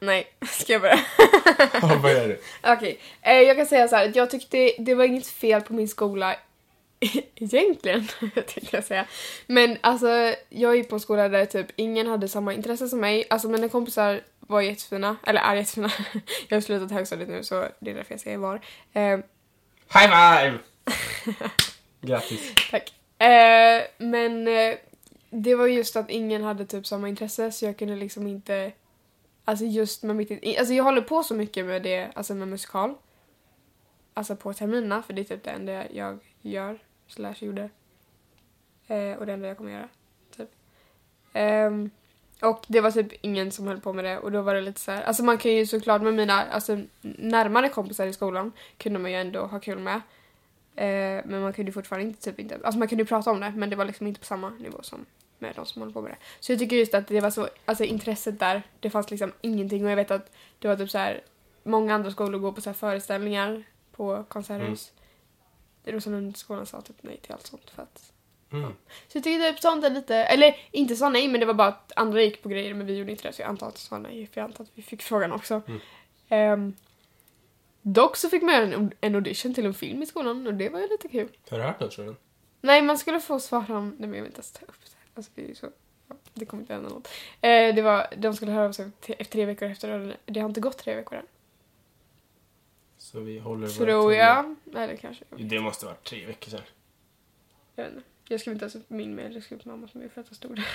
Nej, 0.00 0.32
ska 0.50 0.72
jag 0.72 0.82
börja? 0.82 1.00
Ja, 1.82 1.98
börjar 2.02 2.28
du. 2.28 2.40
Okej, 2.62 3.00
eh, 3.22 3.32
jag 3.40 3.56
kan 3.56 3.66
säga 3.66 3.88
så 3.88 3.96
här 3.96 4.08
att 4.08 4.16
jag 4.16 4.30
tyckte 4.30 4.72
det 4.78 4.94
var 4.94 5.04
inget 5.04 5.26
fel 5.26 5.60
på 5.62 5.72
min 5.72 5.88
skola 5.88 6.36
egentligen, 7.34 8.08
tänkte 8.34 8.76
jag 8.76 8.84
säga. 8.84 9.06
Men 9.46 9.78
alltså, 9.80 10.34
jag 10.48 10.76
gick 10.76 10.88
på 10.88 10.94
en 10.94 11.00
skola 11.00 11.28
där 11.28 11.46
typ 11.46 11.66
ingen 11.76 12.06
hade 12.06 12.28
samma 12.28 12.54
intresse 12.54 12.88
som 12.88 13.00
mig. 13.00 13.24
Alltså 13.30 13.48
mina 13.48 13.68
kompisar 13.68 14.20
var 14.40 14.60
jättefina, 14.60 15.16
eller 15.26 15.40
är 15.40 15.54
jättefina. 15.54 15.92
jag 16.48 16.56
har 16.56 16.60
slutat 16.60 16.90
högstadiet 16.90 17.28
nu 17.28 17.44
så 17.44 17.68
det 17.78 17.90
är 17.90 17.94
därför 17.94 18.12
jag 18.14 18.20
säger 18.20 18.38
var. 18.38 18.60
Eh, 18.92 19.18
High 19.94 20.08
five! 20.08 20.58
Grattis. 22.00 22.52
Tack. 22.70 22.92
Eh, 23.18 23.82
men 23.98 24.48
eh, 24.48 24.74
det 25.34 25.54
var 25.54 25.66
just 25.66 25.96
att 25.96 26.10
ingen 26.10 26.44
hade 26.44 26.66
typ 26.66 26.86
samma 26.86 27.08
intresse 27.08 27.52
så 27.52 27.64
jag 27.64 27.76
kunde 27.76 27.96
liksom 27.96 28.26
inte... 28.26 28.72
Alltså 29.44 29.64
just 29.64 30.02
med 30.02 30.16
mitt... 30.16 30.58
Alltså 30.58 30.74
jag 30.74 30.84
håller 30.84 31.02
på 31.02 31.22
så 31.22 31.34
mycket 31.34 31.66
med 31.66 31.82
det, 31.82 32.10
alltså 32.14 32.34
med 32.34 32.48
musikal. 32.48 32.94
Alltså 34.14 34.36
på 34.36 34.52
terminerna 34.52 35.02
för 35.02 35.12
det 35.12 35.22
är 35.22 35.24
typ 35.24 35.44
det 35.44 35.50
enda 35.50 35.90
jag 35.90 36.18
gör, 36.42 36.78
slash 37.06 37.34
gjorde. 37.38 37.70
Eh, 38.86 39.12
och 39.18 39.26
det 39.26 39.32
enda 39.32 39.48
jag 39.48 39.56
kommer 39.56 39.72
göra, 39.72 39.88
typ. 40.36 40.48
Ehm, 41.32 41.90
och 42.42 42.64
det 42.68 42.80
var 42.80 42.90
typ 42.90 43.12
ingen 43.20 43.50
som 43.50 43.66
höll 43.66 43.80
på 43.80 43.92
med 43.92 44.04
det 44.04 44.18
och 44.18 44.32
då 44.32 44.42
var 44.42 44.54
det 44.54 44.60
lite 44.60 44.80
så 44.80 44.90
här, 44.90 45.02
alltså 45.02 45.24
man 45.24 45.38
kan 45.38 45.52
ju 45.52 45.66
såklart 45.66 46.02
med 46.02 46.14
mina 46.14 46.42
alltså, 46.42 46.80
närmare 47.02 47.68
kompisar 47.68 48.06
i 48.06 48.12
skolan 48.12 48.52
kunde 48.78 48.98
man 48.98 49.10
ju 49.10 49.16
ändå 49.16 49.46
ha 49.46 49.60
kul 49.60 49.78
med. 49.78 50.00
Eh, 50.76 51.24
men 51.24 51.42
man 51.42 51.52
kunde 51.52 51.68
ju 51.68 51.72
fortfarande 51.72 52.08
inte, 52.08 52.22
typ 52.22 52.40
inte, 52.40 52.58
alltså 52.64 52.78
man 52.78 52.88
kunde 52.88 53.02
ju 53.02 53.08
prata 53.08 53.30
om 53.30 53.40
det 53.40 53.52
men 53.56 53.70
det 53.70 53.76
var 53.76 53.84
liksom 53.84 54.06
inte 54.06 54.20
på 54.20 54.26
samma 54.26 54.50
nivå 54.50 54.82
som 54.82 55.06
med 55.42 55.54
de 55.56 55.66
som 55.66 55.82
håller 55.82 55.92
på 55.92 56.02
med 56.02 56.10
det. 56.10 56.16
Så 56.40 56.52
jag 56.52 56.58
tycker 56.58 56.76
just 56.76 56.94
att 56.94 57.08
det 57.08 57.20
var 57.20 57.30
så, 57.30 57.48
alltså 57.64 57.84
intresset 57.84 58.38
där, 58.38 58.62
det 58.80 58.90
fanns 58.90 59.10
liksom 59.10 59.32
ingenting 59.40 59.84
och 59.84 59.90
jag 59.90 59.96
vet 59.96 60.10
att 60.10 60.32
det 60.58 60.68
var 60.68 60.76
typ 60.76 60.90
så 60.90 60.98
här 60.98 61.20
många 61.62 61.94
andra 61.94 62.10
skolor 62.10 62.38
går 62.38 62.52
på 62.52 62.60
så 62.60 62.68
här 62.70 62.74
föreställningar 62.74 63.64
på 63.92 64.24
konserthus. 64.28 64.92
Mm. 65.84 65.96
Rosenlundsskolan 65.96 66.66
sa 66.66 66.80
typ 66.80 66.96
nej 67.00 67.16
till 67.22 67.32
allt 67.32 67.46
sånt 67.46 67.70
för 67.70 67.82
att 67.82 68.12
Mm. 68.52 68.72
så 69.08 69.18
jag 69.18 69.24
tycker 69.24 69.50
typ 69.52 69.60
sånt 69.60 69.84
är 69.84 69.90
lite, 69.90 70.16
eller 70.16 70.56
inte 70.70 70.96
sa 70.96 71.08
nej 71.08 71.28
men 71.28 71.40
det 71.40 71.46
var 71.46 71.54
bara 71.54 71.68
att 71.68 71.92
andra 71.96 72.22
gick 72.22 72.42
på 72.42 72.48
grejer 72.48 72.74
men 72.74 72.86
vi 72.86 72.96
gjorde 72.96 73.10
inte 73.10 73.28
det 73.28 73.32
så 73.32 73.42
jag 73.42 73.48
antar 73.48 73.68
att 73.68 73.74
det 73.74 73.80
sa 73.80 73.98
nej 73.98 74.26
för 74.26 74.40
jag 74.40 74.44
antar 74.44 74.64
att 74.64 74.70
vi 74.74 74.82
fick 74.82 75.02
frågan 75.02 75.32
också. 75.32 75.62
Mm. 75.66 75.80
Ehm, 76.28 76.74
dock 77.82 78.16
så 78.16 78.28
fick 78.28 78.42
man 78.42 78.54
göra 78.54 78.64
en, 78.64 78.92
en 79.00 79.14
audition 79.14 79.54
till 79.54 79.66
en 79.66 79.74
film 79.74 80.02
i 80.02 80.06
skolan 80.06 80.46
och 80.46 80.54
det 80.54 80.68
var 80.68 80.80
ju 80.80 80.88
lite 80.88 81.08
kul. 81.08 81.28
Har 81.50 81.58
du 81.58 81.64
hört 81.64 81.80
något 81.80 81.94
från 81.94 82.06
den? 82.06 82.16
Nej 82.60 82.82
man 82.82 82.98
skulle 82.98 83.20
få 83.20 83.40
svara 83.40 83.78
om, 83.78 83.88
nej 83.98 84.08
men 84.08 84.14
jag 84.14 84.22
vill 84.22 84.30
inte 84.30 84.38
ens 84.38 84.52
ta 84.52 84.66
upp 84.66 84.84
det. 84.84 84.96
Alltså 85.14 85.32
det 85.34 85.44
är 85.44 85.48
ju 85.48 85.54
så, 85.54 85.68
ja, 86.08 86.16
det 86.34 86.44
kommer 86.44 86.62
inte 86.62 86.72
hända 86.72 86.88
något. 86.88 87.08
Eh, 87.40 87.74
det 87.74 87.82
var, 87.82 88.06
de 88.16 88.34
skulle 88.34 88.52
höra 88.52 88.68
av 88.68 88.72
sig 88.72 88.90
tre, 89.00 89.24
tre 89.24 89.44
veckor 89.44 89.68
efter 89.68 90.16
det 90.26 90.40
har 90.40 90.48
inte 90.48 90.60
gått 90.60 90.78
tre 90.78 90.94
veckor 90.94 91.18
än. 91.18 91.26
Så 92.98 93.20
vi 93.20 93.38
håller 93.38 93.68
Tror 93.68 94.14
jag. 94.14 94.56
Eller 94.74 94.96
kanske. 94.96 95.24
Det 95.30 95.60
måste 95.60 95.86
vara 95.86 95.94
tre 95.94 96.26
veckor 96.26 96.50
sedan. 96.50 96.60
Jag 97.76 97.84
vet 97.84 97.92
inte. 97.92 98.06
Jag 98.28 98.40
skrev 98.40 98.52
inte 98.52 98.64
ens 98.64 98.74
upp 98.74 98.90
min 98.90 99.14
mail, 99.14 99.34
jag 99.34 99.42
skrev 99.42 99.58
upp 99.58 99.64
mamma 99.64 99.88
som 99.88 100.02
är 100.02 100.08
för 100.08 100.20
att 100.20 100.28
det 100.28 100.34
stod 100.34 100.56
där. 100.56 100.68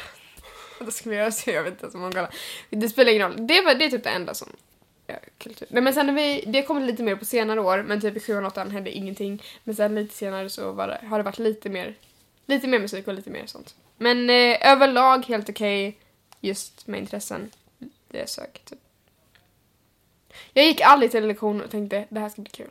Då 1.06 1.14
göra 1.14 1.32
så, 1.32 1.50
jag 1.50 1.64
vet 1.64 1.74
inte 1.74 1.84
ens 1.84 1.96
om 1.96 2.02
hon 2.02 2.12
kollar. 2.12 2.36
Det 2.70 2.90
spelar 2.90 3.12
ingen 3.12 3.32
roll. 3.32 3.48
Det, 3.48 3.62
var, 3.62 3.76
det 3.76 3.86
är 3.86 3.90
typ 3.90 4.04
det 4.04 4.10
enda 4.10 4.34
som 4.34 4.50
ja, 5.08 5.16
kultur. 5.38 5.68
Nej 5.72 5.84
men 5.84 5.94
sen 5.94 6.06
när 6.06 6.14
vi, 6.14 6.44
det 6.48 6.64
kommer 6.64 6.82
lite 6.82 7.04
mer 7.04 7.16
på 7.16 7.26
senare 7.26 7.62
år, 7.62 7.84
men 7.84 8.02
typ 8.02 8.18
i 8.18 8.20
7 8.20 8.38
och 8.38 8.48
8 8.48 8.64
hände 8.64 8.92
ingenting. 8.92 9.44
Men 9.64 9.76
sen 9.76 9.96
lite 9.96 10.16
senare 10.16 10.50
så 10.50 10.74
det, 10.74 11.02
har 11.08 11.18
det 11.18 11.24
varit 11.24 11.40
lite 11.40 11.70
mer, 11.70 11.96
lite 12.46 12.68
mer 12.68 12.80
musik 12.80 13.08
och 13.08 13.14
lite 13.14 13.30
mer 13.30 13.46
sånt. 13.46 13.76
Men 13.98 14.30
eh, 14.30 14.72
överlag 14.72 15.26
helt 15.26 15.50
okej, 15.50 15.98
just 16.42 16.88
med 16.88 17.00
intressen. 17.00 17.52
Det 18.08 18.30
sög 18.30 18.62
typ. 18.66 18.80
Jag 20.54 20.66
gick 20.66 20.82
aldrig 20.82 21.12
till 21.12 21.28
lektion 21.28 21.62
och 21.62 21.72
tänkte 21.72 22.06
det 22.10 22.20
här 22.20 22.30
ska 22.30 22.42
bli 22.42 22.52
kul. 22.52 22.70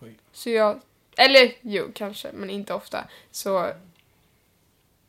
Oj. 0.00 0.14
Så 0.32 0.50
jag, 0.50 0.80
eller 1.16 1.52
jo 1.60 1.84
kanske, 1.94 2.32
men 2.32 2.50
inte 2.50 2.74
ofta. 2.74 3.08
Så, 3.30 3.72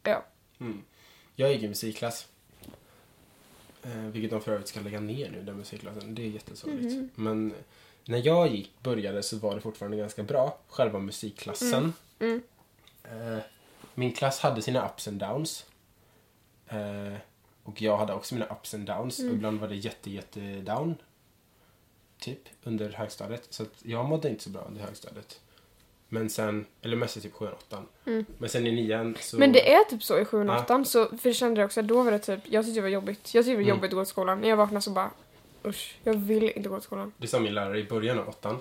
ja. 0.03 0.23
Mm. 0.59 0.83
Jag 1.35 1.53
gick 1.53 1.63
i 1.63 1.67
musikklass. 1.67 2.27
Eh, 3.83 3.97
vilket 3.97 4.31
de 4.31 4.41
för 4.41 4.51
övrigt 4.51 4.67
ska 4.67 4.79
lägga 4.79 4.99
ner 4.99 5.31
nu, 5.31 5.41
den 5.41 5.57
musikklassen. 5.57 6.15
Det 6.15 6.21
är 6.21 6.27
jättesorgligt. 6.27 6.95
Mhm. 6.95 7.09
Men 7.15 7.53
när 8.05 8.25
jag 8.25 8.47
gick, 8.47 8.71
började 8.83 9.23
så 9.23 9.37
var 9.37 9.55
det 9.55 9.61
fortfarande 9.61 9.97
ganska 9.97 10.23
bra. 10.23 10.57
Själva 10.67 10.99
musikklassen. 10.99 11.93
Mm. 12.19 12.43
Eh, 13.03 13.39
min 13.95 14.11
klass 14.11 14.39
hade 14.39 14.61
sina 14.61 14.85
ups 14.89 15.07
and 15.07 15.17
downs. 15.19 15.65
Eh, 16.67 17.13
och 17.63 17.81
jag 17.81 17.97
hade 17.97 18.13
också 18.13 18.35
mina 18.35 18.45
ups 18.45 18.73
and 18.73 18.85
downs. 18.87 19.19
Mm. 19.19 19.31
Och 19.31 19.37
ibland 19.37 19.59
var 19.59 19.67
det 19.67 19.75
jätte, 19.75 20.11
jätte 20.11 20.39
down. 20.61 20.95
Typ 22.19 22.39
under 22.63 22.89
högstadiet. 22.91 23.47
Så 23.49 23.63
att 23.63 23.73
jag 23.83 24.05
mådde 24.05 24.29
inte 24.29 24.43
så 24.43 24.49
bra 24.49 24.61
under 24.61 24.81
högstadiet. 24.81 25.41
Men 26.09 26.29
sen, 26.29 26.65
eller 26.81 26.97
mest 26.97 27.17
i 27.17 27.21
typ 27.21 27.33
7 27.33 27.47
8 27.47 27.83
Mm. 28.05 28.25
Men 28.37 28.49
sen 28.49 28.67
i 28.67 28.71
nian 28.71 29.17
så... 29.21 29.37
Men 29.37 29.51
det 29.51 29.73
är 29.73 29.83
typ 29.83 30.03
så 30.03 30.19
i 30.19 30.25
7 30.25 30.39
och 30.39 30.45
Ja. 30.55 30.59
8 30.63 30.85
så 30.85 31.05
för 31.17 31.29
jag 31.29 31.35
kände 31.35 31.61
det 31.61 31.65
också, 31.65 31.81
då 31.81 32.03
var 32.03 32.11
det 32.11 32.19
typ, 32.19 32.39
jag 32.49 32.65
tyckte 32.65 32.77
det 32.77 32.81
var 32.81 32.89
jobbigt. 32.89 33.33
Jag 33.33 33.45
tyckte 33.45 33.51
det 33.51 33.55
var 33.55 33.61
Mm. 33.61 33.69
jobbigt 33.69 33.89
att 33.91 33.95
gå 33.95 34.03
till 34.05 34.09
skolan. 34.11 34.41
När 34.41 34.49
jag 34.49 34.57
vaknade 34.57 34.81
så 34.81 34.91
bara, 34.91 35.11
usch, 35.65 35.95
jag 36.03 36.13
vill 36.13 36.43
inte 36.43 36.69
gå 36.69 36.75
till 36.75 36.83
skolan. 36.83 37.13
Det 37.17 37.27
sa 37.27 37.39
min 37.39 37.53
lärare 37.53 37.79
i 37.79 37.83
början 37.83 38.19
av 38.19 38.29
åttan. 38.29 38.59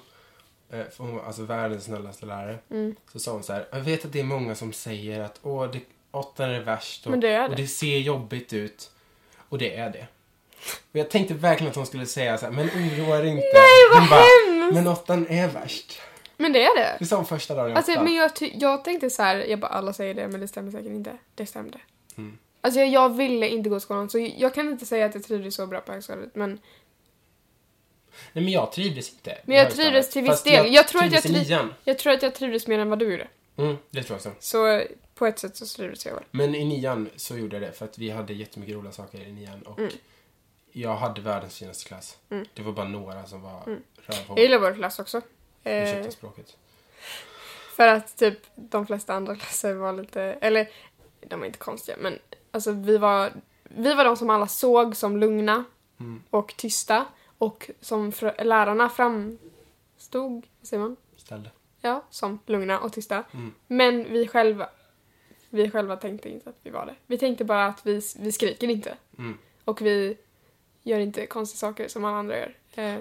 Eh, 0.75 0.91
för 0.91 1.05
hon 1.05 1.17
var 1.17 1.23
alltså 1.23 1.43
världens 1.43 1.85
snällaste 1.85 2.27
lärare. 2.27 2.59
Mm. 2.71 2.97
Så 3.13 3.19
sa 3.19 3.33
hon 3.33 3.43
så 3.43 3.53
här. 3.53 3.67
Jag 3.73 3.81
vet 3.81 4.05
att 4.05 4.13
det 4.13 4.21
är 4.21 4.25
många 4.25 4.55
som 4.55 4.73
säger 4.73 5.21
att 5.21 5.41
åh, 5.43 5.71
det, 5.71 5.81
åttan 6.11 6.51
är 6.51 6.61
värst 6.61 7.07
och, 7.07 7.19
det 7.19 7.29
är 7.29 7.45
och 7.45 7.51
det. 7.51 7.63
det 7.63 7.69
ser 7.69 7.99
jobbigt 7.99 8.53
ut. 8.53 8.91
Och 9.49 9.59
det 9.59 9.77
är 9.77 9.91
det. 9.91 10.07
Och 10.93 10.99
jag 10.99 11.11
tänkte 11.11 11.35
verkligen 11.35 11.71
att 11.71 11.77
hon 11.77 11.87
skulle 11.87 12.07
säga 12.07 12.39
så 12.39 12.47
här, 12.47 12.53
men 12.53 12.67
oroa 12.69 13.19
dig 13.19 13.29
inte. 13.29 13.43
Nej, 13.55 13.89
vad 13.93 14.01
Hon 14.01 14.11
bara, 14.11 14.21
hemskt! 14.21 14.75
Men 14.75 14.87
åttan 14.87 15.27
är 15.29 15.49
värst. 15.49 16.01
Men 16.37 16.53
det 16.53 16.65
är 16.65 16.77
det. 16.77 16.97
Det 16.99 17.07
sa 17.07 17.17
hon 17.17 17.27
första 17.27 17.55
dagen 17.55 17.71
i 17.71 17.75
Alltså, 17.75 17.93
åttan. 17.93 18.05
men 18.05 18.15
jag, 18.15 18.31
jag 18.41 18.85
tänkte 18.85 19.11
så 19.11 19.23
här, 19.23 19.37
jag 19.37 19.61
bara 19.61 19.71
alla 19.71 19.93
säger 19.93 20.15
det 20.15 20.29
men 20.29 20.41
det 20.41 20.49
stämmer 20.49 20.71
säkert 20.71 20.87
inte. 20.87 21.17
Det 21.35 21.47
stämde. 21.47 21.79
Mm. 22.17 22.39
Alltså 22.61 22.81
jag, 22.81 22.89
jag 22.89 23.17
ville 23.17 23.49
inte 23.49 23.69
gå 23.71 23.77
till 23.77 23.83
skolan 23.83 24.11
så 24.11 24.31
jag 24.37 24.55
kan 24.55 24.69
inte 24.71 24.87
säga 24.87 25.07
att 25.07 25.15
jag 25.15 25.25
trivdes 25.25 25.55
så 25.55 25.67
bra 25.67 25.81
på 25.81 25.93
högstadiet 25.93 26.35
men 26.35 26.59
Nej 28.33 28.45
men 28.45 28.53
jag 28.53 28.73
trivdes 28.73 29.11
inte. 29.13 29.39
Men 29.45 29.57
jag 29.57 29.71
trivdes 29.71 30.11
till 30.11 30.23
viss 30.23 30.43
del. 30.43 30.75
Jag 30.75 30.89
tror 30.89 31.03
att 31.05 31.13
jag 31.13 31.23
trivdes 31.23 31.43
i 31.43 31.45
triv- 31.45 31.49
nian. 31.59 31.75
jag 31.85 31.99
tror 31.99 32.13
att 32.13 32.23
jag 32.23 32.35
trivdes 32.35 32.67
mer 32.67 32.79
än 32.79 32.91
vad 32.91 32.99
du 32.99 33.11
gjorde. 33.11 33.29
Mm, 33.57 33.77
det 33.91 34.03
tror 34.03 34.19
jag 34.25 34.33
också. 34.33 34.33
Så 34.41 34.83
på 35.15 35.27
ett 35.27 35.39
sätt 35.39 35.57
så 35.57 35.67
trivdes 35.67 36.07
jag 36.07 36.15
väl. 36.15 36.25
Men 36.31 36.55
i 36.55 36.65
nian 36.65 37.11
så 37.17 37.37
gjorde 37.37 37.57
jag 37.57 37.63
det 37.63 37.73
för 37.73 37.85
att 37.85 37.99
vi 37.99 38.11
hade 38.11 38.33
jättemycket 38.35 38.75
roliga 38.77 38.93
saker 38.93 39.19
i 39.29 39.33
nian 39.33 39.63
och 39.63 39.79
Mm. 39.79 39.91
jag 40.73 40.97
hade 40.97 41.21
världens 41.21 41.59
finaste 41.59 41.85
klass. 41.89 42.17
Mm. 42.31 42.47
Det 42.55 42.63
var 42.63 42.73
bara 42.73 42.89
några 42.89 43.27
som 43.27 43.43
var 43.43 43.63
Mm. 43.67 43.83
rövhål. 43.97 44.39
Jag 44.39 44.43
gillar 44.43 44.59
vår 44.59 44.75
klass 44.75 44.99
också. 44.99 45.21
Eh, 45.65 45.83
Ursäkta 45.83 46.11
språket. 46.11 46.57
för 47.77 47.89
att 47.89 48.17
typ 48.17 48.39
de 48.55 48.87
flesta 48.87 49.15
andra 49.15 49.37
klasser 49.37 49.75
var 49.75 49.93
lite, 49.93 50.23
eller 50.23 50.69
de 51.21 51.41
var 51.41 51.47
inte 51.47 51.59
konstiga 51.59 51.97
men 52.01 52.19
alltså 52.51 52.73
vi 52.73 52.99
var, 52.99 53.33
vi 53.63 53.95
var 53.95 54.05
de 54.05 54.17
som 54.17 54.31
alla 54.31 54.47
såg 54.49 54.97
som 54.97 55.17
lugna 55.17 55.65
Mm. 56.01 56.23
och 56.31 56.55
tysta 56.57 57.05
och 57.39 57.71
som 57.81 58.13
lärarna 58.39 58.89
framstod, 58.89 60.47
säger 60.63 60.83
man? 60.83 60.97
Ställde. 61.17 61.51
Ja, 61.81 62.03
som 62.11 62.39
lugna 62.47 62.79
och 62.81 62.93
tysta. 62.93 63.25
Mm. 63.35 63.55
Men 63.67 64.13
vi 64.13 64.27
själva, 64.29 64.69
vi 65.51 65.71
själva 65.71 65.97
tänkte 65.97 66.29
inte 66.29 66.51
att 66.51 66.57
vi 66.63 66.71
var 66.71 66.87
det. 66.87 66.95
Vi 67.07 67.19
tänkte 67.19 67.45
bara 67.45 67.67
att 67.67 67.87
vi, 67.87 68.01
vi 68.19 68.33
skriker 68.33 68.69
inte. 68.69 68.95
Mm. 69.19 69.39
Och 69.65 69.81
vi 69.83 70.17
gör 70.83 70.99
inte 71.01 71.27
konstiga 71.27 71.59
saker 71.59 71.89
som 71.89 72.05
alla 72.05 72.17
andra 72.17 72.37
gör. 72.39 72.55
Eh, 72.75 72.99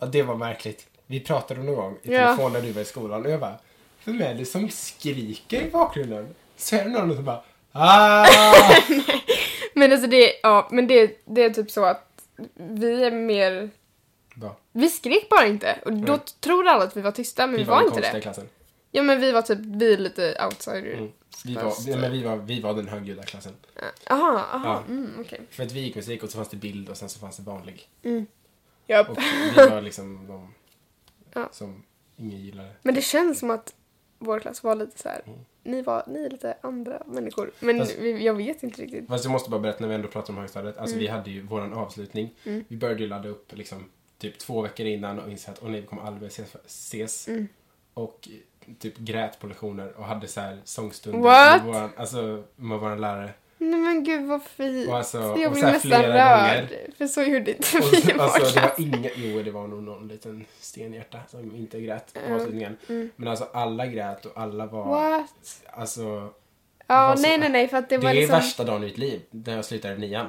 Ja, 0.00 0.06
det 0.06 0.22
var 0.22 0.36
märkligt. 0.36 0.86
Vi 1.06 1.20
pratade 1.20 1.62
någon 1.62 1.74
gång 1.74 1.98
i 2.02 2.12
Ja. 2.14 2.18
telefon 2.26 2.52
när 2.52 2.60
du 2.60 2.72
var 2.72 2.82
i 2.82 2.84
skolan 2.84 3.26
och 3.26 3.30
jag 3.32 3.40
bara, 3.40 3.58
vem 4.04 4.22
är 4.22 4.34
det 4.34 4.44
som 4.44 4.68
skriker 4.70 5.62
i 5.66 5.70
bakgrunden? 5.70 6.34
Så 6.56 6.76
är 6.76 6.84
det 6.84 6.90
någon 6.90 7.16
som 7.16 7.24
bara, 7.24 7.42
ah! 7.72 8.26
men 9.74 9.92
alltså 9.92 10.06
det, 10.06 10.32
ja, 10.42 10.68
men 10.70 10.86
det, 10.86 11.20
det 11.24 11.42
är 11.42 11.50
typ 11.50 11.70
så 11.70 11.84
att 11.84 12.07
vi 12.54 13.04
är 13.04 13.10
mer... 13.10 13.70
Bra. 14.34 14.56
Vi 14.72 14.88
skrek 14.90 15.28
bara 15.28 15.46
inte. 15.46 15.78
Och 15.84 15.92
då 15.92 16.12
Mm. 16.12 16.20
tror 16.40 16.66
alla 16.68 16.84
att 16.84 16.96
vi 16.96 17.00
var 17.00 17.10
tysta, 17.12 17.46
men 17.46 17.56
vi, 17.56 17.64
var, 17.64 17.78
den 17.78 17.86
inte 17.86 18.12
det. 18.12 18.20
klassen. 18.20 18.48
Ja, 18.90 19.02
men 19.02 19.20
vi 19.20 19.32
var 19.32 19.42
typ, 19.42 19.58
vi 19.62 19.92
är 19.94 19.98
lite 19.98 20.44
outsider. 20.44 20.92
Mm. 20.94 21.12
Vi 21.44 21.54
var, 21.54 21.96
men 22.00 22.12
vi 22.12 22.22
var, 22.22 22.36
vi 22.36 22.60
var 22.60 22.74
den 22.74 22.88
högljudda 22.88 23.22
klassen. 23.22 23.52
Aha, 24.10 24.44
aha, 24.52 24.82
Ja. 24.88 24.92
mm, 24.92 25.10
okej. 25.20 25.40
För 25.50 25.62
att 25.62 25.72
vi 25.72 25.80
gick 25.80 25.96
musik 25.96 26.22
och 26.22 26.30
så 26.30 26.36
fanns 26.36 26.48
det 26.48 26.56
bild 26.56 26.88
och 26.88 26.96
sen 26.96 27.08
så 27.08 27.18
fanns 27.18 27.36
det 27.36 27.42
vanlig. 27.42 27.88
Japp. 28.86 29.08
Och 29.10 29.18
vi 29.56 29.68
var 29.70 29.80
liksom 29.80 30.26
de 30.26 30.54
Ja. 31.34 31.48
som 31.52 31.82
ingen 32.16 32.40
gillade. 32.40 32.70
Men 32.82 32.94
det 32.94 33.02
känns 33.02 33.38
som 33.38 33.50
att 33.50 33.74
vår 34.18 34.40
klass 34.40 34.62
var 34.62 34.74
lite 34.74 34.98
så 34.98 35.08
här. 35.08 35.22
Mm. 35.26 35.38
Ni, 35.68 35.82
var, 35.82 36.02
ni 36.06 36.24
är 36.24 36.30
lite 36.30 36.56
andra 36.60 37.02
människor. 37.06 37.50
Men 37.60 37.78
Fast- 37.78 37.98
vi, 37.98 38.24
jag 38.24 38.34
vet 38.34 38.62
inte 38.62 38.82
riktigt. 38.82 39.08
Fast 39.08 39.24
jag 39.24 39.32
måste 39.32 39.50
bara 39.50 39.60
berätta 39.60 39.78
när 39.80 39.88
vi 39.88 39.94
ändå 39.94 40.08
pratar 40.08 40.32
om 40.32 40.38
högstadiet. 40.38 40.78
Alltså 40.78 40.94
Mm. 40.96 41.00
vi 41.06 41.06
hade 41.10 41.30
ju 41.30 41.42
våran 41.42 41.72
avslutning. 41.72 42.34
Mm. 42.44 42.64
Vi 42.68 42.76
började 42.76 43.00
ju 43.02 43.08
ladda 43.08 43.28
upp 43.28 43.52
liksom 43.56 43.84
typ 44.18 44.38
två 44.38 44.60
veckor 44.62 44.86
innan 44.86 45.18
och 45.18 45.30
insåg 45.30 45.52
att 45.52 45.62
åh 45.62 45.70
nej, 45.70 45.80
vi 45.80 45.86
kommer 45.86 46.02
aldrig 46.02 46.28
ses. 46.28 46.56
ses. 46.66 47.28
Mm. 47.28 47.48
Och 47.94 48.28
typ 48.78 48.98
grät 48.98 49.40
på 49.40 49.46
lektioner 49.46 49.92
och 49.98 50.04
hade 50.04 50.28
så 50.28 50.40
här 50.40 50.58
sångstunder 50.64 51.18
What? 51.20 51.64
med 51.64 51.74
våran, 51.74 51.90
alltså, 51.96 52.44
med 52.56 52.78
våran 52.78 53.00
lärare. 53.00 53.30
Nej 53.58 53.80
men 53.80 54.04
gud 54.04 54.26
vad 54.26 54.42
fint. 54.42 54.90
Alltså, 54.90 55.18
jag 55.18 55.50
här 55.50 55.72
nästan 55.72 56.02
rörd. 56.02 56.68
gånger. 56.68 56.68
För 56.98 57.06
så 57.06 57.22
gjorde 57.22 57.50
inte 57.50 57.68
vi 57.92 58.10
i 58.10 58.20
alltså, 58.20 58.54
det 58.54 58.60
var 58.60 58.72
inga, 58.78 59.10
jo 59.16 59.42
det 59.42 59.50
var 59.50 59.66
nog 59.66 59.82
någon 59.82 60.08
liten 60.08 60.44
stenhjärta 60.60 61.18
som 61.28 61.56
inte 61.56 61.80
grät 61.80 62.14
på 62.14 62.20
Ja. 62.28 62.34
avslutningen. 62.34 62.76
Mm. 62.88 63.10
Men 63.16 63.28
alltså 63.28 63.48
alla 63.52 63.86
grät 63.86 64.24
och 64.26 64.32
alla 64.40 64.66
var, 64.66 64.84
What? 64.84 65.62
alltså 65.72 66.32
Ja, 66.86 67.16
så- 67.16 67.22
nej 67.22 67.38
nej 67.38 67.48
nej 67.48 67.68
för 67.68 67.76
att 67.76 67.88
det, 67.88 67.96
det, 67.96 68.02
var 68.02 68.10
är 68.10 68.14
liksom... 68.14 68.36
värsta 68.36 68.64
dagen 68.64 68.82
i 68.82 68.86
mitt 68.86 68.98
liv, 68.98 69.22
när 69.30 69.56
jag 69.56 69.64
slutade 69.64 69.96
nian. 69.96 70.26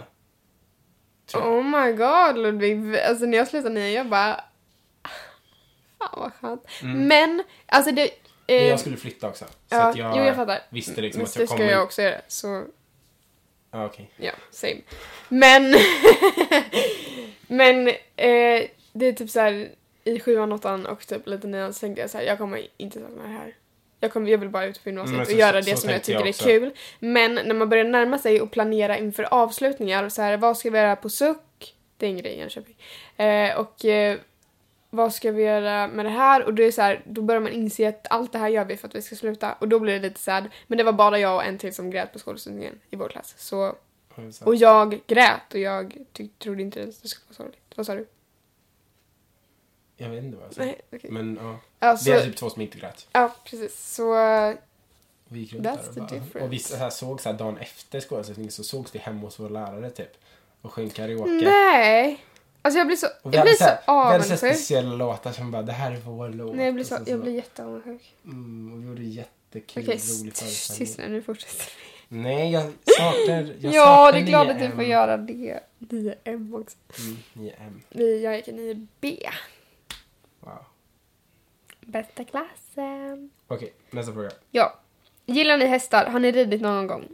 Oh 1.33 1.63
my 1.63 1.91
god 1.91 2.37
Ludvig. 2.43 2.97
Alltså 2.99 3.25
när 3.25 3.37
jag 3.37 3.47
slutade 3.47 3.73
nian 3.75 3.91
jag 3.93 4.09
bara... 4.09 4.43
Fan 5.99 6.09
vad 6.17 6.33
skönt. 6.33 6.63
Mm. 6.83 7.07
Men, 7.07 7.43
alltså 7.65 7.91
det... 7.91 8.09
Men 8.47 8.57
eh, 8.57 8.67
jag 8.67 8.79
skulle 8.79 8.97
flytta 8.97 9.27
också. 9.27 9.45
Så 9.45 9.51
ja, 9.69 9.81
att 9.89 9.95
jag, 9.95 10.17
jo 10.17 10.23
jag 10.23 10.35
fattar. 10.35 10.59
visste 10.69 11.01
liksom 11.01 11.19
Men 11.19 11.25
att 11.27 11.33
det 11.33 11.39
jag 11.39 11.49
ska 11.49 11.57
kommer... 11.57 11.71
jag 11.71 11.83
också 11.83 12.01
göra. 12.01 12.21
Så 12.27 12.63
Ja, 13.71 13.85
okej. 13.85 14.11
Ja, 14.17 14.31
same. 14.51 14.81
Men, 15.29 15.75
men 17.47 17.87
eh, 17.87 18.63
det 18.93 19.05
är 19.05 19.13
typ 19.13 19.29
så 19.29 19.39
här 19.39 19.69
i 20.03 20.19
sjuan, 20.19 20.51
åttan 20.51 20.85
och 20.85 21.07
typ 21.07 21.27
lite 21.27 21.47
nian 21.47 21.73
så 21.73 21.79
tänkte 21.79 22.01
jag 22.01 22.09
så 22.09 22.17
här, 22.17 22.25
jag 22.25 22.37
kommer 22.37 22.67
inte 22.77 22.99
sakna 22.99 23.23
det 23.23 23.29
här. 23.29 23.55
Jag, 23.99 24.13
kommer, 24.13 24.31
jag 24.31 24.37
vill 24.37 24.49
bara 24.49 24.65
ut 24.65 24.83
på 24.83 24.89
gymnasiet 24.89 25.11
Men 25.11 25.21
och 25.21 25.27
så- 25.27 25.33
göra 25.33 25.63
så 25.63 25.69
det 25.69 25.77
som 25.77 25.89
jag 25.89 26.03
tycker 26.03 26.19
jag 26.19 26.27
är 26.27 26.33
kul. 26.33 26.71
Men 26.99 27.35
när 27.35 27.53
man 27.55 27.69
börjar 27.69 27.83
närma 27.85 28.17
sig 28.17 28.41
och 28.41 28.51
planera 28.51 28.97
inför 28.97 29.23
avslutningar, 29.33 30.09
så 30.09 30.21
här, 30.21 30.37
vad 30.37 30.57
ska 30.57 30.69
vi 30.69 30.77
göra 30.77 30.95
på 30.95 31.09
SUK? 31.09 31.37
Det 31.97 32.05
är 32.05 32.09
en 32.09 32.17
grej 32.17 32.33
i 32.33 32.39
Jönköping. 32.39 32.75
Eh, 33.17 33.57
och 33.59 33.85
eh, 33.85 34.17
vad 34.89 35.13
ska 35.13 35.31
vi 35.31 35.43
göra 35.43 35.87
med 35.87 36.05
det 36.05 36.09
här? 36.09 36.43
Och 36.43 36.53
då, 36.53 36.63
är 36.63 36.71
så 36.71 36.81
här, 36.81 37.01
då 37.05 37.21
börjar 37.21 37.41
man 37.41 37.51
inse 37.51 37.89
att 37.89 38.07
allt 38.09 38.31
det 38.31 38.37
här 38.39 38.49
gör 38.49 38.65
vi 38.65 38.77
för 38.77 38.87
att 38.87 38.95
vi 38.95 39.01
ska 39.01 39.15
sluta. 39.15 39.53
Och 39.53 39.67
då 39.67 39.79
blir 39.79 39.93
det 39.93 39.99
lite 39.99 40.19
sad. 40.19 40.49
Men 40.67 40.77
det 40.77 40.83
var 40.83 40.93
bara 40.93 41.19
jag 41.19 41.35
och 41.35 41.43
en 41.43 41.57
till 41.57 41.75
som 41.75 41.89
grät 41.91 42.13
på 42.13 42.19
skolavslutningen 42.19 42.79
i 42.89 42.95
vår 42.95 43.09
klass. 43.09 43.35
Så 43.37 43.75
och 44.43 44.55
jag 44.55 44.99
grät 45.07 45.53
och 45.53 45.59
jag 45.59 45.97
trodde 46.39 46.61
inte 46.61 46.85
det 46.85 46.91
skulle 47.07 47.25
vara 47.27 47.35
sorgligt. 47.35 47.61
Vad 47.75 47.85
sa 47.85 47.95
du? 47.95 48.05
Jag 49.97 50.09
vet 50.09 50.23
inte 50.23 50.37
vad 50.37 50.45
jag 50.45 50.53
sa. 50.53 50.61
Nej, 50.63 50.81
okej. 50.93 51.11
Men 51.11 51.39
ja, 51.41 51.59
Alltså, 51.79 52.11
vi 52.11 52.17
är 52.17 52.23
typ 52.25 52.35
två 52.35 52.49
som 52.49 52.61
inte 52.61 52.77
grät. 52.77 53.07
ja, 53.11 53.35
precis. 53.43 53.93
Så, 53.95 54.13
Och 54.13 55.35
vi 55.35 55.39
gick 55.39 55.53
runt 55.53 55.65
That's 55.65 55.93
där 55.93 56.01
och, 56.01 56.21
bara, 56.33 56.43
och 56.43 56.53
vi 56.53 56.59
så 56.59 56.75
här 56.75 56.89
såg 56.89 57.21
så 57.21 57.29
här 57.29 57.37
dagen 57.37 57.57
efter 57.57 57.99
skolavslutningen 57.99 58.51
så 58.51 58.63
sågs 58.63 58.95
vi 58.95 58.99
hemma 58.99 59.21
hos 59.21 59.39
vår 59.39 59.49
lärare 59.49 59.89
typ. 59.89 60.11
Och 60.61 60.73
sjöng 60.73 60.89
karaoke. 60.89 61.29
nej. 61.29 62.23
Alltså 62.61 62.77
jag 62.77 62.87
blir 62.87 62.97
så, 62.97 63.07
vi 63.23 63.37
jag 63.37 63.45
blir 63.45 63.53
så, 63.53 63.57
så 63.57 63.63
här, 63.63 63.79
vi 63.87 63.93
hade 63.93 64.23
så 64.23 64.33
avundsjuk. 64.33 64.37
speciella 64.55 64.95
låtar 64.95 65.31
som 65.31 65.51
bara, 65.51 65.61
det 65.61 65.71
här 65.71 65.91
är 65.91 65.97
vår 65.97 66.29
låt. 66.29 66.55
Nej, 66.55 66.65
jag 66.65 66.73
blir, 66.73 66.83
så, 66.83 66.95
sen 66.95 67.05
jag 67.07 67.21
blir 67.21 67.33
jätteavundsjuk. 67.35 68.15
Mm, 68.25 68.73
och 68.73 68.79
vi 68.81 68.87
gjorde 68.87 69.03
jättekul, 69.03 69.83
Okej, 69.83 69.97
rolig 69.97 70.31
okay, 70.31 70.31
föreställning. 70.31 70.85
tyst 70.87 70.97
nu, 70.99 71.07
nu 71.09 71.21
fortsätter 71.21 71.65
Nej, 72.07 72.51
jag 72.51 72.63
saknar, 72.97 73.55
jag 73.59 73.73
Ja, 73.73 73.83
saknar 73.85 74.11
det 74.11 74.19
är 74.19 74.27
klart 74.27 74.47
att 74.49 74.59
du 74.59 74.65
9M. 74.65 74.75
får 74.75 74.83
göra 74.83 75.17
det. 75.17 75.59
9M 75.79 76.61
också. 76.61 76.77
Mm, 76.99 77.17
9M. 77.33 77.81
Vi- 77.89 78.23
Jag 78.23 78.35
gick 78.35 78.47
i 78.47 78.51
9B. 78.51 79.29
Wow. 80.39 80.65
Bästa 81.81 82.23
klassen. 82.23 83.29
Okej, 83.47 83.73
nästa 83.91 84.13
fråga. 84.13 84.29
Ja. 84.51 84.79
Gillar 85.25 85.57
ni 85.57 85.65
hästar? 85.65 86.05
Har 86.05 86.19
ni 86.19 86.31
ridit 86.31 86.61
någon 86.61 86.87
gång? 86.87 87.07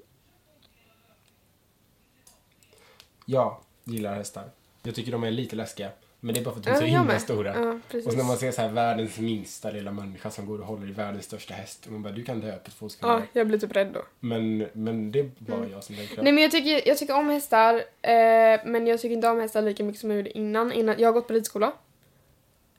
Jag 3.26 3.58
gillar 3.84 4.16
hästar. 4.16 4.50
Jag 4.86 4.96
tycker 4.96 5.12
de 5.12 5.24
är 5.24 5.32
lite 5.32 5.56
läskiga. 5.56 5.90
Men 6.20 6.34
det 6.36 6.42
är 6.42 6.46
bara 6.46 6.52
för 6.54 6.60
att 6.60 6.66
de 6.66 6.72
är 6.72 6.76
så 6.76 6.82
Ja, 6.84 6.88
himla 7.00 7.20
stora. 7.20 7.56
Ja. 7.56 7.80
Och 7.98 8.04
så 8.12 8.18
när 8.18 8.24
man 8.24 8.38
ser 8.38 8.52
så 8.52 8.62
här 8.62 8.70
världens 8.70 9.18
minsta 9.20 9.72
lilla 9.72 9.92
människa 9.92 10.32
som 10.32 10.46
går 10.46 10.60
och 10.60 10.66
håller 10.66 10.88
i 10.90 10.92
världens 10.92 11.26
största 11.26 11.54
häst. 11.54 11.86
Och 11.86 11.92
man 11.92 12.04
bara, 12.04 12.14
du 12.14 12.24
kan 12.24 12.40
dö 12.40 12.56
på 12.58 12.72
två 12.72 12.86
Ja, 12.86 12.90
sekunder. 12.90 13.24
jag 13.34 13.48
blir 13.48 13.60
typ 13.60 13.76
rädd 13.76 13.88
då. 13.94 14.02
Men, 14.20 14.68
men 14.74 15.12
det 15.12 15.20
är 15.20 15.32
bara 15.38 15.68
jag 15.68 15.84
som 15.84 15.96
tänker 15.96 16.24
Nej 16.24 16.34
men 16.34 16.44
jag 16.44 16.52
tycker, 16.52 16.88
jag 16.88 16.98
tycker 16.98 17.16
om 17.18 17.30
hästar, 17.30 17.76
eh, 18.02 18.60
men 18.66 18.88
jag 18.88 19.02
tycker 19.02 19.16
inte 19.16 19.28
om 19.30 19.40
hästar 19.40 19.62
lika 19.62 19.84
mycket 19.84 20.02
som 20.02 20.10
jag 20.10 20.18
gjorde 20.18 20.38
innan. 20.38 20.72
innan 20.72 20.96
jag 21.00 21.08
har 21.08 21.14
gått 21.14 21.28
på 21.28 21.34
ridskola. 21.34 21.72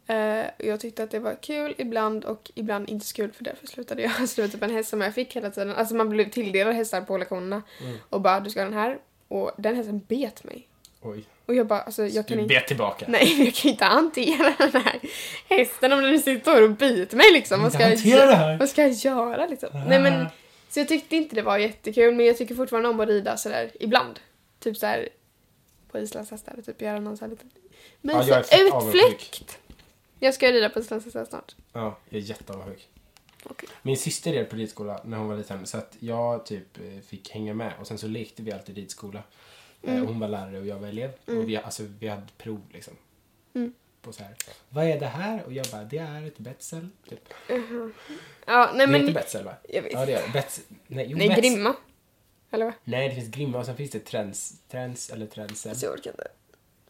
Eh, 0.06 0.44
och 0.58 0.64
jag 0.64 0.80
tyckte 0.80 1.02
att 1.02 1.10
det 1.10 1.18
var 1.18 1.36
kul 1.42 1.74
ibland 1.78 2.24
och 2.24 2.50
ibland 2.54 2.88
inte 2.88 3.06
så 3.06 3.14
kul 3.16 3.32
för 3.32 3.44
därför 3.44 3.66
slutade 3.66 4.02
jag. 4.02 4.28
Så 4.28 4.36
det 4.36 4.42
var 4.42 4.48
typ 4.52 4.62
en 4.62 4.70
häst 4.70 4.88
som 4.90 5.00
jag 5.00 5.14
fick 5.14 5.36
hela 5.36 5.50
tiden. 5.50 5.70
Alltså 5.74 5.94
man 5.94 6.08
blev 6.08 6.30
tilldelad 6.30 6.74
hästar 6.74 7.00
på 7.00 7.18
lektionerna 7.18 7.62
Mm. 7.80 7.96
och 8.10 8.20
bara 8.20 8.40
du 8.40 8.50
ska 8.50 8.60
ha 8.60 8.64
den 8.64 8.74
här. 8.78 8.98
Och 9.28 9.50
den 9.58 9.76
hästen 9.76 10.00
bet 10.08 10.44
mig. 10.44 10.68
Oj. 11.06 11.24
Och 11.46 11.54
jag 11.54 11.66
bara 11.66 11.80
alltså 11.80 12.06
jag 12.06 12.26
kan 12.26 12.36
du 12.36 12.42
inte... 12.42 12.54
bet 12.54 12.66
tillbaka. 12.66 13.06
Nej, 13.08 13.44
jag 13.44 13.54
kan 13.54 13.70
inte 13.70 13.84
hantera 13.84 14.54
den 14.58 14.82
här 14.82 15.00
hästen 15.48 15.92
om 15.92 16.02
den 16.02 16.20
sitter 16.20 16.62
och 16.62 16.70
biter 16.70 17.16
mig 17.16 17.32
liksom. 17.32 17.62
Vad 17.62 17.72
ska, 17.72 17.82
jag, 17.90 17.98
det 18.28 18.34
här. 18.34 18.58
vad 18.58 18.68
ska 18.68 18.82
jag 18.82 18.92
göra 18.92 19.46
liksom? 19.46 19.68
Nej 19.88 20.00
men, 20.00 20.26
så 20.68 20.80
jag 20.80 20.88
tyckte 20.88 21.16
inte 21.16 21.34
det 21.34 21.42
var 21.42 21.58
jättekul 21.58 22.14
men 22.14 22.26
jag 22.26 22.38
tycker 22.38 22.54
fortfarande 22.54 22.88
om 22.88 23.00
att 23.00 23.08
rida 23.08 23.36
sådär 23.36 23.70
ibland. 23.80 24.20
Typ 24.58 24.76
såhär 24.76 25.08
på 25.90 25.98
islandshästar 25.98 26.54
typ 26.66 26.82
göra 26.82 27.00
någon 27.00 27.16
sån 27.16 27.24
här 27.24 27.30
liten 27.30 27.50
Ja, 28.00 28.22
är 28.22 28.42
fett 28.42 28.84
utflykt. 28.84 29.58
Jag 30.20 30.34
ska 30.34 30.52
rida 30.52 30.68
på 30.68 30.80
islandshästar 30.80 31.24
snart. 31.24 31.54
Ja, 31.72 31.98
jag 32.08 32.18
är 32.18 32.24
jätteavundsjuk. 32.24 32.88
Okej. 33.50 33.68
Min 33.82 33.96
syster 33.96 34.32
red 34.32 34.50
på 34.50 34.56
ridskola 34.56 35.00
när 35.04 35.16
hon 35.16 35.28
var 35.28 35.36
liten. 35.36 35.66
Så 35.66 35.78
att 35.78 35.96
jag 36.00 36.46
typ 36.46 36.78
eh, 36.78 37.00
fick 37.06 37.30
hänga 37.30 37.54
med. 37.54 37.72
Och 37.80 37.86
sen 37.86 37.98
så 37.98 38.06
lekte 38.06 38.42
vi 38.42 38.52
alltid 38.52 38.76
ridskola. 38.76 39.22
Eh, 39.82 39.92
Mm. 39.92 40.06
Hon 40.06 40.20
var 40.20 40.28
lärare 40.28 40.58
och 40.58 40.66
jag 40.66 40.78
var 40.78 40.88
elev. 40.88 41.10
Mm. 41.26 41.40
Och 41.40 41.48
vi, 41.48 41.56
alltså, 41.56 41.82
vi 41.98 42.08
hade 42.08 42.26
prov 42.38 42.60
liksom. 42.72 42.94
Mm. 43.54 43.72
På 44.02 44.12
så 44.12 44.22
här. 44.22 44.34
Vad 44.68 44.84
är 44.84 45.00
det 45.00 45.06
här? 45.06 45.44
Och 45.44 45.52
jag 45.52 45.66
bara, 45.72 45.84
det 45.84 45.98
är 45.98 46.26
ett 46.26 46.38
betsel. 46.38 46.88
Typ. 47.08 47.28
Ja, 48.46 48.70
nej 48.74 48.86
det 48.86 48.92
men... 48.92 49.00
inte 49.00 49.12
betsel 49.12 49.44
va? 49.44 49.54
Jag 49.68 49.82
vet. 49.82 49.92
Ja 49.92 50.06
det 50.06 50.12
är 50.12 50.26
det. 50.26 50.32
Bets... 50.32 50.60
Nej, 50.86 51.06
jo, 51.08 51.18
nej, 51.18 51.28
bets... 51.28 51.40
grimma. 51.40 51.74
Eller 52.50 52.64
vad? 52.64 52.74
Nej, 52.84 53.08
det 53.08 53.14
finns 53.14 53.28
grimma 53.28 53.58
och 53.58 53.66
sen 53.66 53.76
finns 53.76 53.90
det 53.90 53.98
trends. 53.98 54.54
Trends 54.68 55.10
eller 55.10 55.26
trendsen. 55.26 55.70
Alltså 55.70 55.86
jag 55.86 55.94
orkar 55.94 56.10
inte. 56.10 56.28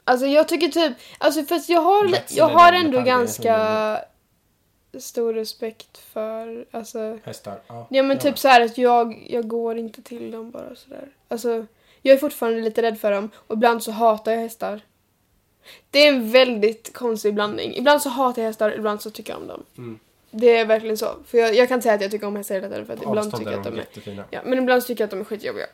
Alltså 0.04 0.26
jag 0.26 0.48
tycker 0.48 0.68
typ, 0.68 0.96
alltså 1.18 1.42
fast 1.42 1.68
jag 1.68 1.80
har, 1.80 2.18
jag 2.30 2.48
har 2.48 2.72
ändå 2.72 3.00
ganska 3.02 4.04
stor 4.98 5.34
respekt 5.34 5.98
för, 5.98 6.66
alltså 6.70 7.18
Hästar. 7.24 7.60
Ja, 7.66 7.86
Ja 7.90 8.02
men 8.02 8.10
jag 8.10 8.20
typ 8.20 8.38
så 8.38 8.48
här 8.48 8.60
att 8.60 8.78
jag, 8.78 9.24
jag 9.26 9.48
går 9.48 9.76
inte 9.78 10.02
till 10.02 10.30
dem 10.30 10.50
bara 10.50 10.76
sådär. 10.76 11.08
Alltså, 11.28 11.66
jag 12.06 12.14
är 12.14 12.18
fortfarande 12.18 12.60
lite 12.60 12.82
rädd 12.82 13.00
för 13.00 13.10
dem 13.10 13.30
och 13.36 13.54
ibland 13.54 13.82
så 13.82 13.92
hatar 13.92 14.32
jag 14.32 14.38
hästar. 14.38 14.80
Det 15.90 15.98
är 15.98 16.08
en 16.08 16.30
väldigt 16.30 16.92
konstig 16.92 17.34
blandning. 17.34 17.76
Ibland 17.76 18.02
så 18.02 18.08
hatar 18.08 18.42
jag 18.42 18.46
hästar, 18.46 18.74
ibland 18.76 19.02
så 19.02 19.10
tycker 19.10 19.32
jag 19.32 19.42
om 19.42 19.48
dem. 19.48 19.64
Mm. 19.78 19.98
Det 20.30 20.56
är 20.56 20.66
verkligen 20.66 20.96
så. 20.96 21.16
För 21.26 21.38
jag, 21.38 21.54
jag 21.54 21.68
kan 21.68 21.82
säga 21.82 21.94
att 21.94 22.00
jag 22.00 22.10
tycker 22.10 22.26
om 22.26 22.36
hästar 22.36 22.54
hela 22.54 22.68
tiden 22.68 22.86
för 22.86 22.92
att 22.92 23.02
ibland 23.02 23.18
Avstånd 23.18 23.38
tycker 23.40 23.50
jag 23.50 23.60
att 23.60 23.66
de 23.66 23.74
är... 23.74 23.78
jättefina. 23.78 24.24
Ja, 24.30 24.40
men 24.44 24.58
ibland 24.58 24.86
tycker 24.86 25.02
jag 25.02 25.06
att 25.06 25.10
de 25.10 25.20
är 25.20 25.24
skitjobbiga. 25.24 25.66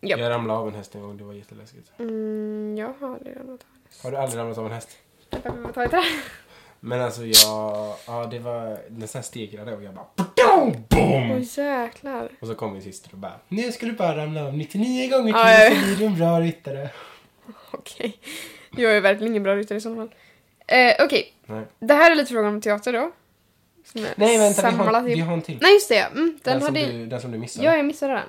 Japp. 0.00 0.20
Jag 0.20 0.30
ramlade 0.30 0.58
av 0.58 0.68
en 0.68 0.74
häst 0.74 0.94
en 0.94 1.00
gång, 1.00 1.16
det 1.16 1.24
var 1.24 1.32
jätteläskigt. 1.32 1.92
Mm, 1.98 2.76
jag 2.78 2.94
har 3.00 3.14
aldrig 3.14 3.36
ramlat 3.36 3.60
av 3.60 3.68
en 3.74 3.82
häst. 3.86 4.02
Har 4.04 4.10
du 4.10 4.16
aldrig 4.16 4.40
ramlat 4.40 4.58
av 4.58 4.66
en 4.66 4.72
häst? 4.72 4.88
Jag 5.30 5.74
ta 5.74 5.84
ett 5.84 5.92
här? 5.92 6.04
Men 6.80 7.00
alltså 7.00 7.24
jag, 7.24 7.96
ja 8.06 8.28
det 8.30 8.38
var 8.38 8.78
nästan 8.88 9.22
stegrade 9.22 9.76
och 9.76 9.82
jag 9.82 9.94
bara 9.94 10.06
boom, 10.58 10.84
boom! 10.88 11.30
Åh 11.30 11.64
jäklar. 11.64 12.28
Och 12.40 12.46
så 12.46 12.54
kom 12.54 12.72
min 12.72 12.82
syster 12.82 13.10
och 13.12 13.18
bara, 13.18 13.32
nu 13.48 13.72
ska 13.72 13.86
du 13.86 13.92
bara 13.92 14.16
ramla 14.16 14.44
av 14.44 14.56
99 14.56 15.10
gånger 15.10 15.32
till 15.32 15.76
så 15.76 15.84
blir 15.86 15.96
du 15.96 16.04
en 16.04 16.18
bra 16.18 16.40
ryttare. 16.40 16.90
Okej. 17.70 18.18
Jag 18.76 18.96
är 18.96 19.00
verkligen 19.00 19.32
ingen 19.32 19.42
bra 19.42 19.56
ryttare 19.56 19.78
i 19.78 19.80
sådana 19.80 20.00
fall. 20.00 20.14
Eh, 20.66 21.04
Okej, 21.04 21.32
Nej, 21.46 21.64
det 21.78 21.94
här 21.94 22.10
är 22.10 22.14
lite 22.14 22.32
frågan 22.32 22.54
om 22.54 22.60
teater 22.60 22.92
då. 22.92 23.10
Som 23.84 24.04
är 24.04 24.14
Nej 24.16 24.38
vänta, 24.38 24.62
vi 24.62 24.76
har, 24.76 24.84
samlat 24.84 25.04
vi 25.04 25.20
har 25.20 25.32
en 25.32 25.42
till. 25.42 25.58
Nej 25.62 25.72
just 25.72 25.88
det, 25.88 25.98
mm, 25.98 26.14
den, 26.14 26.38
Den, 26.42 26.60
som 26.60 26.76
hade... 26.76 26.92
du, 26.92 27.06
den 27.06 27.20
som 27.20 27.32
du 27.32 27.38
missade. 27.38 27.66
Ja, 27.66 27.76
jag 27.76 27.86
missade 27.86 28.12
den. 28.12 28.28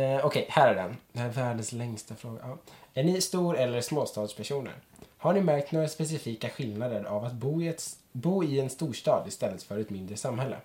Eh, 0.00 0.26
Okej, 0.26 0.46
här 0.48 0.68
är 0.68 0.74
den. 0.74 0.96
Det 1.12 1.20
här 1.20 1.28
är 1.28 1.32
världens 1.32 1.72
längsta 1.72 2.14
fråga. 2.14 2.38
Ja. 2.42 2.58
Är 2.94 3.04
ni 3.04 3.20
stor 3.20 3.58
eller 3.58 3.80
småstadspersoner? 3.80 4.72
Har 5.18 5.32
ni 5.32 5.40
märkt 5.40 5.72
några 5.72 5.88
specifika 5.88 6.48
skillnader 6.48 7.04
av 7.04 7.24
att 7.24 7.32
bo 7.32 7.62
i, 7.62 7.68
ett, 7.68 7.84
bo 8.12 8.44
i 8.44 8.60
en 8.60 8.70
storstad 8.70 9.28
istället 9.28 9.62
för 9.62 9.78
ett 9.78 9.90
mindre 9.90 10.16
samhälle? 10.16 10.56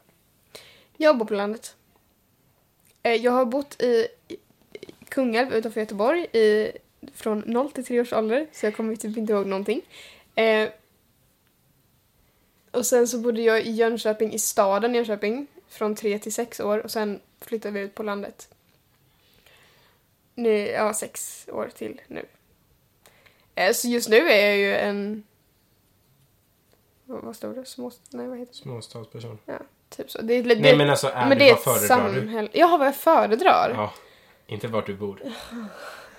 Jag 0.97 1.17
bor 1.17 1.25
på 1.25 1.33
landet. 1.33 1.75
Eh, 3.03 3.13
Jag 3.15 3.31
har 3.31 3.45
bott 3.45 3.81
i 3.81 4.07
Kungälv 5.09 5.53
utanför 5.53 5.79
Göteborg 5.79 6.21
i, 6.33 6.71
från 7.13 7.39
0 7.39 7.71
till 7.71 7.85
3 7.85 8.01
års 8.01 8.13
ålder, 8.13 8.47
så 8.51 8.65
jag 8.65 8.75
kommer 8.75 8.95
typ 8.95 9.17
inte 9.17 9.33
ihåg 9.33 9.45
någonting. 9.47 9.81
Eh, 10.35 10.69
och 12.71 12.85
sen 12.85 13.07
så 13.07 13.19
bodde 13.19 13.41
jag 13.41 13.65
i 13.65 13.71
Jönköping, 13.71 14.33
i 14.33 14.39
staden 14.39 14.95
Jönköping, 14.95 15.47
från 15.67 15.95
3 15.95 16.19
till 16.19 16.33
6 16.33 16.59
år 16.59 16.77
och 16.79 16.91
sen 16.91 17.19
flyttade 17.41 17.73
vi 17.73 17.79
ut 17.85 17.95
på 17.95 18.03
landet. 18.03 18.49
Nu, 20.35 20.57
ja, 20.67 20.93
sex 20.93 21.45
år 21.51 21.71
till 21.75 22.01
nu. 22.07 22.25
Eh, 23.55 23.73
så 23.73 23.87
just 23.87 24.09
nu 24.09 24.17
är 24.17 24.47
jag 24.47 24.57
ju 24.57 24.75
en... 24.75 25.23
Vad 27.05 27.23
vad 27.23 27.35
stod 27.35 27.55
det? 27.55 27.65
Små... 27.65 27.91
Nej, 28.09 28.27
vad 28.27 28.37
heter 28.37 28.53
det? 28.53 28.57
Småstadsperson. 28.57 29.37
Typ 29.97 30.11
så. 30.11 30.21
Det 30.21 30.33
är, 30.33 30.43
det, 30.43 30.55
Nej 30.55 30.77
men 30.77 30.89
alltså, 30.89 31.07
är 31.07 31.29
men 31.29 31.37
det, 31.37 31.45
det 31.45 31.49
är 31.49 31.53
vad 31.53 31.63
föredrar 31.63 32.09
du? 32.09 32.19
samhälle. 32.19 32.49
Jaha, 32.53 32.77
vad 32.77 32.87
jag 32.87 32.95
föredrar? 32.95 33.73
Ja, 33.75 33.93
inte 34.47 34.67
vart 34.67 34.85
du 34.85 34.93
bor. 34.93 35.21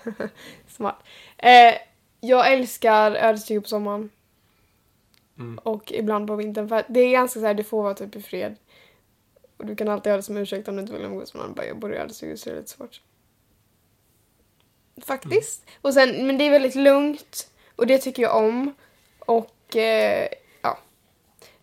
Smart. 0.68 0.97
Eh, 1.39 1.75
jag 2.20 2.53
älskar 2.53 3.12
ödesstugor 3.12 3.61
på 3.61 3.68
sommaren. 3.68 4.11
Mm. 5.39 5.59
Och 5.59 5.93
ibland 5.93 6.27
på 6.27 6.37
vintern. 6.37 6.68
För 6.68 6.85
det 6.89 7.01
är 7.01 7.11
ganska 7.11 7.41
så 7.41 7.47
här, 7.47 7.55
du 7.55 7.64
får 7.64 7.83
vara 7.83 7.95
typ 7.95 8.16
i 8.16 8.22
fred. 8.22 8.57
Och 9.57 9.66
du 9.66 9.77
kan 9.77 9.89
alltid 9.89 10.12
ha 10.12 10.16
det 10.16 10.22
som 10.22 10.37
ursäkt 10.37 10.68
om 10.68 10.77
du 10.77 10.81
inte 10.83 10.93
vill 10.93 11.05
umgås 11.05 11.35
med 11.35 11.43
någon. 11.43 11.55
Bara, 11.55 11.66
jag 11.66 11.79
bor 11.79 11.95
i 11.95 11.97
ödesstugor 11.97 12.37
så 12.37 12.51
är 12.51 12.55
det 12.55 12.61
lite 12.61 12.72
svårt. 12.72 13.01
Faktiskt. 15.07 15.66
Och 15.81 15.95
sen, 15.95 16.27
men 16.27 16.39
det 16.39 16.45
är 16.45 16.51
väldigt 16.51 16.75
lugnt. 16.75 17.51
Och 17.77 17.87
det 17.87 17.99
tycker 17.99 18.22
jag 18.22 18.37
om. 18.37 18.75
Och 19.18 19.77
eh. 19.77 20.29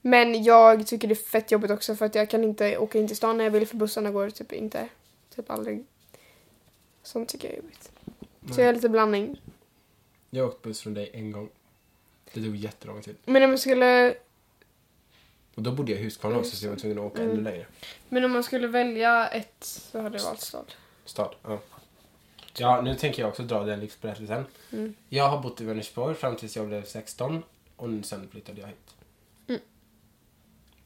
Men 0.01 0.43
jag 0.43 0.87
tycker 0.87 1.07
det 1.07 1.13
är 1.13 1.15
fett 1.15 1.51
jobbigt 1.51 1.71
också 1.71 1.95
för 1.95 2.05
att 2.05 2.15
jag 2.15 2.29
kan 2.29 2.43
inte 2.43 2.77
åka 2.77 2.99
in 2.99 3.07
till 3.07 3.17
stan 3.17 3.37
när 3.37 3.43
jag 3.43 3.51
vill 3.51 3.67
för 3.67 3.75
bussarna 3.75 4.11
går 4.11 4.29
typ 4.29 4.51
inte. 4.53 4.89
Typ 5.35 5.49
aldrig. 5.51 5.85
Sånt 7.03 7.29
tycker 7.29 7.47
jag 7.47 7.53
är 7.57 7.61
jobbigt. 7.61 7.91
Så 8.55 8.61
jag 8.61 8.69
är 8.69 8.73
lite 8.73 8.89
blandning. 8.89 9.41
Jag 10.29 10.43
har 10.43 10.49
åkt 10.49 10.61
buss 10.61 10.81
från 10.81 10.93
dig 10.93 11.09
en 11.13 11.31
gång. 11.31 11.49
Det 12.33 12.43
tog 12.43 12.55
jättelång 12.55 13.01
tid. 13.01 13.15
Men 13.25 13.43
om 13.43 13.49
man 13.49 13.57
skulle, 13.57 14.13
Och 15.55 15.61
då 15.61 15.71
bodde 15.71 15.91
jag 15.91 16.01
i 16.01 16.03
Huskvarna 16.03 16.37
också 16.37 16.55
så 16.55 16.65
jag 16.65 16.71
var 16.71 16.77
tvungen 16.79 16.99
att 16.99 17.05
åka 17.05 17.21
ännu 17.21 17.31
Mm. 17.31 17.43
längre. 17.43 17.65
men 18.09 18.25
om 18.25 18.31
man 18.31 18.43
skulle 18.43 18.67
välja 18.67 19.27
ett 19.27 19.55
så 19.59 19.99
hade 20.01 20.17
jag 20.17 20.25
valt 20.25 20.41
stad. 20.41 20.73
Stad, 21.05 21.35
ja. 21.43 21.59
Ja, 22.57 22.81
nu 22.81 22.95
tänker 22.95 23.21
jag 23.21 23.29
också 23.29 23.43
dra 23.43 23.63
den 23.63 23.79
livsberättelsen. 23.79 24.45
Mm. 24.71 24.93
Jag 25.09 25.29
har 25.29 25.41
bott 25.41 25.61
i 25.61 25.63
Vänersborg 25.65 26.15
fram 26.15 26.35
tills 26.35 26.55
jag 26.55 26.67
blev 26.67 26.85
16 26.85 27.43
och 27.75 27.89
sen 28.03 28.27
flyttade 28.31 28.61
jag 28.61 28.67
hit. 28.67 28.95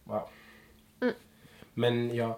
Wow. 0.05 0.29
Mm. 1.01 1.13
Men 1.73 2.15
jag, 2.15 2.35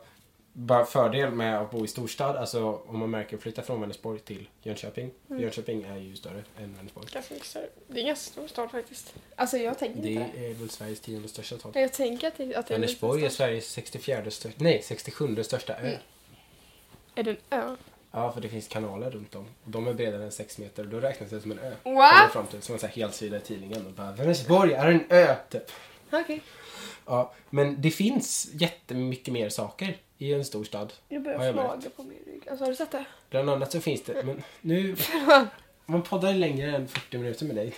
bara 0.53 0.85
fördel 0.85 1.31
med 1.31 1.59
att 1.61 1.71
bo 1.71 1.85
i 1.85 1.87
storstad, 1.87 2.35
alltså 2.35 2.81
om 2.87 2.99
man 2.99 3.09
märker 3.09 3.37
flytta 3.37 3.61
från 3.61 3.81
Vänersborg 3.81 4.19
till 4.19 4.49
Jönköping. 4.61 5.11
Mm. 5.29 5.41
Jönköping 5.41 5.83
är 5.83 5.97
ju 5.97 6.15
större 6.15 6.43
än 6.57 6.73
Vänersborg. 6.75 7.07
Ganska 7.13 7.33
mycket 7.33 7.49
större. 7.49 7.69
Det 7.87 7.99
är 7.99 8.01
en 8.01 8.07
ganska 8.07 8.31
stor 8.31 8.47
stad 8.47 8.71
faktiskt. 8.71 9.15
Alltså 9.35 9.57
jag 9.57 9.79
tänker 9.79 10.01
Det 10.01 10.09
inte 10.09 10.31
det. 10.39 10.49
är 10.49 10.53
väl 10.53 10.69
Sveriges 10.69 10.99
tionde 10.99 11.27
största 11.27 11.57
stad. 11.57 11.71
Jag 11.75 11.93
tänker 11.93 12.27
att 12.27 12.37
det, 12.37 12.55
att 12.55 12.67
det 12.67 12.73
är 12.73 12.79
Vänersborg 12.79 13.25
är. 13.25 13.29
Sveriges 13.29 13.71
64 13.71 14.31
största, 14.31 14.63
nej 14.63 14.81
67 14.83 15.43
största 15.43 15.73
ö. 15.73 15.87
Mm. 15.87 15.99
Är 17.15 17.23
det 17.23 17.31
en 17.31 17.37
ö? 17.49 17.75
Ja, 18.11 18.31
för 18.31 18.41
det 18.41 18.49
finns 18.49 18.67
kanaler 18.67 19.11
runt 19.11 19.35
om. 19.35 19.45
Och 19.63 19.71
de 19.71 19.87
är 19.87 19.93
bredare 19.93 20.23
än 20.23 20.31
6 20.31 20.57
meter. 20.57 20.83
Då 20.83 20.99
räknas 20.99 21.29
det 21.29 21.41
som 21.41 21.51
en 21.51 21.59
ö. 21.59 21.71
What? 21.83 22.31
fram 22.31 22.47
till 22.47 22.61
som 22.61 22.75
en 22.83 22.89
helsida 22.89 23.37
i 23.37 23.41
tidningen. 23.41 23.85
Och 23.85 23.91
bara, 23.91 24.11
Vänersborg 24.11 24.73
är 24.73 24.87
en 24.87 25.03
ö, 25.09 25.35
typ. 25.49 25.71
Okej. 26.11 26.41
Ja, 27.05 27.33
men 27.49 27.81
det 27.81 27.91
finns 27.91 28.47
jättemycket 28.53 29.33
mer 29.33 29.49
saker 29.49 29.97
i 30.17 30.33
en 30.33 30.45
stor 30.45 30.63
stad. 30.63 30.93
Jag 31.07 31.23
börjar 31.23 31.43
jag 31.45 31.53
flaga 31.53 31.89
på 31.89 32.03
min 32.03 32.19
rygg. 32.25 32.49
Alltså 32.49 32.65
har 32.65 32.69
du 32.71 32.75
sett 32.75 32.91
det? 32.91 33.05
Bland 33.29 33.49
annat 33.49 33.71
så 33.71 33.81
finns 33.81 34.03
det, 34.03 34.23
men 34.25 34.43
nu, 34.61 34.95
man 35.85 36.01
poddar 36.03 36.33
längre 36.33 36.75
än 36.75 36.87
40 36.87 37.17
minuter 37.17 37.45
med 37.45 37.55
dig. 37.55 37.73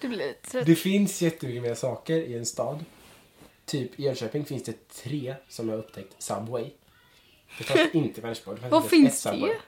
Du 0.00 0.08
blir 0.08 0.18
lite 0.18 0.50
trött. 0.50 0.66
Det 0.66 0.74
finns 0.74 1.22
jättemycket 1.22 1.62
mer 1.62 1.74
saker 1.74 2.16
i 2.16 2.34
en 2.34 2.46
stad. 2.46 2.84
Typ 3.64 4.00
i 4.00 4.02
Jönköping 4.02 4.44
finns 4.44 4.62
det 4.62 4.88
tre 4.88 5.34
som 5.48 5.68
jag 5.68 5.76
har 5.76 5.82
upptäckt 5.84 6.22
Subway. 6.22 6.70
Det 7.58 7.64
fanns 7.64 7.80
inte 7.94 8.20
i 8.20 8.22
Vänersborg. 8.22 8.60
Det 8.62 8.68
Vad 8.68 8.84
finns 8.88 9.12
ett 9.12 9.18
Subway. 9.32 9.48
det? 9.50 9.58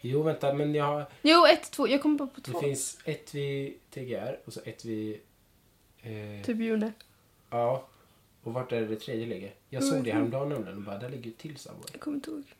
Jo, 0.00 0.22
vänta, 0.22 0.52
men 0.54 0.74
jag 0.74 0.84
har... 0.84 1.06
Jo, 1.22 1.46
ett, 1.46 1.70
två. 1.70 1.88
Jag 1.88 2.02
kommer 2.02 2.18
bara 2.18 2.28
på 2.28 2.40
Det 2.40 2.50
två. 2.52 2.60
finns 2.60 2.98
ett 3.04 3.34
vid 3.34 3.74
TGR 3.90 4.38
och 4.44 4.52
så 4.52 4.60
ett 4.64 4.84
vid... 4.84 5.20
Eh, 6.06 6.44
Typ 6.44 6.58
June. 6.60 6.92
Ja. 7.50 7.88
Och 8.42 8.52
vart 8.52 8.72
är 8.72 8.80
det 8.80 8.86
det 8.86 8.96
tredje 8.96 9.26
ligger? 9.26 9.54
Jag 9.70 9.84
såg 9.84 10.04
det 10.04 10.12
häromdagen 10.12 10.48
nämligen 10.48 10.76
och 10.76 10.82
bara, 10.84 10.98
där 10.98 11.08
ligger 11.08 11.30
till 11.30 11.56
Subway. 11.58 11.84
Jag 11.92 12.00
kommer 12.00 12.14
inte 12.16 12.30
ihåg. 12.30 12.54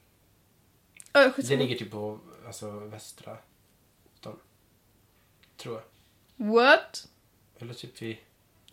Ja, 1.12 1.24
Det 1.24 1.30
skitsamma. 1.30 1.59
ligger 1.62 1.76
typ 1.76 1.90
på 1.90 2.18
alltså, 2.47 2.70
västra 2.70 3.38
stan. 4.14 4.38
Tror 5.57 5.74
jag. 5.74 5.84
What? 6.55 7.09
Eller 7.59 7.74
typ 7.74 8.03
vid... 8.03 8.16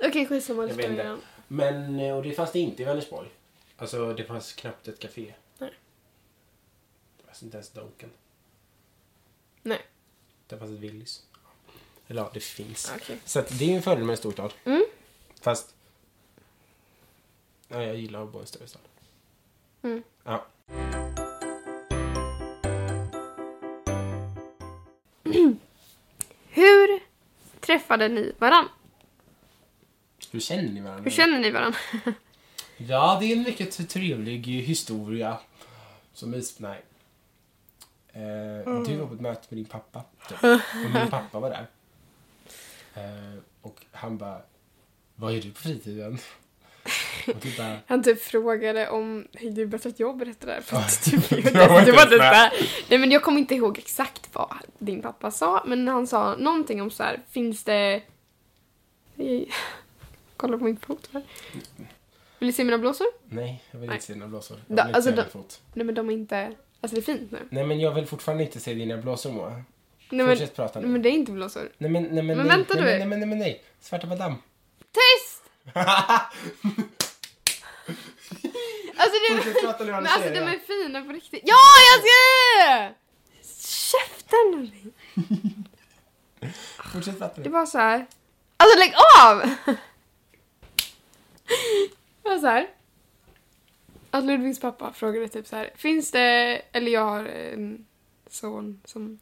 Okej, 0.03 0.25
skitsamma. 0.25 0.61
Det 0.61 0.67
Jag 0.69 0.75
vet 0.75 0.89
inte. 0.89 1.17
Men, 1.47 1.99
eh, 1.99 2.15
och 2.17 2.23
det 2.23 2.31
fanns 2.31 2.51
det 2.51 2.59
inte 2.59 2.81
i 2.81 2.85
Vänersborg. 2.85 3.29
Alltså 3.77 4.13
det 4.13 4.23
fanns 4.23 4.53
knappt 4.53 4.87
ett 4.87 4.99
café. 4.99 5.33
Nej. 5.57 5.73
Det 7.17 7.23
fanns 7.25 7.43
inte 7.43 7.57
ens 7.57 7.69
Donken. 7.69 8.09
Nej. 9.61 9.81
Det 10.47 10.57
fanns 10.57 10.71
ett 10.71 10.79
Willys. 10.79 11.25
Eller 12.07 12.21
ja, 12.21 12.29
det 12.33 12.39
finns. 12.39 12.91
Okej. 12.95 13.17
Så 13.25 13.39
att 13.39 13.59
det 13.59 13.65
är 13.65 13.69
ju 13.69 13.75
en 13.75 13.81
fördel 13.81 14.03
med 14.03 14.13
en 14.13 14.17
storstad. 14.17 14.53
Mm. 14.65 14.85
Fast... 15.41 15.75
Ja, 17.67 17.83
jag 17.83 17.95
gillar 17.97 18.23
att 18.23 18.31
bo 18.31 18.37
i 18.39 18.41
en 18.41 18.47
större 18.47 18.67
stad. 18.67 18.81
Mm. 19.83 20.03
Ja. 20.23 20.45
Hur 26.49 26.99
träffade 27.59 28.07
ni 28.07 28.33
varann? 28.39 28.67
Hur 30.31 30.39
känner 30.39 30.63
ni 30.71 30.81
varandra? 30.81 31.03
Hur 31.03 31.11
känner 31.11 31.39
ni 31.39 31.51
varann? 31.51 31.73
Ja, 32.77 33.17
det 33.21 33.25
är 33.25 33.35
en 33.37 33.43
mycket 33.43 33.89
trevlig 33.89 34.43
historia. 34.47 35.37
Som 36.13 36.33
is... 36.33 36.59
Nej. 36.59 36.81
Eh, 38.13 38.83
Du 38.85 38.97
var 38.97 39.07
på 39.07 39.13
ett 39.13 39.21
möte 39.21 39.45
med 39.49 39.57
din 39.57 39.65
pappa. 39.65 40.03
Typ. 40.29 40.43
Och 40.43 40.91
min 40.93 41.07
pappa 41.09 41.39
var 41.39 41.49
där. 41.49 41.67
Eh, 42.93 43.39
och 43.61 43.85
han 43.91 44.17
bara... 44.17 44.41
Vad 45.15 45.33
gör 45.33 45.41
du 45.41 45.51
på 45.51 45.59
fritiden? 45.59 46.17
Och 47.27 47.33
du 47.41 47.57
bara... 47.57 47.77
Han 47.87 48.03
typ 48.03 48.21
frågade 48.21 48.89
om 48.89 49.27
hej 49.33 49.51
du 49.51 49.65
börjat 49.67 49.85
ett 49.85 49.99
jobb 49.99 50.19
berätta 50.19 50.45
där. 50.47 50.61
För 50.61 50.77
att 50.77 51.03
typ, 51.03 51.29
det 51.29 51.35
det, 51.41 51.67
var 51.67 51.79
inte 51.79 51.91
det 51.91 51.97
var 51.97 52.05
med. 52.09 52.19
där. 52.19 52.51
Nej 52.89 52.99
men 52.99 53.11
jag 53.11 53.23
kommer 53.23 53.39
inte 53.39 53.55
ihåg 53.55 53.77
exakt 53.77 54.29
vad 54.35 54.53
din 54.79 55.01
pappa 55.01 55.31
sa. 55.31 55.63
Men 55.67 55.87
han 55.87 56.07
sa 56.07 56.35
någonting 56.35 56.81
om 56.81 56.91
så 56.91 57.03
här, 57.03 57.19
finns 57.29 57.63
det... 57.63 58.01
Kolla 60.37 60.57
på 60.57 60.63
min 60.63 60.77
fot 60.77 61.09
här. 61.13 61.21
Vill 62.39 62.47
du 62.47 62.53
se 62.53 62.63
mina 62.63 62.77
blåsor? 62.77 63.07
Nej, 63.29 63.63
jag 63.71 63.79
vill 63.79 63.89
Nej. 63.89 63.95
inte 63.95 64.05
se 64.05 64.13
dina 64.13 64.27
blåsor. 64.27 64.57
Jag 64.67 64.77
Da- 64.77 64.83
vill 64.83 64.89
inte 64.89 64.95
alltså 64.97 65.09
se 65.11 65.15
da- 65.15 65.21
din 65.21 65.31
fot. 65.31 65.61
Nej 65.73 65.85
men 65.85 65.95
de 65.95 66.09
är 66.09 66.13
inte... 66.13 66.55
Alltså 66.81 66.95
det 66.95 67.01
är 67.01 67.17
fint 67.17 67.31
nu. 67.31 67.39
Nej, 67.49 67.65
men 67.65 67.79
jag 67.79 67.91
vill 67.93 68.05
fortfarande 68.07 68.43
inte 68.43 68.59
se 68.59 68.73
dina 68.73 68.97
blåsor, 68.97 69.31
Moa. 69.31 69.63
Nej 70.13 70.25
men, 70.25 70.37
Fortsätt 70.37 70.55
prata 70.55 70.79
nu. 70.79 70.87
men 70.87 71.01
det 71.01 71.09
är 71.09 71.11
inte 71.11 71.31
blåsor. 71.31 71.69
Nej, 71.77 71.89
men, 71.91 72.03
nej, 72.03 72.11
men, 72.23 72.25
Men 72.27 72.37
nej, 72.37 72.57
vänta 72.57 72.73
nej, 72.73 72.83
du. 72.83 72.89
Nej, 72.89 72.99
nej, 72.99 73.07
men, 73.07 73.19
nej, 73.19 73.29
men 73.29 73.37
nej. 73.37 73.63
Svarta 73.81 74.07
madam. 74.07 74.35
Tyst! 74.91 75.43
Alltså 78.97 79.17
det 79.29 79.35
Fortsätt 79.35 79.61
prata 79.63 79.83
nu, 79.83 79.91
Men 79.91 79.95
annars 79.95 80.11
alltså 80.11 80.27
ser 80.29 80.33
de 80.35 80.39
jag. 80.41 80.53
är 80.55 80.59
fina 80.59 81.01
på 81.01 81.11
riktigt. 81.11 81.41
Ja, 81.45 81.55
jag 81.91 82.03
ska! 82.03 82.93
Käften! 83.67 84.71
Fortsätt 86.93 87.19
prata 87.19 87.35
Det 87.35 87.41
nu. 87.43 87.49
var 87.49 87.65
så 87.65 87.77
här. 87.77 88.05
Alltså 88.57 88.79
lägg 88.79 88.93
av! 89.21 89.41
Det 92.23 92.29
var 92.29 92.37
så 92.39 92.47
här. 92.47 92.67
Att 94.11 94.23
Ludvigs 94.23 94.59
pappa 94.59 94.93
frågade 94.93 95.27
typ 95.27 95.47
så 95.47 95.55
här. 95.55 95.69
Finns 95.75 96.11
det, 96.11 96.61
eller 96.71 96.91
jag 96.91 97.05
har 97.05 97.25
en 97.25 97.85
son 98.29 98.81
som... 98.85 99.19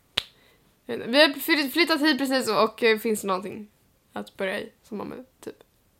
Vi 0.86 1.22
har 1.22 1.40
flytt- 1.40 1.74
flyttat 1.74 2.02
hit 2.02 2.18
precis 2.18 2.50
och 2.50 2.84
eh, 2.84 2.98
finns 2.98 3.22
det 3.22 3.28
någonting 3.28 3.68
att 4.14 4.38
börja 4.38 4.60
i 4.60 4.72
som 4.84 5.00
har 5.00 5.08
med 5.08 5.26
typ 5.40 5.56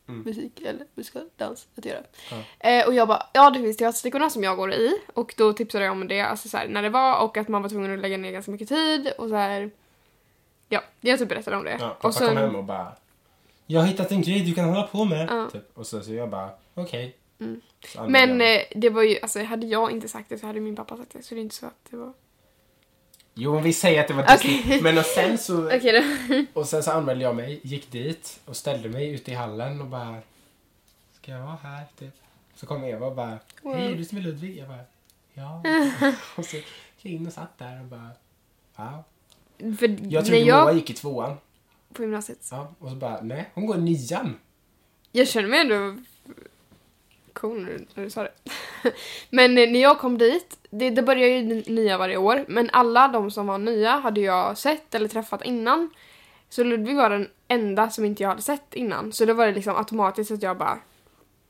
Mm. 0.08 0.22
musik 0.24 0.62
eller 0.62 0.86
musikal 0.96 1.30
dans 1.38 1.68
att 1.76 1.86
göra. 1.86 2.04
Ja. 2.32 2.70
Eh, 2.70 2.88
och 2.88 2.94
jag 2.94 3.08
bara, 3.08 3.24
ja 3.34 3.50
det 3.50 3.60
finns 3.60 3.78
teaterstickorna 3.78 4.30
som 4.30 4.44
jag 4.44 4.58
går 4.58 4.74
i 4.74 4.98
och 5.14 5.34
då 5.38 5.54
tipsade 5.54 5.86
jag 5.86 5.92
om 5.92 6.08
det, 6.08 6.22
alltså 6.22 6.50
så 6.50 6.58
här, 6.58 6.68
när 6.68 6.82
det 6.82 6.90
var 6.90 7.24
och 7.24 7.38
att 7.38 7.48
man 7.48 7.62
var 7.62 7.70
tvungen 7.70 7.94
att 7.94 8.00
lägga 8.00 8.18
ner 8.18 8.32
ganska 8.32 8.52
mycket 8.52 8.68
tid 8.70 9.14
och 9.18 9.30
så 9.30 9.36
här. 9.36 9.72
Ja, 10.70 10.82
jag 11.02 11.20
typ 11.20 11.30
berättade 11.30 11.58
om 11.58 11.64
det. 11.64 11.78
Ja, 11.80 11.88
pappa 11.90 12.08
och 12.08 12.14
sen, 12.14 12.28
kom 12.28 12.38
hem 12.38 12.56
och 12.56 12.64
bara 12.64 12.92
Jag 13.68 13.80
har 13.80 13.88
hittat 13.88 14.12
en 14.12 14.22
grej 14.22 14.40
du 14.40 14.54
kan 14.54 14.66
hålla 14.70 14.84
på 14.84 15.06
med. 15.06 15.28
Ja. 15.32 15.50
Typ. 15.50 15.78
Och 15.78 15.88
så, 15.88 16.02
så 16.02 16.14
jag 16.14 16.30
bara 16.30 16.50
okej. 16.74 17.16
Mm. 17.40 17.62
Så 17.86 18.00
använde 18.00 18.36
Men 18.36 18.58
eh, 18.58 18.64
det 18.76 18.90
var 18.90 19.04
ju, 19.04 19.20
alltså 19.22 19.44
hade 19.44 19.68
jag 19.68 19.92
inte 19.92 20.08
sagt 20.08 20.30
det 20.30 20.38
så 20.38 20.48
hade 20.48 20.60
min 20.60 20.76
pappa 20.76 20.98
sagt 20.98 21.14
det 21.14 21.24
så 21.24 21.36
det 21.36 21.42
är 21.42 21.44
inte 21.44 21.56
så 21.56 21.66
att 21.66 21.88
det 21.90 21.98
var... 21.98 22.14
Jo, 23.34 23.60
vi 23.60 23.74
säger 23.74 24.02
att 24.02 24.08
det 24.08 24.14
var. 24.14 24.38
Disney. 24.38 24.82
Men 24.82 24.98
och 24.98 25.06
sen 25.06 25.38
så 25.38 25.54
då. 25.84 26.44
Och 26.54 26.68
sen 26.68 26.84
så 26.84 26.92
anmälde 26.92 27.24
jag 27.24 27.36
mig, 27.36 27.60
gick 27.64 27.92
dit 27.92 28.40
och 28.46 28.58
ställde 28.58 28.90
mig 28.90 29.10
ute 29.14 29.32
i 29.32 29.34
hallen 29.34 29.82
och 29.82 29.88
bara 29.88 30.16
Ska 31.22 31.32
jag 31.32 31.42
vara 31.42 31.58
här? 31.64 31.84
Typ. 32.00 32.14
Så 32.56 32.66
kom 32.66 32.84
Eva 32.84 33.06
och 33.06 33.16
bara 33.16 33.40
Wow. 33.62 33.76
Hej, 33.76 33.92
är 33.92 33.96
du 33.96 34.06
som 34.06 34.18
är 34.18 34.22
Ludvig? 34.22 34.58
Jag 34.58 34.68
bara 34.68 34.84
Ja. 35.34 35.64
och 36.36 36.46
så 36.46 36.56
gick 36.56 36.66
jag 37.02 37.14
in 37.14 37.28
och 37.28 37.34
satt 37.34 37.58
där 37.58 37.80
och 37.80 37.86
bara 37.86 38.10
Wow. 38.76 39.04
För 39.78 39.98
Jag 40.14 40.26
trodde 40.26 40.40
jag, 40.42 40.64
Moa 40.64 40.74
gick 40.74 40.90
i 40.90 40.94
tvåan. 40.94 41.38
på 41.94 42.02
gymnasiet, 42.02 42.48
Ja, 42.52 42.74
och 42.80 42.90
så 42.90 42.96
bara 42.96 43.22
nej, 43.22 43.50
hon 43.54 43.66
går 43.66 43.78
i 43.78 43.82
nian. 43.82 44.40
jag 45.12 45.28
känner 45.28 45.48
mig 45.50 45.60
ändå 45.60 45.98
cool 47.34 47.62
när 47.64 47.70
du, 47.72 47.86
när 47.94 48.04
du 48.04 48.10
sa 48.10 48.24
det. 48.24 48.32
men 49.30 49.58
eh, 49.58 49.70
när 49.70 49.82
jag 49.82 50.00
kom 50.00 50.18
dit, 50.18 50.58
det, 50.70 50.90
det 50.90 51.02
börjar 51.02 51.28
ju 51.28 51.42
nya 51.68 51.98
varje 51.98 52.18
år, 52.18 52.46
men 52.48 52.70
alla 52.74 53.08
de 53.08 53.32
som 53.32 53.48
var 53.48 53.58
nya 53.58 53.92
hade 53.92 54.22
jag 54.22 54.58
sett 54.58 54.96
eller 54.96 55.08
träffat 55.08 55.46
innan. 55.46 55.90
Så 56.50 56.64
Ludvig 56.64 56.96
var 56.96 57.10
den 57.10 57.30
enda 57.48 57.90
som 57.90 58.06
inte 58.06 58.24
jag 58.24 58.30
hade 58.30 58.42
sett 58.42 58.74
innan. 58.74 59.14
Så 59.14 59.26
då 59.26 59.34
var 59.34 59.46
det 59.46 59.52
liksom 59.52 59.76
automatiskt 59.76 60.32
att 60.32 60.44
jag 60.44 60.58
bara... 60.58 60.80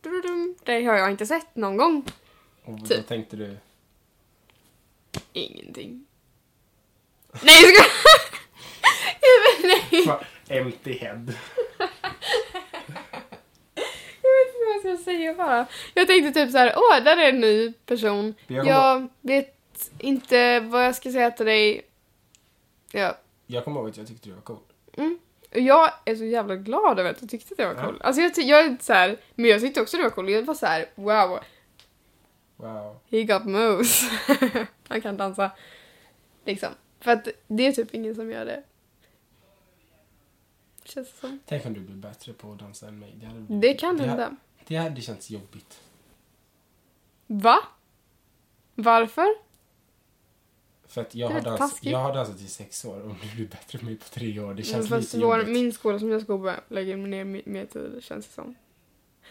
"Dududum, 0.02 0.56
Det 0.64 0.84
har 0.86 0.98
jag 0.98 1.12
inte 1.12 1.26
sett 1.26 1.56
någon 1.56 1.78
gång. 1.78 2.04
Och 2.64 2.80
då 2.80 2.86
Typ. 2.86 3.08
tänkte 3.08 3.36
du 3.36 3.58
Ingenting. 5.34 6.06
Nej 7.42 7.56
jag 7.64 7.74
ska... 7.76 7.84
Nej. 9.68 10.06
"Va, 10.08 10.20
Empty 10.48 10.94
head. 10.98 11.26
Vad 14.84 14.92
jag 14.92 15.00
ska 15.00 15.06
säga 15.12 15.34
bara. 15.34 15.66
Jag 15.94 16.08
tänkte 16.08 16.32
typ 16.44 16.52
så 16.52 16.58
här, 16.58 16.74
åh, 16.76 17.04
där 17.04 17.18
är 17.18 17.30
en 17.30 17.40
ny 17.42 17.74
person. 17.86 18.36
Jag 18.48 18.66
Jag 18.68 19.08
vet 19.22 19.58
inte 20.00 20.60
vad 20.60 20.86
jag 20.86 20.96
ska 20.96 21.12
säga 21.12 21.32
till 21.32 21.46
dig. 21.46 21.82
Ja. 22.92 23.18
Jag 23.48 23.64
kommer 23.64 23.80
ihåg 23.80 23.90
att 23.90 23.98
jag 23.98 24.08
tyckte 24.08 24.30
du 24.30 24.34
var 24.36 24.42
cool. 24.42 24.58
Mm. 24.98 25.20
Och 25.52 25.60
jag 25.60 25.92
är 26.06 26.16
så 26.16 26.24
jävla 26.26 26.56
glad 26.56 27.00
över 27.00 27.10
att 27.10 27.20
du 27.20 27.28
tyckte 27.28 27.54
att 27.54 27.60
jag 27.60 27.74
var 27.74 27.82
Ja. 27.82 27.88
cool. 27.88 28.02
Alltså 28.04 28.22
jag, 28.22 28.32
jag 28.38 28.66
är 28.66 28.78
så 28.82 28.94
här, 28.94 29.18
men 29.36 29.50
jag 29.50 29.62
tyckte 29.62 29.82
också 29.82 29.98
att 29.98 30.00
du 30.00 30.04
var 30.04 30.10
cool. 30.16 30.30
Jag 30.30 30.44
var 30.44 30.54
så 30.54 30.66
här, 30.66 30.86
wow, 30.96 31.40
Wow. 32.56 33.00
he 33.12 33.24
got 33.24 33.46
moves. 33.46 34.02
Han 34.88 35.02
kan 35.02 35.18
dansa. 35.18 35.52
Liksom. 36.46 36.70
För 37.00 37.12
att 37.12 37.28
det 37.48 37.68
är 37.68 37.72
typ 37.72 37.94
ingen 37.94 38.16
som 38.16 38.32
gör 38.32 38.46
det. 38.46 38.64
Känns 40.84 41.12
det 41.12 41.18
som. 41.20 41.40
Tänk 41.46 41.66
om 41.66 41.74
du 41.74 41.80
blir 41.80 41.96
bättre 41.96 42.34
på 42.34 42.52
att 42.52 42.60
dansa 42.60 42.88
än 42.88 43.00
mig. 43.00 43.14
Det, 43.16 43.56
Det 43.68 43.74
kan 43.74 43.98
det, 43.98 44.04
hända. 44.04 44.36
Det 44.68 44.76
hade 44.76 45.02
känts 45.02 45.30
jobbigt. 45.30 45.80
Va? 47.28 47.60
Varför? 48.76 49.28
För 50.88 51.02
att 51.02 51.16
jag 51.16 51.30
har, 51.30 51.42
dans, 51.42 51.60
taskigt. 51.60 51.92
jag 51.92 52.00
har 52.00 52.14
dansat 52.14 52.40
i 52.42 52.48
sex 52.48 52.86
år 52.86 53.02
och 53.02 53.16
du 53.22 53.36
blir 53.36 53.48
bättre 53.48 53.80
än 53.80 53.86
mig 53.86 53.96
på 53.96 54.10
tre 54.10 54.40
år, 54.40 54.54
det 54.54 54.64
känns 54.64 54.90
Fast 54.90 55.14
lite 55.14 55.26
vår, 55.26 55.38
jobbigt. 55.40 55.54
min 55.54 55.74
skola 55.74 56.00
som 56.00 56.10
jag 56.12 56.22
ska 56.22 56.34
gå 56.36 56.44
på 56.54 56.74
lägger 56.74 56.98
mer, 56.98 57.24
mer, 57.46 57.66
tid 57.66 58.00
känns 58.04 58.28
det 58.28 58.34
som. 58.34 58.56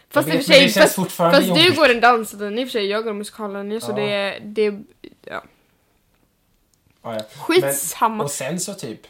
Fast 0.09 0.27
i 0.27 0.31
och 0.31 0.35
vet, 0.35 0.45
för 0.45 0.51
men 0.51 0.57
sig, 0.57 0.65
det 0.67 0.73
känns 0.73 0.95
fast, 0.95 1.11
fast 1.11 1.55
du 1.55 1.75
går 1.75 1.89
en 1.89 2.01
danslinje 2.01 2.61
i 2.61 2.65
och 2.65 2.67
för 2.67 2.71
sig, 2.71 2.85
jag 2.85 3.03
går 3.03 3.11
en 3.11 3.17
musikallinje 3.17 3.81
så 3.81 3.91
Ja. 3.91 3.95
det, 3.95 4.39
det, 4.45 4.79
ja. 5.25 5.43
Ja, 7.01 7.15
ja. 7.15 7.23
Skitsamma. 7.23 8.23
Och 8.23 8.31
sen 8.31 8.59
så 8.59 8.73
typ... 8.73 9.07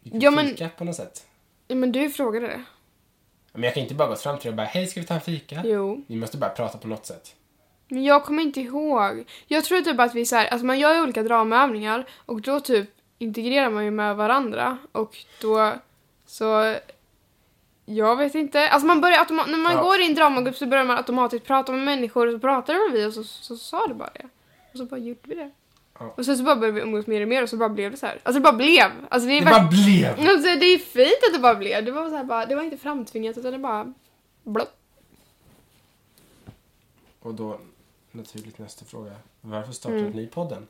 Vi 0.00 0.18
Ja, 0.18 0.30
men- 0.30 0.70
på 0.78 0.84
något 0.84 0.96
sätt. 0.96 1.26
Ja, 1.68 1.74
men 1.74 1.92
du 1.92 2.10
frågade 2.10 2.46
det. 2.46 2.64
Men 3.58 3.64
jag 3.64 3.74
kan 3.74 3.82
inte 3.82 3.94
bara 3.94 4.08
gå 4.08 4.16
fram 4.16 4.38
till 4.38 4.42
dig 4.44 4.50
och 4.50 4.56
bara 4.56 4.66
hej 4.66 4.86
ska 4.86 5.00
vi 5.00 5.06
ta 5.06 5.14
en 5.14 5.20
fika? 5.20 5.60
Jo. 5.64 6.04
Vi 6.06 6.16
måste 6.16 6.36
bara 6.36 6.50
prata 6.50 6.78
på 6.78 6.88
något 6.88 7.06
sätt. 7.06 7.34
Men 7.88 8.04
jag 8.04 8.24
kommer 8.24 8.42
inte 8.42 8.60
ihåg. 8.60 9.24
Jag 9.46 9.64
tror 9.64 9.80
typ 9.80 10.00
att 10.00 10.14
vi 10.14 10.26
så 10.26 10.36
här, 10.36 10.46
alltså 10.46 10.66
man 10.66 10.78
gör 10.78 10.94
ju 10.94 11.02
olika 11.02 11.22
dramaövningar 11.22 12.04
och 12.26 12.40
då 12.40 12.60
typ 12.60 12.90
integrerar 13.18 13.70
man 13.70 13.84
ju 13.84 13.90
med 13.90 14.16
varandra 14.16 14.78
och 14.92 15.16
då 15.40 15.72
så 16.26 16.74
jag 17.86 18.16
vet 18.16 18.34
inte. 18.34 18.68
Alltså 18.68 18.86
man 18.86 19.00
börjar 19.00 19.18
automa- 19.18 19.46
när 19.46 19.58
man 19.58 19.72
Ja. 19.72 19.82
går 19.82 20.00
i 20.00 20.06
en 20.06 20.14
dramagrupp 20.14 20.56
så 20.56 20.66
börjar 20.66 20.84
man 20.84 20.96
automatiskt 20.96 21.44
prata 21.46 21.72
med 21.72 21.80
människor 21.80 22.26
och 22.26 22.32
så 22.32 22.38
pratade 22.38 22.78
vi 22.92 23.06
och 23.06 23.12
så, 23.12 23.24
så 23.24 23.56
sa 23.56 23.86
det 23.86 23.94
bara 23.94 24.10
det. 24.14 24.28
Och 24.72 24.78
så 24.78 24.84
bara 24.84 25.00
gjorde 25.00 25.20
vi 25.24 25.34
det. 25.34 25.50
Ja. 25.98 26.14
Och 26.16 26.24
sen 26.24 26.36
så 26.38 26.42
bara 26.44 26.56
började 26.56 26.74
vi 26.74 26.80
umgås 26.86 27.06
mer 27.06 27.22
och 27.22 27.28
mer 27.28 27.42
och 27.42 27.48
så 27.48 27.56
bara 27.56 27.68
blev 27.68 27.90
det 27.90 27.96
så 27.96 28.06
här. 28.06 28.20
Alltså 28.22 28.40
det 28.40 28.44
bara 28.44 28.52
blev. 28.56 28.90
Alltså 29.08 29.28
det 29.28 29.40
Det 29.40 29.44
bara 29.46 29.68
blev! 29.68 30.10
Alltså, 30.30 30.48
det 30.60 30.66
är 30.66 30.78
fint 30.78 31.18
att 31.28 31.32
det 31.34 31.38
bara 31.40 31.54
blev. 31.54 31.84
Det 31.84 31.90
var, 31.90 32.08
så 32.10 32.16
här 32.16 32.24
bara, 32.24 32.46
det 32.46 32.54
var 32.54 32.62
inte 32.62 32.76
framtvingat 32.76 33.38
utan 33.38 33.52
det 33.52 33.58
bara... 33.58 33.94
Blopp. 34.42 34.74
Och 37.20 37.34
då, 37.34 37.60
naturligt 38.12 38.58
nästa 38.58 38.84
fråga. 38.84 39.12
Varför 39.40 39.72
startade 39.72 40.00
Mm. 40.00 40.12
ni 40.12 40.26
podden? 40.26 40.66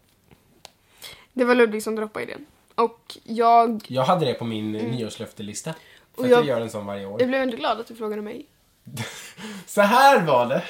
Det 1.33 1.45
var 1.45 1.55
Ludvig 1.55 1.83
som 1.83 1.97
droppade 1.97 2.24
idén. 2.24 2.47
Och 2.74 3.18
jag, 3.24 3.85
Jag 3.89 4.03
hade 4.03 4.24
det 4.26 4.35
på 4.35 4.45
min 4.45 4.74
mm. 4.74 4.91
nyårslöftelista. 4.91 5.72
För 6.14 6.20
Och 6.20 6.24
att 6.24 6.31
jag- 6.31 6.41
jag 6.41 6.47
gör 6.47 6.61
en 6.61 6.70
sån 6.70 6.87
varje 6.87 7.07
år. 7.07 7.20
jag 7.20 7.29
blev 7.29 7.43
ändå 7.43 7.57
glad 7.57 7.81
att 7.81 7.87
du 7.87 7.95
frågade 7.95 8.22
mig. 8.22 8.47
Så 9.66 9.81
här 9.81 10.26
var 10.26 10.47
det! 10.47 10.62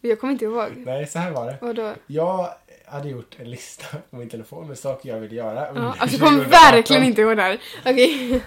Jag 0.00 0.20
kommer 0.20 0.32
inte 0.32 0.44
ihåg. 0.44 0.68
Nej, 0.76 1.06
så 1.06 1.18
här 1.18 1.30
var 1.30 1.46
det. 1.46 1.58
Vadå? 1.60 1.92
Jag 2.06 2.54
hade 2.92 3.08
gjort 3.08 3.36
en 3.38 3.50
lista 3.50 3.84
på 4.10 4.16
min 4.16 4.28
telefon 4.28 4.68
med 4.68 4.78
saker 4.78 5.08
jag 5.08 5.18
ville 5.20 5.34
göra. 5.34 5.66
Ja, 5.74 5.94
alltså 5.98 6.16
jag 6.16 6.26
kommer 6.28 6.38
2018. 6.44 6.50
verkligen 6.50 7.04
inte 7.04 7.20
ihåg 7.20 7.36
det 7.36 7.42
här. 7.42 7.58
Okej. 7.86 8.40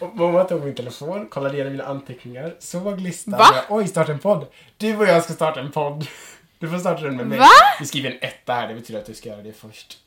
Och 0.00 0.16
mamma 0.16 0.44
tog 0.44 0.64
min 0.64 0.74
telefon, 0.74 1.26
kollade 1.28 1.54
igenom 1.54 1.72
mina 1.72 1.84
anteckningar, 1.84 2.54
såg 2.58 3.00
listan. 3.00 3.38
Va? 3.38 3.46
Jag, 3.54 3.76
Oj, 3.76 3.86
starta 3.88 4.12
en 4.12 4.18
podd. 4.18 4.46
Du 4.76 4.96
och 4.96 5.06
jag 5.06 5.24
ska 5.24 5.32
starta 5.32 5.60
en 5.60 5.70
podd. 5.72 6.06
Du 6.58 6.68
får 6.70 6.78
starta 6.78 7.02
den 7.02 7.16
med 7.16 7.26
mig. 7.26 7.38
Va? 7.38 7.46
Vi 7.80 7.86
skriver 7.86 8.10
en 8.10 8.16
etta 8.20 8.52
här, 8.52 8.68
det 8.68 8.74
betyder 8.74 9.00
att 9.00 9.06
du 9.06 9.14
ska 9.14 9.28
göra 9.28 9.42
det 9.42 9.52
först. 9.52 9.98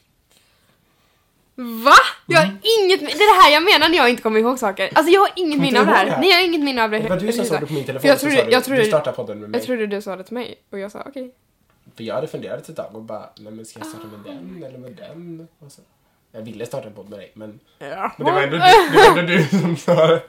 Va? 1.56 1.94
Jag 2.26 2.38
har 2.38 2.46
Mm. 2.46 2.58
inget... 2.80 3.00
Det 3.00 3.06
är 3.06 3.38
det 3.38 3.42
här 3.44 3.54
jag 3.54 3.64
menar 3.64 3.90
när 3.90 3.98
jag 3.98 4.10
inte 4.10 4.22
kommer 4.22 4.40
ihåg 4.40 4.60
saker. 4.60 4.90
Alltså 4.96 5.14
jag 5.14 5.22
har 5.22 5.30
inget 5.36 5.60
minne 5.60 5.80
av 5.80 5.86
det 5.86 5.92
här. 5.92 6.06
det 6.06 6.12
här? 6.12 6.20
Nej, 6.20 6.30
jag 6.30 6.38
har 6.38 6.44
inget 6.46 6.62
minne 6.62 6.84
av 6.84 6.92
det. 6.92 7.00
Det 7.00 7.10
var 7.10 7.18
du 7.20 7.32
som 7.34 7.46
såg 7.46 7.60
det 7.62 7.66
på 7.68 7.74
min 7.74 7.84
telefon, 7.86 8.08
jag 8.10 8.20
så 8.20 8.26
trodde- 8.26 8.38
sa 8.42 8.46
du, 8.46 8.52
jag 8.52 8.64
trodde- 8.64 8.82
du 8.82 8.88
startar 8.88 9.12
podden 9.12 9.40
med 9.40 9.50
mig. 9.50 9.60
Jag 9.60 9.66
trodde 9.66 9.88
du 9.88 10.02
sa 10.02 10.16
det 10.16 10.24
till 10.24 10.34
mig 10.34 10.56
och 10.72 10.80
jag 10.80 10.92
sa 10.92 11.04
okej. 11.08 11.32
För 12.00 12.04
jag 12.04 12.16
hade 12.16 12.28
funderat 12.28 12.70
ett 12.70 12.76
tag 12.76 12.95
och 12.95 13.02
bara, 13.02 13.30
nej 13.38 13.54
men 13.54 13.66
ska 13.66 13.80
jag 13.80 13.88
starta 13.88 14.08
med 14.08 14.20
den 14.20 14.64
eller 14.64 14.78
med 14.78 14.91
den? 14.91 15.47
Och 15.60 15.72
så. 15.72 15.82
Jag 16.32 16.41
ville 16.41 16.66
starta 16.66 16.88
en 16.88 16.93
podd 16.93 17.10
med 17.10 17.20
dig, 17.20 17.32
men, 17.34 17.60
Ja. 17.80 18.12
men 18.18 18.26
det, 18.28 18.32
var 18.32 18.41
ändå 18.41 18.56
du, 18.58 18.62
det 18.91 18.97
var 18.97 19.20
ändå 19.20 19.22
du 19.34 19.43
som 19.62 19.78
sa 19.78 20.08
det. 20.08 20.22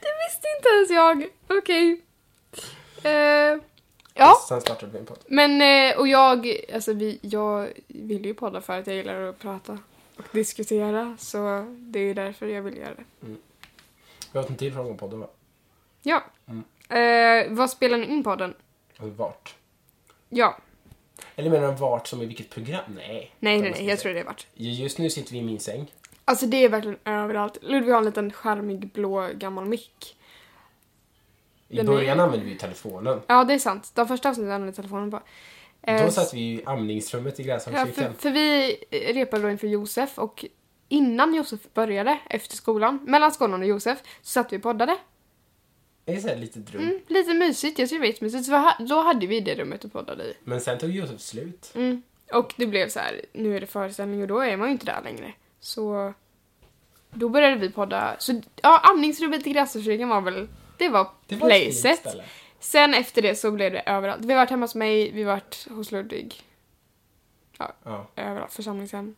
Det 0.00 0.12
visste 0.26 0.46
inte 0.56 0.68
ens 0.76 0.90
jag. 0.90 1.26
Okej. 1.58 2.00
Eh, 3.02 3.58
ja. 4.14 4.36
Sen 4.48 4.60
startade 4.60 4.92
vi 4.92 4.98
en 4.98 5.06
podd. 5.06 5.18
Men, 5.26 5.62
eh, 5.62 5.98
och 5.98 6.08
jag, 6.08 6.56
alltså 6.74 6.92
vi, 6.92 7.18
jag 7.22 7.68
vill 7.88 8.24
ju 8.26 8.34
podda 8.34 8.60
för 8.60 8.78
att 8.78 8.86
jag 8.86 8.96
gillar 8.96 9.22
att 9.22 9.38
prata 9.38 9.78
och 10.16 10.24
diskutera. 10.32 11.16
Så 11.18 11.66
det 11.78 11.98
är 12.00 12.14
därför 12.14 12.46
jag 12.46 12.62
vill 12.62 12.76
göra 12.76 12.94
det. 12.94 13.04
Vi 14.32 14.38
har 14.38 14.46
en 14.46 14.56
till 14.56 14.72
fråga 14.72 14.90
om 14.90 14.96
podden 14.96 15.20
va? 15.20 15.26
Ja. 16.02 16.22
Mm. 16.46 16.64
Eh, 16.88 17.56
vad 17.56 17.70
spelar 17.70 17.98
ni 17.98 18.06
in 18.06 18.24
podden? 18.24 18.54
Alltså 18.96 19.14
vart? 19.14 19.54
Ja. 20.28 20.58
Eller 21.36 21.50
menar 21.50 21.68
du 21.68 21.74
vart 21.74 22.06
som 22.06 22.22
i 22.22 22.26
vilket 22.26 22.50
program? 22.50 22.84
Nej. 22.96 23.06
Nej, 23.06 23.60
nej, 23.60 23.70
nej. 23.70 23.82
vi 23.82 23.88
Jag 23.90 23.98
tror 23.98 24.12
det 24.14 24.20
är 24.20 24.24
vart. 24.24 24.46
Just 24.54 24.98
nu 24.98 25.10
sitter 25.10 25.32
vi 25.32 25.38
i 25.38 25.42
min 25.42 25.60
säng. 25.60 25.92
Alltså 26.24 26.46
det 26.46 26.64
är 26.64 26.68
verkligen 26.68 26.98
överallt. 27.04 27.58
Ludvig 27.62 27.92
har 27.92 27.98
en 27.98 28.04
liten 28.04 28.32
charmig 28.32 28.92
blå 28.92 29.28
gammal 29.34 29.64
mick. 29.64 30.16
I 31.68 31.76
Den 31.76 31.88
är- 31.88 31.92
början 31.92 32.20
använde 32.20 32.44
vi 32.44 32.52
ju 32.52 32.58
telefonen. 32.58 33.20
Ja, 33.26 33.44
det 33.44 33.54
är 33.54 33.58
sant. 33.58 33.90
De 33.94 34.08
första 34.08 34.28
avsnitten 34.28 34.52
använde 34.52 34.66
jag 34.68 34.76
telefonen 34.76 35.10
på. 35.10 35.20
Eh, 35.82 36.04
Då 36.04 36.10
satt 36.10 36.34
vi 36.34 36.40
i 36.40 36.62
amningsrummet 36.66 37.40
i 37.40 37.42
ja, 37.42 37.46
Gräsholmskyrkan. 37.54 38.14
för, 38.14 38.20
för 38.20 38.30
vi 38.30 38.76
repade 39.12 39.42
då 39.42 39.50
inför 39.50 39.66
Josef 39.66 40.18
och 40.18 40.44
innan 40.88 41.34
Josef 41.34 41.60
började, 41.74 42.18
efter 42.30 42.56
skolan, 42.56 42.98
mellan 43.06 43.32
skolan 43.32 43.60
och 43.62 43.66
Josef, 43.68 43.98
så 44.22 44.30
satt 44.30 44.52
vi 44.52 44.56
och 44.58 44.62
poddade. 44.62 44.96
Det 46.10 46.16
är 46.16 46.20
så 46.20 46.28
här 46.28 46.36
lite 46.36 46.58
drum. 46.58 46.82
Mm, 46.82 47.00
lite 47.08 47.34
mysigt, 47.34 47.78
jag 47.78 47.88
tycker 47.88 48.02
det 48.02 48.20
är 48.20 48.24
mysigt. 48.24 48.44
Så 48.46 48.52
ha- 48.52 48.76
då 48.88 49.00
hade 49.02 49.26
vi 49.26 49.40
det 49.40 49.54
rummet 49.54 49.84
och 49.84 49.92
poddade 49.92 50.24
i. 50.24 50.34
Men 50.44 50.60
sen 50.60 50.78
tog 50.78 50.90
Josef 50.90 51.20
slut. 51.20 51.72
Mm. 51.74 52.02
Och 52.32 52.54
det 52.56 52.66
blev 52.66 52.88
så 52.88 52.98
här, 52.98 53.20
nu 53.32 53.56
är 53.56 53.60
det 53.60 53.66
föreställning 53.66 54.22
och 54.22 54.28
då 54.28 54.38
är 54.40 54.56
man 54.56 54.68
ju 54.68 54.72
inte 54.72 54.86
där 54.86 55.02
längre. 55.04 55.32
Så 55.60 56.14
då 57.10 57.28
började 57.28 57.56
vi 57.56 57.70
podda. 57.70 58.16
Så 58.18 58.40
ja, 58.62 58.80
amningsrummet 58.90 59.46
i 59.46 59.52
Grästorskyrkan 59.52 60.08
var 60.08 60.20
väl, 60.20 60.48
det 60.78 60.88
var 60.88 61.10
Det 61.26 61.36
var 61.36 61.48
placet. 61.48 62.06
Sen 62.60 62.94
efter 62.94 63.22
det 63.22 63.34
så 63.34 63.50
blev 63.50 63.72
det 63.72 63.80
överallt. 63.80 64.24
Vi 64.24 64.32
har 64.32 64.40
varit 64.40 64.50
hemma 64.50 64.64
hos 64.64 64.74
mig, 64.74 65.10
vi 65.12 65.22
har 65.22 65.30
varit 65.32 65.66
hos 65.70 65.92
Ludvig. 65.92 66.42
Ja, 67.58 68.06
Överallt, 68.16 68.52
församlingshem. 68.52 69.14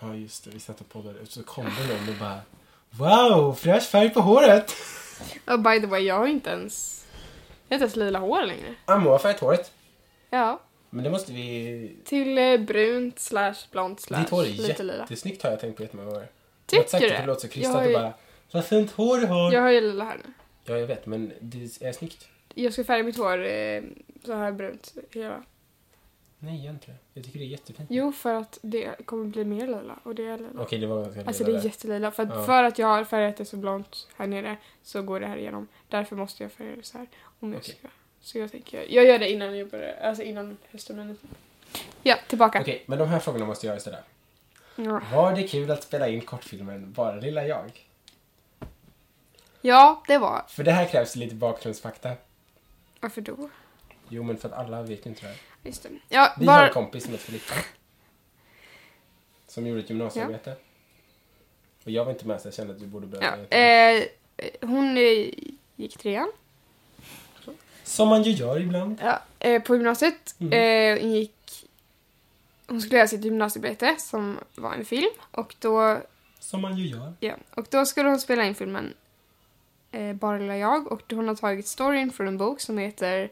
ja 0.00 0.14
just 0.14 0.44
det. 0.44 0.50
Vi 0.50 0.60
satt 0.60 0.80
och 0.80 0.88
poddade. 0.88 1.26
Så 1.26 1.42
kom 1.42 1.64
det 1.64 1.94
någon 1.94 2.08
och 2.08 2.14
bara 2.20 2.40
Wow, 2.90 3.54
fräsch 3.54 3.82
färg 3.90 4.10
på 4.10 4.20
håret! 4.20 4.74
Och 5.46 5.60
by 5.60 5.80
the 5.80 5.86
way, 5.86 6.00
jag 6.02 6.14
har 6.18 6.26
inte 6.26 6.50
ens... 6.50 7.06
Jag 7.68 7.74
har 7.78 7.84
inte 7.84 7.84
ens 7.84 7.96
lila 7.96 8.18
hår 8.18 8.42
längre. 8.46 8.74
Ammo 8.84 9.10
har 9.10 9.18
färgat 9.18 9.40
håret. 9.40 9.72
Ja. 10.30 10.60
Men 10.90 11.04
det 11.04 11.10
måste 11.10 11.32
vi... 11.32 11.96
Till 12.04 12.38
eh, 12.38 12.56
brunt 12.56 13.18
slash 13.18 13.54
blont 13.70 14.00
slash 14.00 14.18
Ditt 14.20 14.30
hår 14.30 14.42
är 14.44 14.46
lite 14.48 14.82
lila. 14.82 14.98
jättesnyggt 15.02 15.42
har 15.42 15.50
jag 15.50 15.60
tänkt 15.60 15.76
på 15.76 15.82
jättemånga 15.82 16.10
gånger. 16.10 16.28
Tycker 16.66 16.76
jag 16.76 16.82
har 16.84 16.88
sagt 16.88 17.02
du 17.02 17.08
det? 17.08 17.66
har 17.68 17.80
och 17.82 17.86
ju- 17.86 17.92
bara 17.92 18.12
Vad 18.52 18.64
fint 18.64 18.90
hår 18.90 19.18
du 19.18 19.26
har! 19.26 19.52
Jag 19.52 19.60
har 19.62 19.70
ju 19.70 19.80
lila 19.80 20.04
här 20.04 20.16
nu. 20.26 20.32
Ja, 20.64 20.78
jag 20.78 20.86
vet, 20.86 21.06
men 21.06 21.32
det 21.40 21.82
är 21.82 21.92
snyggt. 21.92 22.28
Jag 22.54 22.72
ska 22.72 22.84
färga 22.84 23.02
mitt 23.02 23.16
hår 23.16 23.46
eh, 23.46 23.82
så 24.24 24.34
här 24.34 24.52
brunt 24.52 24.94
hela. 25.10 25.42
Nej, 26.42 26.64
gör 26.64 26.70
inte 26.70 26.86
det. 26.86 26.96
Jag 27.14 27.24
tycker 27.24 27.38
det 27.38 27.44
är 27.44 27.48
jättefint. 27.48 27.88
Jo, 27.92 28.12
för 28.12 28.34
att 28.34 28.58
det 28.62 29.06
kommer 29.06 29.24
bli 29.24 29.44
mer 29.44 29.66
lila 29.66 29.98
och 30.02 30.14
det 30.14 30.26
är 30.26 30.36
lila. 30.38 30.62
Okej, 30.62 30.78
det 30.78 30.86
var 30.86 31.02
ganska 31.02 31.24
Alltså 31.24 31.44
det 31.44 31.52
är 31.56 31.64
jättelila. 31.64 32.10
För, 32.10 32.22
att, 32.22 32.28
Ja. 32.28 32.44
för 32.44 32.64
att 32.64 32.78
jag 32.78 32.86
har 32.86 33.04
färgat 33.04 33.36
det 33.36 33.44
så 33.44 33.56
blont 33.56 34.08
här 34.16 34.26
nere 34.26 34.56
så 34.82 35.02
går 35.02 35.20
det 35.20 35.26
här 35.26 35.36
igenom. 35.36 35.68
Därför 35.88 36.16
måste 36.16 36.42
jag 36.42 36.52
färga 36.52 36.76
det 36.76 36.82
så 36.82 36.98
här. 36.98 37.06
Om 37.40 37.52
jag 37.52 37.60
Okej. 37.60 37.74
ska. 37.78 37.88
Så 38.20 38.38
jag 38.38 38.50
tänker, 38.52 38.86
jag 38.88 39.04
gör 39.04 39.18
det 39.18 39.30
innan 39.30 39.58
jag 39.58 39.68
börjar, 39.70 39.96
alltså 40.02 40.22
innan 40.22 40.56
höstterminen. 40.70 41.18
Ja, 42.02 42.16
tillbaka. 42.28 42.60
Okej, 42.60 42.82
men 42.86 42.98
de 42.98 43.08
här 43.08 43.18
frågorna 43.18 43.46
måste 43.46 43.66
jag 43.66 43.80
ställa. 43.80 43.98
Ja. 44.76 45.00
Var 45.14 45.32
det 45.32 45.42
kul 45.48 45.70
att 45.70 45.82
spela 45.82 46.08
in 46.08 46.20
kortfilmen 46.20 46.92
Bara 46.92 47.16
lilla 47.16 47.46
jag? 47.46 47.86
ja, 49.60 50.02
det 50.06 50.18
var. 50.18 50.42
För 50.48 50.64
det 50.64 50.72
här 50.72 50.86
krävs 50.88 51.16
lite 51.16 51.34
bakgrundsfakta. 51.34 52.12
Varför 53.00 53.20
då? 53.20 53.48
Jo, 54.12 54.22
men 54.22 54.36
för 54.38 54.48
att 54.48 54.54
alla 54.54 54.82
vet 54.82 55.06
ju 55.06 55.10
inte 55.10 55.22
det 55.22 55.28
här. 55.28 55.36
Just 55.62 55.82
det. 55.82 55.88
Ja, 56.08 56.34
Vi 56.38 56.46
har 56.46 56.54
bara... 56.56 56.66
en 56.66 56.72
kompis 56.72 57.02
som 57.04 57.12
heter 57.12 57.24
Filippa. 57.24 57.54
Som 59.46 59.66
gjorde 59.66 59.80
ett 59.80 59.90
gymnasiearbete. 59.90 60.56
Och 61.84 61.90
jag 61.90 62.04
var 62.04 62.12
inte 62.12 62.26
med 62.26 62.40
så 62.40 62.46
jag 62.48 62.54
kände 62.54 62.74
att 62.74 62.80
vi 62.80 62.86
borde 62.86 63.06
börja. 63.06 63.38
Ja, 63.50 63.56
eh, 63.56 64.04
hon 64.60 64.96
eh, 64.98 65.28
gick 65.76 65.98
trean 65.98 66.32
Som 67.84 68.08
man 68.08 68.22
ju 68.22 68.30
gör 68.30 68.60
ibland. 68.60 68.98
ja, 69.02 69.22
eh, 69.38 69.62
på 69.62 69.74
gymnasiet. 69.76 70.34
Mhm. 70.38 70.52
Eh, 70.52 71.06
gick... 71.06 71.66
Hon 72.66 72.80
skulle 72.80 72.96
göra 72.96 73.08
sitt 73.08 73.24
gymnasiearbete 73.24 73.96
som 73.98 74.38
var 74.54 74.72
en 74.74 74.84
film. 74.84 75.10
Och 75.30 75.54
då, 75.58 75.98
Som 76.38 76.60
man 76.60 76.76
ju 76.76 76.86
gör. 76.86 77.12
ja, 77.20 77.34
och 77.54 77.66
då 77.70 77.86
skulle 77.86 78.08
hon 78.08 78.20
spela 78.20 78.44
in 78.44 78.54
filmen 78.54 78.94
eh, 79.92 80.12
Bara 80.12 80.38
lilla 80.38 80.56
jag. 80.56 80.92
Och 80.92 81.02
hon 81.12 81.28
har 81.28 81.34
tagit 81.34 81.66
storyn 81.66 82.12
från 82.12 82.28
en 82.28 82.38
bok 82.38 82.60
som 82.60 82.78
heter... 82.78 83.30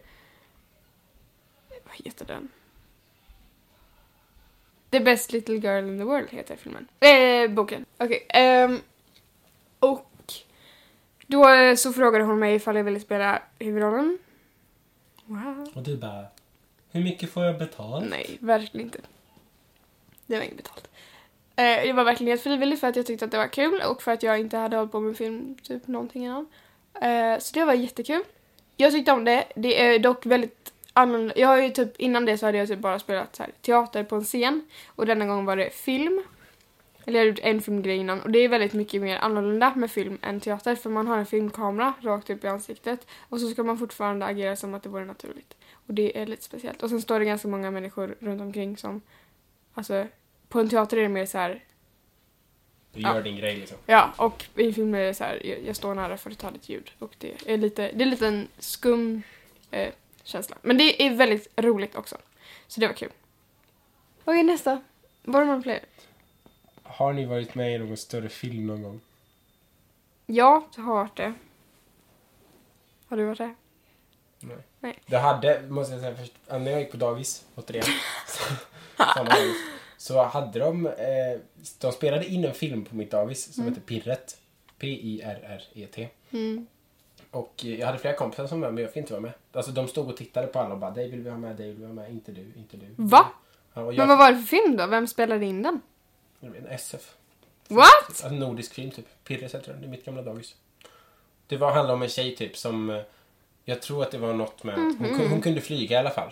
Vad 1.88 1.96
heter 2.06 2.24
den? 2.24 2.48
The 4.90 5.00
best 5.00 5.32
little 5.32 5.54
girl 5.54 5.88
in 5.88 5.98
the 5.98 6.04
world 6.04 6.30
heter 6.30 6.56
filmen. 6.56 6.88
Eh, 7.00 7.50
boken. 7.50 7.84
Okej. 7.98 8.26
ehm, 8.28 8.80
och 9.78 10.32
då 11.26 11.44
så 11.76 11.92
frågade 11.92 12.24
hon 12.24 12.38
mig 12.38 12.54
ifall 12.54 12.76
jag 12.76 12.84
ville 12.84 13.00
spela 13.00 13.42
huvudrollen. 13.58 14.18
Wow. 15.24 15.68
Och 15.74 15.82
du 15.82 15.96
bara, 15.96 16.24
hur 16.90 17.04
mycket 17.04 17.30
får 17.30 17.44
jag 17.44 17.58
betalt? 17.58 18.10
Nej, 18.10 18.38
verkligen 18.40 18.86
inte. 18.86 18.98
Det 20.26 20.36
var 20.36 20.42
inget 20.42 20.56
betalt. 20.56 20.88
Eh, 21.56 21.82
det 21.82 21.92
var 21.92 22.04
verkligen 22.04 22.30
helt 22.30 22.42
frivilligt 22.42 22.80
för 22.80 22.86
att 22.86 22.96
jag 22.96 23.06
tyckte 23.06 23.24
att 23.24 23.30
det 23.30 23.38
var 23.38 23.48
kul 23.48 23.82
och 23.90 24.02
för 24.02 24.12
att 24.12 24.22
jag 24.22 24.40
inte 24.40 24.56
hade 24.56 24.76
hållit 24.76 24.92
på 24.92 25.00
med 25.00 25.16
film 25.16 25.56
typ 25.62 25.86
någonting 25.86 26.24
innan. 26.24 26.46
Eh, 27.02 27.38
så 27.38 27.54
det 27.54 27.64
var 27.64 27.74
jättekul. 27.74 28.22
Jag 28.76 28.92
tyckte 28.92 29.12
om 29.12 29.24
det. 29.24 29.44
Det 29.54 29.82
är 29.82 29.98
dock 29.98 30.26
väldigt 30.26 30.72
annorlunda. 30.98 31.34
Jag 31.36 31.48
har 31.48 31.56
ju 31.62 31.70
typ, 31.70 31.96
innan 31.96 32.24
det 32.24 32.38
så 32.38 32.46
hade 32.46 32.58
jag 32.58 32.68
typ 32.68 32.78
bara 32.78 32.98
spelat 32.98 33.36
så 33.36 33.42
här, 33.42 33.52
teater 33.62 34.04
på 34.04 34.16
en 34.16 34.24
scen 34.24 34.66
och 34.86 35.06
denna 35.06 35.26
gång 35.26 35.44
var 35.44 35.56
det 35.56 35.70
film. 35.70 36.22
Eller 37.04 37.18
jag 37.18 37.26
hade 37.26 37.30
gjort 37.30 37.46
en 37.46 37.60
filmgrej 37.60 37.96
innan 37.96 38.20
och 38.22 38.30
det 38.30 38.38
är 38.38 38.48
väldigt 38.48 38.72
mycket 38.72 39.02
mer 39.02 39.16
annorlunda 39.18 39.74
med 39.76 39.90
film 39.90 40.18
än 40.22 40.40
teater 40.40 40.74
för 40.74 40.90
man 40.90 41.06
har 41.06 41.18
en 41.18 41.26
filmkamera 41.26 41.94
rakt 42.00 42.30
upp 42.30 42.44
i 42.44 42.46
ansiktet 42.48 43.06
och 43.28 43.40
så 43.40 43.48
ska 43.50 43.62
man 43.62 43.78
fortfarande 43.78 44.26
agera 44.26 44.56
som 44.56 44.74
att 44.74 44.82
det 44.82 44.88
vore 44.88 45.04
naturligt. 45.04 45.56
Och 45.72 45.94
det 45.94 46.18
är 46.18 46.26
lite 46.26 46.42
speciellt. 46.44 46.82
Och 46.82 46.90
sen 46.90 47.02
står 47.02 47.18
det 47.18 47.24
ganska 47.24 47.48
många 47.48 47.70
människor 47.70 48.14
runt 48.20 48.40
omkring 48.40 48.76
som, 48.76 49.00
alltså 49.74 50.06
på 50.48 50.60
en 50.60 50.68
teater 50.68 50.96
är 50.96 51.02
det 51.02 51.08
mer 51.08 51.26
så 51.26 51.38
här, 51.38 51.64
Du 52.94 53.00
Ja. 53.00 53.14
gör 53.14 53.22
din 53.22 53.36
grej 53.36 53.56
liksom. 53.56 53.78
ja 53.86 54.12
och 54.16 54.44
i 54.56 54.66
en 54.66 54.74
film 54.74 54.94
är 54.94 55.00
det 55.04 55.14
så 55.14 55.24
här, 55.24 55.46
jag, 55.46 55.58
jag 55.66 55.76
står 55.76 55.94
nära 55.94 56.16
för 56.16 56.30
att 56.30 56.38
ta 56.38 56.50
ditt 56.50 56.68
ljud 56.68 56.90
och 56.98 57.14
det 57.18 57.32
är 57.46 57.56
lite, 57.56 57.90
det 57.94 58.04
är 58.04 58.06
lite 58.06 58.26
en 58.26 58.48
skum 58.58 59.22
eh, 59.70 59.88
känsla. 60.28 60.56
Men 60.62 60.78
det 60.78 61.02
är 61.06 61.14
väldigt 61.14 61.48
roligt 61.56 61.94
också. 61.94 62.16
Så 62.66 62.80
det 62.80 62.86
var 62.86 62.94
kul. 62.94 63.12
Okej 64.24 64.42
nästa. 64.42 64.80
Var 65.22 65.40
det 65.40 65.46
någon 65.46 65.62
fler? 65.62 65.80
Har 66.82 67.12
ni 67.12 67.24
varit 67.26 67.54
med 67.54 67.74
i 67.74 67.78
någon 67.78 67.96
större 67.96 68.28
film 68.28 68.66
någon 68.66 68.82
gång? 68.82 69.00
Ja, 70.26 70.68
jag 70.76 70.82
har 70.82 70.94
varit 70.94 71.16
det. 71.16 71.34
Har 73.08 73.16
du 73.16 73.24
varit 73.24 73.38
det? 73.38 73.54
Nej. 74.40 74.56
Nej. 74.80 74.98
Det 75.06 75.18
hade, 75.18 75.62
måste 75.68 75.92
jag 75.92 76.00
säga 76.02 76.16
först, 76.16 76.32
när 76.48 76.70
jag 76.70 76.80
gick 76.80 76.90
på 76.90 76.96
dagis, 76.96 77.44
återigen, 77.54 77.84
så, 78.26 78.54
samma 79.14 79.30
dagis, 79.30 79.56
så 79.96 80.22
hade 80.22 80.58
de, 80.58 80.86
eh, 80.86 81.40
de 81.78 81.92
spelade 81.92 82.26
in 82.26 82.44
en 82.44 82.54
film 82.54 82.84
på 82.84 82.96
mitt 82.96 83.10
dagis 83.10 83.54
som 83.54 83.62
Mm. 83.62 83.74
heter 83.74 83.86
Pirret. 83.86 84.38
P-I-R-R-E-T. 84.78 86.08
Mm. 86.30 86.66
Och 87.30 87.64
jag 87.64 87.86
hade 87.86 87.98
flera 87.98 88.14
kompisar 88.16 88.46
som 88.46 88.60
var 88.60 88.68
med, 88.68 88.74
men 88.74 88.82
jag 88.82 88.92
fick 88.92 89.00
inte 89.00 89.12
vara 89.12 89.20
med. 89.22 89.32
Alltså 89.52 89.72
de 89.72 89.88
stod 89.88 90.08
och 90.08 90.16
tittade 90.16 90.46
på 90.46 90.58
alla 90.58 90.74
och 90.74 90.80
bara, 90.80 90.90
dig 90.90 91.10
vill 91.10 91.20
vi 91.20 91.30
ha 91.30 91.36
med, 91.38 91.56
dig 91.56 91.66
vill 91.68 91.76
vi 91.76 91.86
ha 91.86 91.92
med, 91.92 92.10
inte 92.10 92.32
du, 92.32 92.52
inte 92.56 92.76
du. 92.76 92.86
Va? 92.96 93.26
Ja, 93.74 93.80
jag, 93.82 93.96
Men 93.96 94.08
vad 94.08 94.18
var 94.18 94.32
det 94.32 94.38
för 94.38 94.46
film 94.46 94.76
då? 94.76 94.86
Vem 94.86 95.06
spelade 95.06 95.46
in 95.46 95.62
den? 95.62 95.80
jag 96.40 96.50
vet, 96.50 96.64
SF. 96.70 97.14
What? 97.68 97.86
Alltså, 98.06 98.28
nordisk 98.28 98.74
film 98.74 98.90
typ. 98.90 99.06
Pirret 99.24 99.54
heter 99.54 99.72
den, 99.72 99.80
det 99.80 99.86
är 99.86 99.90
mitt 99.90 100.04
gamla 100.04 100.22
dagis. 100.22 100.54
Det 101.46 101.56
var, 101.56 101.72
handlade 101.72 101.92
om 101.94 102.02
en 102.02 102.08
tjej 102.08 102.36
typ 102.36 102.56
som, 102.56 102.90
eh, 102.90 103.02
jag 103.64 103.82
tror 103.82 104.02
att 104.02 104.10
det 104.10 104.18
var 104.18 104.32
något 104.34 104.64
med 104.64 104.74
att 104.74 104.80
hon, 104.98 105.08
Mhm. 105.16 105.30
hon 105.30 105.40
kunde 105.40 105.60
flyga 105.60 105.96
i 105.96 105.98
alla 105.98 106.10
fall. 106.10 106.30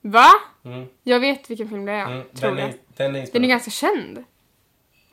Va? 0.00 0.26
Mm. 0.64 0.86
Jag 1.02 1.20
vet 1.20 1.50
vilken 1.50 1.68
film 1.68 1.84
det 1.86 1.92
är. 1.92 2.06
Mm, 2.06 2.22
tror 2.34 2.50
den, 2.54 2.58
är, 2.68 2.74
den 2.96 3.16
är 3.16 3.28
Den 3.32 3.44
är 3.44 3.48
ganska 3.48 3.70
känd. 3.70 4.24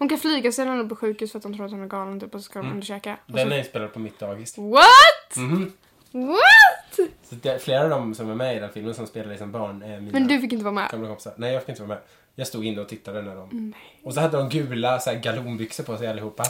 Hon 0.06 0.10
kan 0.10 0.18
flyga 0.18 0.52
sen 0.52 0.68
är 0.68 0.78
hon 0.78 0.90
på 0.90 0.96
sjukhus 0.96 1.32
för 1.32 1.40
att 1.40 1.44
de 1.44 1.54
tror 1.54 1.66
att 1.66 1.72
hon 1.72 1.84
är 1.84 1.88
galen 1.88 2.20
typ 2.20 2.36
och 2.36 2.40
så 2.42 2.44
ska 2.46 2.60
de 2.60 2.66
Mm. 2.66 2.74
undersöka. 2.74 3.18
Och 3.26 3.32
Den 3.34 3.48
så... 3.48 3.54
är 3.54 3.58
inspelad 3.60 3.94
på 3.94 4.00
mitt 4.00 4.20
dagis. 4.20 4.58
What? 4.58 5.38
Mhm. 5.38 5.72
What? 6.12 7.10
Så 7.24 7.36
det, 7.36 7.60
flera 7.64 7.84
av 7.84 7.90
dem 7.90 8.16
som 8.16 8.30
är 8.30 8.36
med 8.36 8.58
i 8.58 8.60
den 8.60 8.70
filmen 8.72 8.94
som 8.94 9.08
spelar 9.08 9.30
liksom 9.30 9.52
barn 9.52 9.82
är 9.82 10.00
mina 10.00 10.20
Men 10.20 10.28
du 10.28 10.40
fick 10.42 10.52
inte 10.54 10.66
vara 10.66 10.74
med? 10.74 10.90
gamla 10.92 11.08
kompisar. 11.08 11.34
Nej, 11.38 11.54
jag 11.54 11.62
fick 11.62 11.70
inte 11.70 11.82
vara 11.82 11.90
med. 11.90 11.98
Jag 12.36 12.48
stod 12.48 12.66
inne 12.66 12.82
och 12.82 12.90
tittade 12.90 13.22
när 13.22 13.36
de... 13.36 13.50
Nej. 13.52 14.02
Och 14.04 14.14
så 14.14 14.20
hade 14.20 14.38
de 14.38 14.50
gula 14.50 15.00
så 15.00 15.10
här, 15.10 15.18
galonbyxor 15.20 15.84
på 15.84 15.98
sig 15.98 16.08
allihopa. 16.08 16.44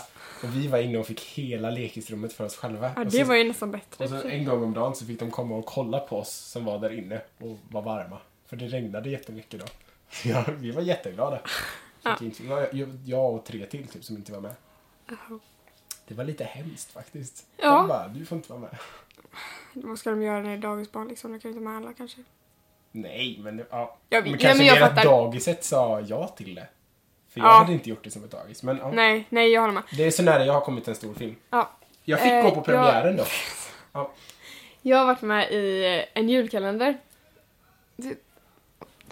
Och 0.44 0.56
vi 0.56 0.68
var 0.68 0.80
inne 0.80 0.98
och 0.98 1.08
fick 1.08 1.22
hela 1.22 1.70
lekisrummet 1.70 2.34
för 2.34 2.46
oss 2.46 2.56
själva. 2.56 2.92
Ja, 2.96 3.04
det 3.04 3.12
så, 3.12 3.24
var 3.24 3.36
ju 3.36 3.44
nästan 3.44 3.72
bättre. 3.72 4.04
och 4.04 4.10
så 4.10 4.28
en 4.28 4.46
gång 4.46 4.64
om 4.64 4.74
dagen 4.74 4.96
så 4.96 5.06
fick 5.06 5.20
de 5.20 5.32
komma 5.32 5.56
och 5.56 5.66
kolla 5.66 6.00
på 6.00 6.18
oss 6.20 6.30
som 6.36 6.66
var 6.66 6.80
där 6.80 6.94
inne 6.94 7.22
och 7.40 7.58
var 7.72 7.82
varma. 7.82 8.18
För 8.50 8.56
det 8.56 8.66
regnade 8.68 9.10
jättemycket 9.10 9.60
då. 9.60 9.66
Ja, 10.24 10.46
vi 10.58 10.72
var 10.72 10.82
jätteglada. 10.82 11.40
Ja. 12.06 12.18
var 12.42 12.70
jag- 12.72 12.98
jag 13.06 13.34
och 13.34 13.46
tre 13.46 13.66
till 13.66 13.88
typ 13.88 14.04
som 14.04 14.16
inte 14.16 14.32
var 14.32 14.40
med. 14.42 14.56
Jaha. 15.10 15.40
Det 16.08 16.14
var 16.14 16.24
lite 16.24 16.44
hemskt 16.44 16.92
faktiskt. 16.92 17.46
Ja. 17.58 17.72
De 17.72 17.88
bara, 17.88 18.08
du 18.08 18.26
får 18.26 18.36
inte 18.36 18.50
vara 18.52 18.60
med. 18.62 18.78
Vad 19.74 20.00
ska 20.00 20.10
de 20.10 20.22
göra 20.22 20.42
när 20.42 20.50
det 20.50 20.56
är 20.56 20.58
dagisbarn 20.58 21.08
liksom? 21.08 21.32
De 21.32 21.40
kan 21.40 21.52
ju 21.52 21.58
inte 21.58 21.70
med 21.70 21.78
alla 21.78 21.94
kanske. 21.94 22.24
Nej, 22.92 23.40
men 23.44 23.64
ja. 23.70 23.98
Jag 24.10 24.24
men 24.24 24.32
kanske 24.32 24.48
ja, 24.48 24.56
men 24.56 24.66
jag 24.66 24.76
mer 24.76 25.00
att 25.00 25.04
dagiset 25.04 25.64
sa 25.64 26.00
ja 26.00 26.28
till 26.28 26.56
det. 26.56 26.68
För 27.30 27.40
jag 27.40 27.48
Ja. 27.50 27.52
hade 27.58 27.74
inte 27.74 27.90
gjort 27.90 28.04
det 28.04 28.12
som 28.12 28.24
ett 28.24 28.32
dagis. 28.32 28.64
Men 28.64 28.78
ja. 28.78 28.92
Nej, 28.92 29.26
nej 29.30 29.50
jag 29.50 29.62
håller 29.62 29.74
med. 29.74 29.84
Det 29.98 30.04
är 30.04 30.12
så 30.12 30.24
nära 30.24 30.46
jag 30.46 30.54
har 30.54 30.62
kommit 30.62 30.88
en 30.88 30.96
stor 30.96 31.14
film. 31.14 31.36
Ja. 31.50 31.70
Jag 32.04 32.20
fick 32.22 32.32
Eh, 32.32 32.44
gå 32.44 32.52
på 32.52 32.62
premiären 32.62 33.18
då. 33.18 33.24
Jag 34.82 34.98
har 34.98 35.06
varit 35.06 35.22
med 35.22 35.52
i 35.52 35.86
eh, 36.00 36.20
en 36.22 36.30
julkalender. 36.30 36.98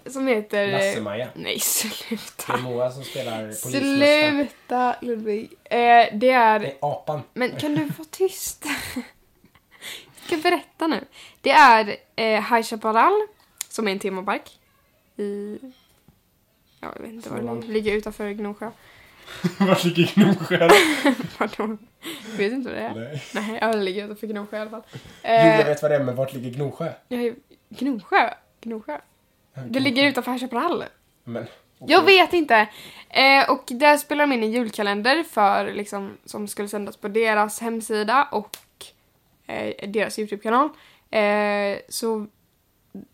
Det- 0.04 0.12
Som 0.12 0.28
heter... 0.28 0.68
eh, 0.68 0.72
Lasse-Maja. 0.74 1.28
Nej, 1.34 1.54
Det 1.54 1.60
sluta. 1.60 2.54
är 2.54 2.58
Moa 2.58 2.91
som 2.91 3.04
spelar. 3.04 3.51
Sluta 3.51 4.95
Ludvig. 5.01 5.51
Eh, 5.64 6.06
det 6.14 6.30
är... 6.30 6.60
Nej, 6.60 6.78
apan. 6.82 7.22
Men 7.34 7.56
kan 7.56 7.76
du 7.76 7.84
vara 7.86 8.08
tyst? 8.12 8.66
Jag 8.95 10.39
ska 10.41 10.49
berätta 10.49 10.88
nu. 10.88 11.04
Det 11.41 11.51
är 11.51 11.95
eh, 12.16 12.26
High 12.56 12.62
Chaparral, 12.64 13.14
som 13.70 13.88
är 13.88 13.91
en 13.91 13.99
temapark 13.99 14.60
i... 15.18 15.58
Ja, 16.80 16.91
jag 16.95 17.01
vet 17.01 17.12
inte 17.12 17.30
var 17.30 17.56
det 17.62 17.68
ligger. 17.68 17.93
utanför 17.93 18.32
Gnosjö. 18.32 18.72
Var 19.60 19.86
ligger 19.86 20.12
Gnosjö? 20.16 20.70
Pardon. 21.38 21.78
Vet 22.38 22.51
inte 22.54 22.70
vad 22.70 22.78
det 22.78 22.84
är. 22.84 22.93
Nej. 22.95 23.24
Nej, 23.34 23.58
ja, 23.62 23.68
det 23.68 23.82
ligger 23.82 24.04
utanför 24.06 24.28
Gnosjö 24.28 24.58
i 24.58 24.60
alla 24.60 24.70
fall. 24.70 24.82
Jo, 24.93 24.99
jag 25.24 25.60
Eh, 25.60 25.66
vet 25.66 25.82
vad 25.82 25.91
det 25.91 25.95
är, 25.95 26.04
men 26.04 26.16
vart 26.16 26.34
ligger 26.34 26.49
Gnosjö? 26.51 26.91
jag 27.08 27.22
är- 27.24 27.36
Gnosjö? 27.70 28.34
Gnosjö? 28.62 28.97
Det 29.70 29.80
ligger 29.80 30.04
utanför 30.04 30.38
Chaparral. 30.38 30.84
Men, 31.24 31.45
Jag 31.80 32.04
vet 32.06 32.34
inte. 32.34 32.68
Eh, 33.10 33.51
och 33.51 33.64
där 33.68 33.97
spelar 33.97 34.28
de 34.28 34.34
in 34.34 34.43
en 34.43 34.51
julkalender 34.51 35.24
för, 35.24 35.74
liksom, 35.74 36.18
som 36.26 36.47
skulle 36.47 36.68
sändas 36.68 36.97
på 36.97 37.08
deras 37.08 37.60
hemsida 37.62 38.28
och 38.32 38.58
eh, 39.47 39.89
deras 39.89 40.20
YouTube-kanal. 40.20 40.70
Eh, 41.12 41.78
så 41.89 42.28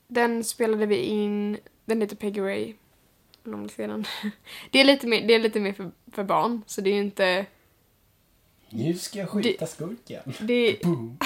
den 0.07 0.43
spelade 0.43 0.85
vi 0.85 0.95
in, 0.95 1.57
den 1.85 2.01
heter 2.01 2.15
Peggy 2.15 2.41
Ray. 2.41 2.73
Om 3.45 3.51
någon 3.51 3.61
vill 3.61 3.69
se 3.69 3.87
den. 3.87 4.05
Det 4.71 4.79
är 4.79 4.83
lite 4.85 5.07
mer, 5.07 5.27
det 5.27 5.33
är 5.33 5.39
lite 5.39 5.59
mer 5.59 5.73
för, 5.73 5.91
för 6.11 6.23
barn, 6.23 6.61
så 6.65 6.81
det 6.81 6.89
är 6.89 6.93
ju 6.93 7.01
inte... 7.01 7.45
Nu 8.69 8.93
ska 8.93 9.19
jag 9.19 9.29
skjuta 9.29 9.65
skurken. 9.65 10.33
Det 10.39 10.53
är 10.53 10.83
Boom. 10.83 11.17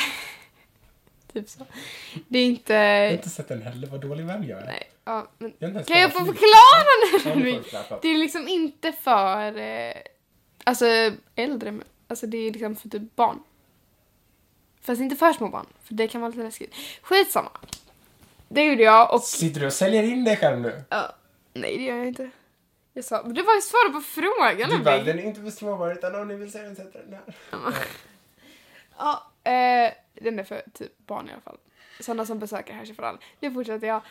Typ 1.34 1.50
så. 1.50 1.66
Det 2.28 2.40
är 2.40 2.46
inte... 2.46 2.74
Jag 2.74 3.08
har 3.08 3.14
inte 3.14 3.30
sett 3.30 3.48
den 3.48 3.62
heller. 3.62 3.88
Vad 3.88 4.02
dålig 4.02 4.26
vän 4.26 4.48
jag 4.48 4.62
är. 4.62 4.66
Nej, 4.66 4.84
ja, 5.06 5.28
men 5.38 5.54
Jag 5.60 5.86
Kan 5.88 6.00
jag 6.00 6.14
få 6.14 6.20
förklara? 6.20 6.84
Ja, 7.14 7.62
förklara. 7.64 8.00
Det 8.02 8.08
är 8.08 8.18
liksom 8.18 8.48
inte 8.48 8.92
för 8.92 9.58
eh, 9.58 9.94
alltså 10.64 10.86
äldre, 11.36 11.72
men- 11.72 11.88
alltså 12.08 12.28
det 12.28 12.38
är 12.38 12.52
liksom 12.52 12.76
för 12.76 12.90
typ 12.90 13.16
barn. 13.16 13.40
Fast 14.82 15.02
inte 15.02 15.16
för 15.16 15.34
små 15.34 15.50
barn, 15.50 15.66
för 15.84 15.94
det 15.94 16.08
kan 16.08 16.22
vara 16.22 16.32
lite 16.32 16.44
läskigt. 16.44 16.74
Skitsamma. 17.02 17.52
Det 18.50 18.64
gjorde 18.66 18.84
jag 18.84 19.14
och... 19.14 19.22
Sitter 19.24 19.60
du 19.60 19.66
och 19.68 19.74
säljer 19.74 20.04
in 20.04 20.24
dig 20.24 20.38
själv 20.38 20.62
nu? 20.62 20.84
Ja, 20.90 21.16
nej, 21.54 21.78
det 21.78 21.84
gör 21.84 21.98
jag 21.98 22.08
inte. 22.08 22.30
Jag 22.94 23.06
sa, 23.06 23.22
men 23.26 23.34
det 23.34 23.42
var 23.42 23.56
ju 23.56 23.62
svar 23.62 23.90
på 23.94 24.02
frågan. 24.02 24.70
Du 24.70 24.80
bara, 24.84 25.04
den 25.04 25.20
är 25.20 25.24
inte 25.24 25.42
för 25.42 25.50
småbarn 25.50 25.92
utan 25.98 26.16
om 26.16 26.28
ni 26.28 26.36
vill 26.36 26.52
se 26.52 26.62
den 26.62 26.76
sätter 26.76 27.00
den 27.00 27.12
där. 27.12 27.22
Ja, 28.98 29.32
eh, 29.44 29.94
den 30.14 30.40
är 30.40 30.44
för 30.44 30.62
typ 30.74 30.98
barn 31.08 31.30
i 31.30 31.32
alla 31.32 31.42
fall. 31.42 31.58
Sådana 32.00 32.26
som 32.26 32.40
besöker 32.40 32.74
Herr 32.74 32.86
Chaparral. 32.86 33.18
Nu 33.40 33.52
fortsätter 33.52 33.88
jag. 33.88 34.02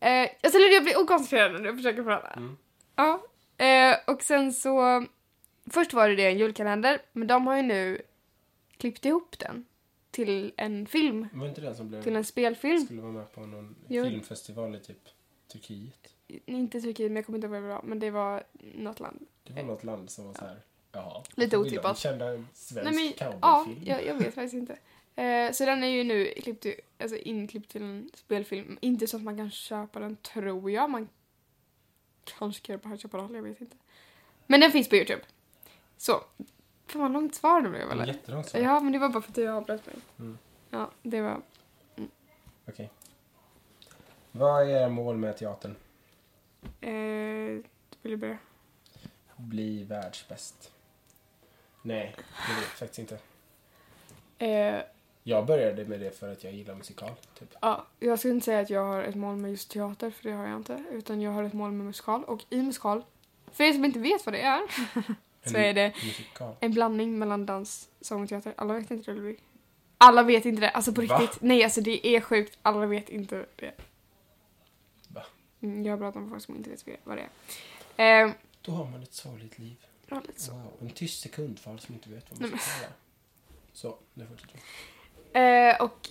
Eh, 0.00 0.30
alltså 0.42 0.58
jag 0.58 0.84
blir 0.84 1.00
okoncentrerad 1.00 1.52
när 1.52 1.66
jag 1.66 1.76
försöker 1.76 2.02
prata. 2.02 2.28
Mm. 2.28 2.56
Ja, 2.96 3.22
eh, 3.66 3.96
och 4.06 4.22
sen 4.22 4.52
så... 4.52 5.06
Först 5.70 5.92
var 5.92 6.08
det 6.08 6.14
det 6.16 6.26
en 6.26 6.38
julkalender, 6.38 7.02
men 7.12 7.28
de 7.28 7.46
har 7.46 7.56
ju 7.56 7.62
nu 7.62 8.02
klippt 8.76 9.04
ihop 9.04 9.38
den 9.38 9.66
till 10.10 10.52
en 10.56 10.86
film, 10.86 11.28
Var 11.32 11.46
inte 11.48 11.60
den 11.60 11.76
som 11.76 11.88
blev... 11.88 12.02
till 12.02 12.16
en 12.16 12.24
spelfilm. 12.24 12.84
Skulle 12.86 13.02
vara 13.02 13.12
med 13.12 13.32
på 13.32 13.40
någon 13.40 13.76
Jo. 13.88 14.04
filmfestival 14.04 14.74
i 14.74 14.80
typ 14.80 15.08
Turkiet. 15.52 16.14
Inte 16.46 16.80
Turkiet, 16.80 17.10
men 17.10 17.16
jag 17.16 17.26
kommer 17.26 17.38
inte 17.38 17.46
ihåg 17.46 17.52
vad 17.52 17.62
det 17.62 17.68
var, 17.68 17.82
men 17.82 17.98
det 17.98 18.10
var 18.10 18.42
något 18.74 19.00
land. 19.00 19.26
Det 19.44 19.52
var 19.52 19.62
något 19.62 19.84
land 19.84 20.10
som 20.10 20.26
var 20.26 20.34
så 20.34 20.44
här. 20.44 20.62
Jaha. 20.92 21.22
Lite 21.34 21.56
otippat. 21.56 21.98
kända 21.98 22.28
en 22.28 22.48
svensk 22.54 22.90
Nej, 22.90 23.14
men, 23.18 23.38
ja, 23.40 23.66
jag, 23.84 24.06
jag 24.06 24.14
vet 24.14 24.34
faktiskt 24.34 24.54
inte. 24.54 24.76
Eh, 25.14 25.52
så 25.52 25.64
den 25.64 25.84
är 25.84 25.88
ju 25.88 26.04
nu 26.04 26.24
klippt, 26.42 26.66
alltså 26.98 27.16
inklippt 27.16 27.70
till 27.70 27.82
en 27.82 28.10
spelfilm. 28.14 28.78
Inte 28.80 29.06
så 29.06 29.16
att 29.16 29.22
man 29.22 29.36
kan 29.36 29.50
köpa 29.50 30.00
den, 30.00 30.16
tror 30.16 30.70
jag. 30.70 30.90
Man 30.90 31.08
kanske 32.24 32.78
kan 32.78 32.90
High 32.90 33.00
Chaparral, 33.00 33.34
jag 33.34 33.42
vet 33.42 33.60
inte. 33.60 33.76
Men 34.46 34.60
den 34.60 34.72
finns 34.72 34.88
på 34.88 34.96
Youtube. 34.96 35.22
Så. 35.96 36.24
Fan 36.86 37.02
vad 37.02 37.12
långt 37.12 37.34
svar 37.34 37.60
det 37.60 37.68
blev, 37.68 37.90
eller? 37.90 38.06
Jättelångt 38.06 38.48
svar. 38.48 38.60
Ja, 38.60 38.80
men 38.80 38.92
det 38.92 38.98
var 38.98 39.08
bara 39.08 39.22
för 39.22 39.30
att 39.30 39.36
jag 39.36 39.56
avbröt 39.56 39.86
mig. 39.86 39.96
Mm. 40.18 40.38
Ja, 40.70 40.90
det 41.02 41.20
var... 41.20 41.42
Okej. 42.68 42.90
Vad 44.32 44.62
är 44.62 44.66
era 44.66 44.88
mål 44.88 45.16
med 45.16 45.36
teatern? 45.36 45.74
Eh, 46.80 46.92
vill 48.02 48.10
du 48.10 48.16
börja? 48.16 48.38
Bli 49.36 49.84
världsbäst. 49.84 50.71
Nej, 51.82 52.14
det 52.16 52.54
vet 52.54 52.62
jag 52.62 52.78
faktiskt 52.78 52.98
inte. 52.98 53.18
Eh, 54.38 54.82
Jag 55.22 55.46
började 55.46 55.84
med 55.84 56.00
det 56.00 56.18
för 56.18 56.32
att 56.32 56.44
jag 56.44 56.52
gillar 56.52 56.74
musikal. 56.74 57.10
Typ. 57.38 57.54
ja, 57.60 57.86
jag 58.00 58.18
skulle 58.18 58.34
inte 58.34 58.44
säga 58.44 58.60
att 58.60 58.70
jag 58.70 58.84
har 58.84 59.02
ett 59.02 59.14
mål 59.14 59.36
med 59.36 59.50
just 59.50 59.70
teater, 59.70 60.10
för 60.10 60.22
det 60.28 60.34
har 60.34 60.46
jag 60.46 60.56
inte. 60.56 60.84
Utan 60.92 61.20
jag 61.20 61.30
har 61.32 61.42
ett 61.42 61.52
mål 61.52 61.70
med 61.72 61.86
musikal. 61.86 62.24
Och 62.24 62.44
i 62.50 62.62
musikal, 62.62 63.04
för 63.52 63.64
er 63.64 63.72
som 63.72 63.84
inte 63.84 63.98
vet 63.98 64.26
vad 64.26 64.32
det 64.34 64.40
är, 64.42 64.60
så 65.50 65.56
är 65.56 65.74
det 65.74 65.92
Musikal. 66.04 66.54
en 66.60 66.72
blandning 66.72 67.18
mellan 67.18 67.46
dans, 67.46 67.88
sång 68.00 68.22
och 68.22 68.28
teater. 68.28 68.54
Alla 68.56 68.74
vet 68.74 68.90
inte 68.90 69.10
det, 69.10 69.14
Ludvig. 69.14 69.38
Alla 69.98 70.22
vet 70.22 70.44
inte 70.44 70.60
det. 70.60 70.70
Alltså 70.70 70.92
på 70.92 71.02
Va? 71.02 71.18
riktigt. 71.18 71.42
Nej, 71.42 71.64
alltså 71.64 71.80
det 71.80 72.06
är 72.06 72.20
sjukt. 72.20 72.58
Alla 72.62 72.86
vet 72.86 73.08
inte 73.08 73.46
det. 73.56 73.72
Va? 75.08 75.22
Mm, 75.60 75.84
jag 75.86 75.98
pratar 75.98 76.20
med 76.20 76.30
folk 76.30 76.42
som 76.42 76.56
inte 76.56 76.70
vet 76.70 76.86
vad 77.04 77.16
det 77.16 77.28
är. 77.96 78.24
Eh, 78.26 78.32
Då 78.62 78.72
har 78.72 78.84
man 78.90 79.02
ett 79.02 79.12
sorgligt 79.12 79.58
liv. 79.58 79.76
Ja, 80.14 80.22
lite 80.26 80.40
så. 80.42 80.52
Wow. 80.52 80.72
En 80.80 80.90
tyst 80.90 81.22
sekund 81.22 81.58
för 81.58 81.70
alla 81.70 81.78
som 81.78 81.94
inte 81.94 82.10
vet 82.10 82.30
vad 82.30 82.40
men- 82.40 82.50
musikal 82.50 82.82
är. 82.84 82.92
Så, 83.72 83.98
nu 84.14 84.26
fortsätter 84.26 84.54
vi. 84.54 84.60
Eh, 85.70 85.82
och 85.82 86.10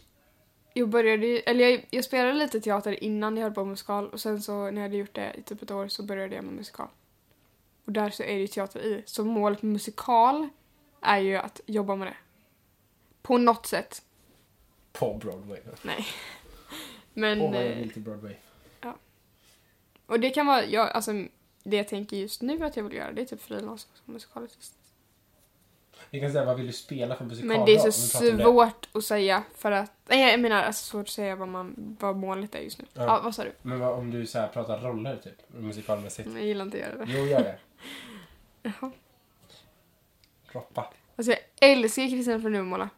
jag 0.74 0.90
började 0.90 1.28
ju- 1.28 1.38
eller 1.40 1.70
jag, 1.70 1.86
jag 1.90 2.04
spelade 2.06 2.34
lite 2.34 2.62
teater 2.62 3.04
innan 3.04 3.38
jag 3.38 3.44
höll 3.44 3.54
på 3.54 3.62
med 3.64 3.70
musikal 3.70 4.10
och 4.10 4.20
sen 4.22 4.42
så 4.42 4.64
när 4.72 4.82
jag 4.82 4.82
hade 4.82 4.98
gjort 4.98 5.14
det 5.16 5.34
i 5.38 5.42
typ 5.44 5.62
ett 5.62 5.72
år 5.72 5.88
så 5.88 6.04
började 6.04 6.36
jag 6.36 6.44
med 6.44 6.54
musikal. 6.54 6.88
Och 7.86 7.92
där 7.92 8.10
så 8.10 8.24
är 8.24 8.34
det 8.34 8.40
ju 8.40 8.48
teater 8.48 8.80
i. 8.80 9.04
Så 9.06 9.26
målet 9.26 9.62
med 9.62 9.72
musikal 9.74 10.50
är 11.02 11.18
ju 11.18 11.36
att 11.36 11.62
jobba 11.66 11.96
med 11.96 12.08
det. 12.08 12.18
På 13.22 13.38
något 13.38 13.66
sätt. 13.66 14.04
På 14.92 15.14
Broadway. 15.14 15.60
Nej. 15.82 16.06
Men... 17.14 17.42
Åh, 17.42 17.52
vad 17.52 17.62
jag 17.66 17.72
eh, 17.72 17.78
vill 17.78 17.92
till 17.94 18.02
Broadway. 18.02 18.36
och 20.06 20.20
det 20.20 20.30
kan 20.30 20.46
vara, 20.46 20.66
jag, 20.66 20.90
alltså 20.92 21.12
det 21.64 21.78
jag 21.78 21.88
tänker 21.88 22.18
just 22.18 22.42
nu 22.42 22.66
att 22.66 22.76
jag 22.76 22.84
vill 22.84 22.94
göra 22.94 23.12
det 23.12 23.22
är 23.22 23.26
typ 23.26 23.42
frilans 23.42 23.88
som 23.94 24.14
musikalartist. 24.14 24.74
Vi 26.10 26.20
kan 26.20 26.32
säga, 26.32 26.46
vad 26.46 26.58
vill 26.58 26.68
du 26.68 26.74
spela 26.74 27.16
för 27.16 27.26
musikal 27.26 27.48
Men 27.48 27.66
det 27.66 27.76
är 27.76 27.80
så 27.80 27.92
svårt 27.92 28.88
att 28.92 29.04
säga 29.04 29.44
för 29.56 29.72
att, 29.72 29.92
nej 30.08 30.32
jag 30.32 30.40
menar 30.40 30.64
alltså 30.64 30.86
svårt 30.86 31.02
att 31.02 31.10
säga 31.10 31.36
vad, 31.36 31.48
man, 31.48 31.98
vad 32.00 32.16
målet 32.16 32.56
är 32.56 32.60
just 32.60 32.80
nu. 32.80 32.86
Ja. 32.94 33.04
Ja, 33.04 33.22
vad 33.24 33.36
sa 33.36 33.44
du? 33.44 33.52
Men 33.62 33.80
vad, 33.80 33.94
om 33.94 34.12
du 34.12 34.26
så 34.26 34.40
här 34.40 34.48
pratar 34.48 34.80
roller 34.82 35.18
typ, 35.24 35.54
musikalmässigt. 35.54 36.30
Jag 36.34 36.46
gillar 36.46 36.66
inte 36.66 36.78
att 36.78 36.84
göra 36.84 37.06
det. 37.06 37.12
Jo, 37.12 37.26
gör 37.26 37.40
det. 37.44 37.58
Jaha. 38.82 38.92
Droppa. 40.52 40.94
Alltså 41.16 41.32
jag 41.32 41.40
älskar 41.72 42.10
Kristina 42.10 42.40
från 42.40 42.52
Duvemåla. 42.52 42.90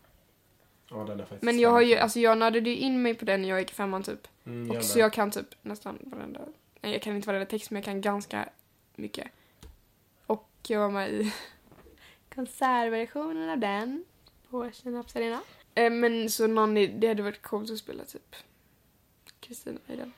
Ja, 0.89 0.97
den 0.97 1.19
är 1.19 1.23
faktiskt 1.23 1.41
Men 1.43 1.59
jag 1.59 1.69
har 1.69 1.81
ju, 1.81 1.95
alltså 1.95 2.19
jag 2.19 2.37
nördade 2.37 2.69
ju 2.69 2.77
in 2.77 3.01
mig 3.01 3.13
på 3.13 3.25
den 3.25 3.41
när 3.41 3.49
jag 3.49 3.59
gick 3.59 3.71
femman 3.71 4.03
typ. 4.03 4.27
Mm, 4.45 4.69
Och 4.69 4.75
jag 4.75 4.83
så 4.83 4.97
med. 4.97 5.03
jag 5.03 5.13
kan 5.13 5.31
typ 5.31 5.47
nästan 5.61 5.99
varenda, 6.01 6.39
jag 6.91 7.01
kan 7.01 7.15
inte 7.15 7.27
varenda 7.27 7.45
text 7.45 7.71
men 7.71 7.77
jag 7.77 7.85
kan 7.85 8.01
ganska 8.01 8.49
mycket. 8.95 9.27
Och 10.27 10.49
jag 10.67 10.79
var 10.79 10.89
med 10.89 11.11
i 11.13 11.33
konsertversionen 12.35 13.49
av 13.49 13.57
den 13.57 14.05
på 14.49 14.71
Synaps 14.73 15.15
Arena. 15.15 15.41
Eh, 15.75 15.91
men 15.91 16.29
så 16.29 16.47
någon, 16.47 16.77
i- 16.77 16.87
det 16.87 17.07
hade 17.07 17.23
varit 17.23 17.41
coolt 17.41 17.71
att 17.71 17.77
spela 17.77 18.03
typ 18.05 18.35
Kristina 19.39 19.79
i 19.87 19.95
den. 19.95 20.13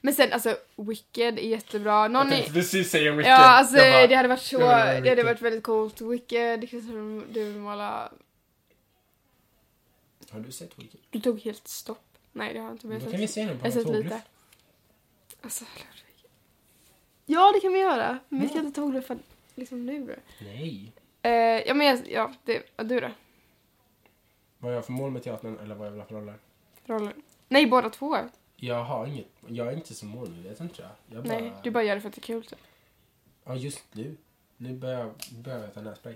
Men 0.00 0.14
sen 0.14 0.32
alltså 0.32 0.56
Wicked 0.76 1.38
är 1.38 1.42
jättebra. 1.42 2.08
Någon 2.08 2.26
Jag 2.28 2.36
tänkte 2.36 2.52
precis 2.52 2.90
säga 2.90 3.12
Wicked. 3.12 3.32
Ja, 3.32 3.36
alltså 3.36 3.76
bara, 3.76 4.06
det 4.06 4.14
hade 4.14 4.28
varit 4.28 4.42
så, 4.42 4.58
det 4.58 5.08
hade 5.08 5.22
varit 5.22 5.40
väldigt 5.42 5.62
coolt. 5.64 6.00
Wicked, 6.00 6.70
Kristina 6.70 7.22
Duvemåla. 7.30 8.12
Har 10.30 10.40
du 10.40 10.52
sett 10.52 10.78
Wicked? 10.78 11.00
Du 11.10 11.20
tog 11.20 11.40
helt 11.40 11.68
stopp. 11.68 12.09
Nej, 12.32 12.52
det 12.54 12.58
har 12.58 12.66
jag 12.66 12.74
inte. 12.74 12.86
Men 12.86 12.98
Då 12.98 13.04
jag 13.04 13.10
kan 13.10 13.20
har 13.20 13.26
vi 13.26 13.28
se 13.28 13.44
den 13.44 13.58
på 13.58 13.66
jag 13.66 13.66
en 13.66 13.72
sett 13.72 13.86
lite. 13.86 13.98
tågluff. 14.02 14.22
Alltså, 15.42 15.64
Ludvig. 15.64 16.24
Ja, 17.26 17.52
det 17.54 17.60
kan 17.60 17.72
vi 17.72 17.78
göra. 17.80 18.18
Men 18.28 18.40
vi 18.40 18.48
ska 18.48 18.58
inte 18.58 18.80
tågluffa 18.80 19.16
liksom 19.54 19.86
nu. 19.86 20.16
Nej. 20.40 20.92
Eh, 21.22 21.30
ja, 21.32 21.74
men 21.74 21.86
jag, 21.86 22.08
ja, 22.10 22.34
det, 22.44 22.62
ja, 22.76 22.84
du 22.84 23.00
då? 23.00 23.10
Vad 24.58 24.70
har 24.70 24.76
jag 24.76 24.84
för 24.84 24.92
mål 24.92 25.10
med 25.10 25.22
teatern 25.22 25.58
eller 25.58 25.74
vad 25.74 25.86
jag 25.86 25.90
vill 25.92 26.00
ha 26.00 26.06
för 26.08 26.14
roller? 26.14 26.34
Roller? 26.86 27.14
Nej, 27.48 27.66
båda 27.66 27.90
två. 27.90 28.18
Jag 28.56 28.84
har 28.84 29.06
inget, 29.06 29.26
jag 29.46 29.66
är 29.68 29.72
inte 29.72 29.94
så 29.94 30.06
målmedveten 30.06 30.68
tror 30.68 30.88
jag. 30.88 31.16
jag 31.16 31.24
bara, 31.24 31.38
Nej, 31.40 31.52
du 31.62 31.70
bara 31.70 31.84
gör 31.84 31.94
det 31.94 32.00
för 32.00 32.08
att 32.08 32.14
det 32.14 32.18
är 32.20 32.22
kul 32.22 32.44
typ. 32.44 32.58
Ja, 33.44 33.54
just 33.56 33.84
nu. 33.92 34.16
Nu 34.56 34.72
börjar, 34.74 35.12
nu 35.32 35.38
börjar 35.42 35.58
jag 35.58 35.68
äta 35.68 35.80
nässpray. 35.80 36.14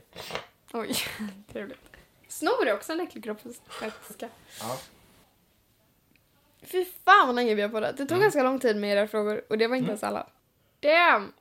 Oj, 0.73 0.95
trevligt. 1.53 1.81
Snor 2.29 2.69
är 2.69 2.75
också 2.75 2.93
en 2.93 3.01
äcklig 3.01 3.25
kroppsvätska. 3.25 4.29
Ja. 4.61 4.79
Fy 6.65 6.85
fan 6.85 7.27
vad 7.27 7.37
länge 7.37 7.55
vi 7.55 7.63
har 7.63 7.69
poddat. 7.69 7.97
Det 7.97 8.03
tog 8.07 8.11
Mm. 8.17 8.23
ganska 8.23 8.43
lång 8.43 8.61
tid 8.61 8.77
med 8.77 8.91
era 8.97 9.09
frågor 9.09 9.45
och 9.51 9.59
det 9.59 9.67
var 9.67 9.77
inte 9.77 9.85
Mm. 9.85 9.91
ens 9.91 10.05
alla. 10.05 10.27
Damn! 10.81 11.33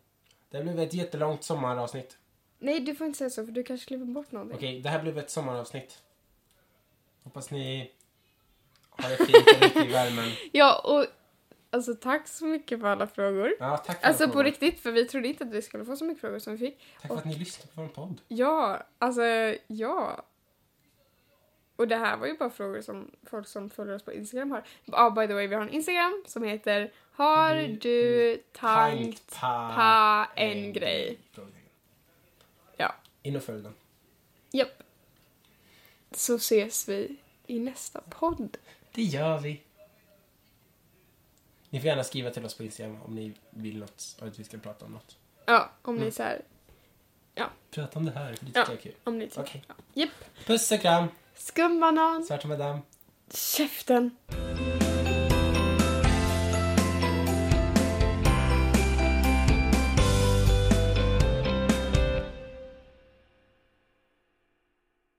Det 0.50 0.62
blev 0.64 0.80
ett 0.80 0.94
jättelångt 0.94 1.44
sommaravsnitt. 1.44 2.18
Nej, 2.60 2.80
du 2.80 2.96
får 2.96 3.08
inte 3.08 3.18
säga 3.18 3.30
så 3.30 3.46
för 3.46 3.52
du 3.52 3.64
kanske 3.64 3.88
klipper 3.88 4.06
bort 4.06 4.32
någonting. 4.32 4.58
Okej, 4.58 4.80
det 4.82 4.90
här 4.90 5.02
blev 5.02 5.18
ett 5.18 5.30
sommaravsnitt. 5.30 6.02
Hoppas 7.24 7.52
ni 7.52 7.92
har 8.90 9.10
det 9.10 9.18
fint 9.18 9.64
ute 9.66 9.80
i 9.80 9.92
värmen. 9.92 10.32
Ja, 10.52 10.80
och 10.84 11.06
alltså 11.70 11.94
tack 11.96 12.28
så 12.28 12.46
mycket 12.46 12.80
för 12.82 12.88
alla 12.88 13.08
frågor. 13.08 13.54
Ja, 13.60 13.78
tack 13.78 14.02
för 14.02 14.08
Alltså 14.08 14.24
alla 14.24 14.28
på 14.32 14.34
frågor. 14.34 14.44
riktigt, 14.44 14.80
för 14.80 14.92
vi 14.92 15.06
trodde 15.06 15.28
inte 15.28 15.44
att 15.44 15.50
vi 15.50 15.62
skulle 15.62 15.86
få 15.86 15.96
så 15.96 16.06
mycket 16.06 16.22
frågor 16.22 16.40
som 16.40 16.54
vi 16.58 16.60
fick. 16.68 16.80
Tack 17.02 17.08
för 17.12 17.18
att 17.18 17.26
ni 17.26 17.36
lyssnade 17.36 17.72
på 17.76 17.82
vår 17.82 17.88
podd. 17.88 18.22
Ja, 18.28 18.84
alltså 19.00 19.22
ja. 19.68 20.26
Och 21.84 21.90
det 21.90 21.96
här 21.96 22.18
var 22.18 22.28
ju 22.28 22.38
bara 22.38 22.50
frågor 22.50 22.82
som 22.82 23.12
folk 23.24 23.48
som 23.48 23.70
följer 23.70 23.96
oss 23.96 24.04
på 24.04 24.14
Instagram 24.14 24.52
har. 24.52 24.64
Ja, 24.86 25.10
by 25.10 25.28
the 25.28 25.34
way, 25.34 25.48
vi 25.48 25.56
har 25.56 25.62
en 25.62 25.70
Instagram 25.70 26.24
som 26.28 26.44
heter 26.44 26.92
Har 27.12 27.56
Du- 27.82 28.44
tankt 28.52 29.36
pa, 29.40 30.28
en 30.36 30.74
grej? 30.74 31.18
Ja. 32.78 32.96
In 33.22 33.36
och 33.36 33.44
följ 33.44 33.64
den. 33.64 33.74
Japp. 34.52 34.84
Så 36.12 36.36
ses 36.36 36.88
vi 36.90 37.16
i 37.48 37.60
nästa 37.60 38.02
podd. 38.10 38.58
Det 38.94 39.02
gör 39.04 39.40
vi. 39.40 39.62
Ni 41.70 41.80
får 41.80 41.88
gärna 41.88 42.04
skriva 42.04 42.30
till 42.32 42.46
oss 42.46 42.54
på 42.58 42.64
Instagram 42.64 43.02
om 43.02 43.16
ni 43.16 43.34
vill 43.50 43.80
något, 43.80 44.18
och 44.22 44.28
att 44.28 44.40
vi 44.40 44.44
ska 44.44 44.58
prata 44.58 44.86
om 44.86 44.92
något. 44.92 45.18
Ja, 45.46 45.72
om 45.82 45.96
ni 45.96 46.02
Mm. 46.02 46.12
så 46.12 46.24
här 46.24 46.42
Ja. 47.36 47.50
Prata 47.72 48.00
om 48.00 48.06
det 48.06 48.12
här, 48.12 48.34
för 48.34 48.46
det 48.46 48.52
Ja. 48.56 48.62
tycker 48.66 48.72
jag 48.72 48.78
är 48.80 48.82
kul. 48.82 48.96
Om 49.04 49.18
ni 49.20 49.28
tycker. 49.28 49.42
Okej. 49.42 49.64
Ja. 49.68 49.74
Japp. 49.94 50.46
Puss 50.46 50.72
och 50.72 50.80
kram, 50.82 51.08
Skumbanan. 51.48 52.24
svarta 52.24 52.48
madam. 52.48 52.82
Käften. 53.58 54.12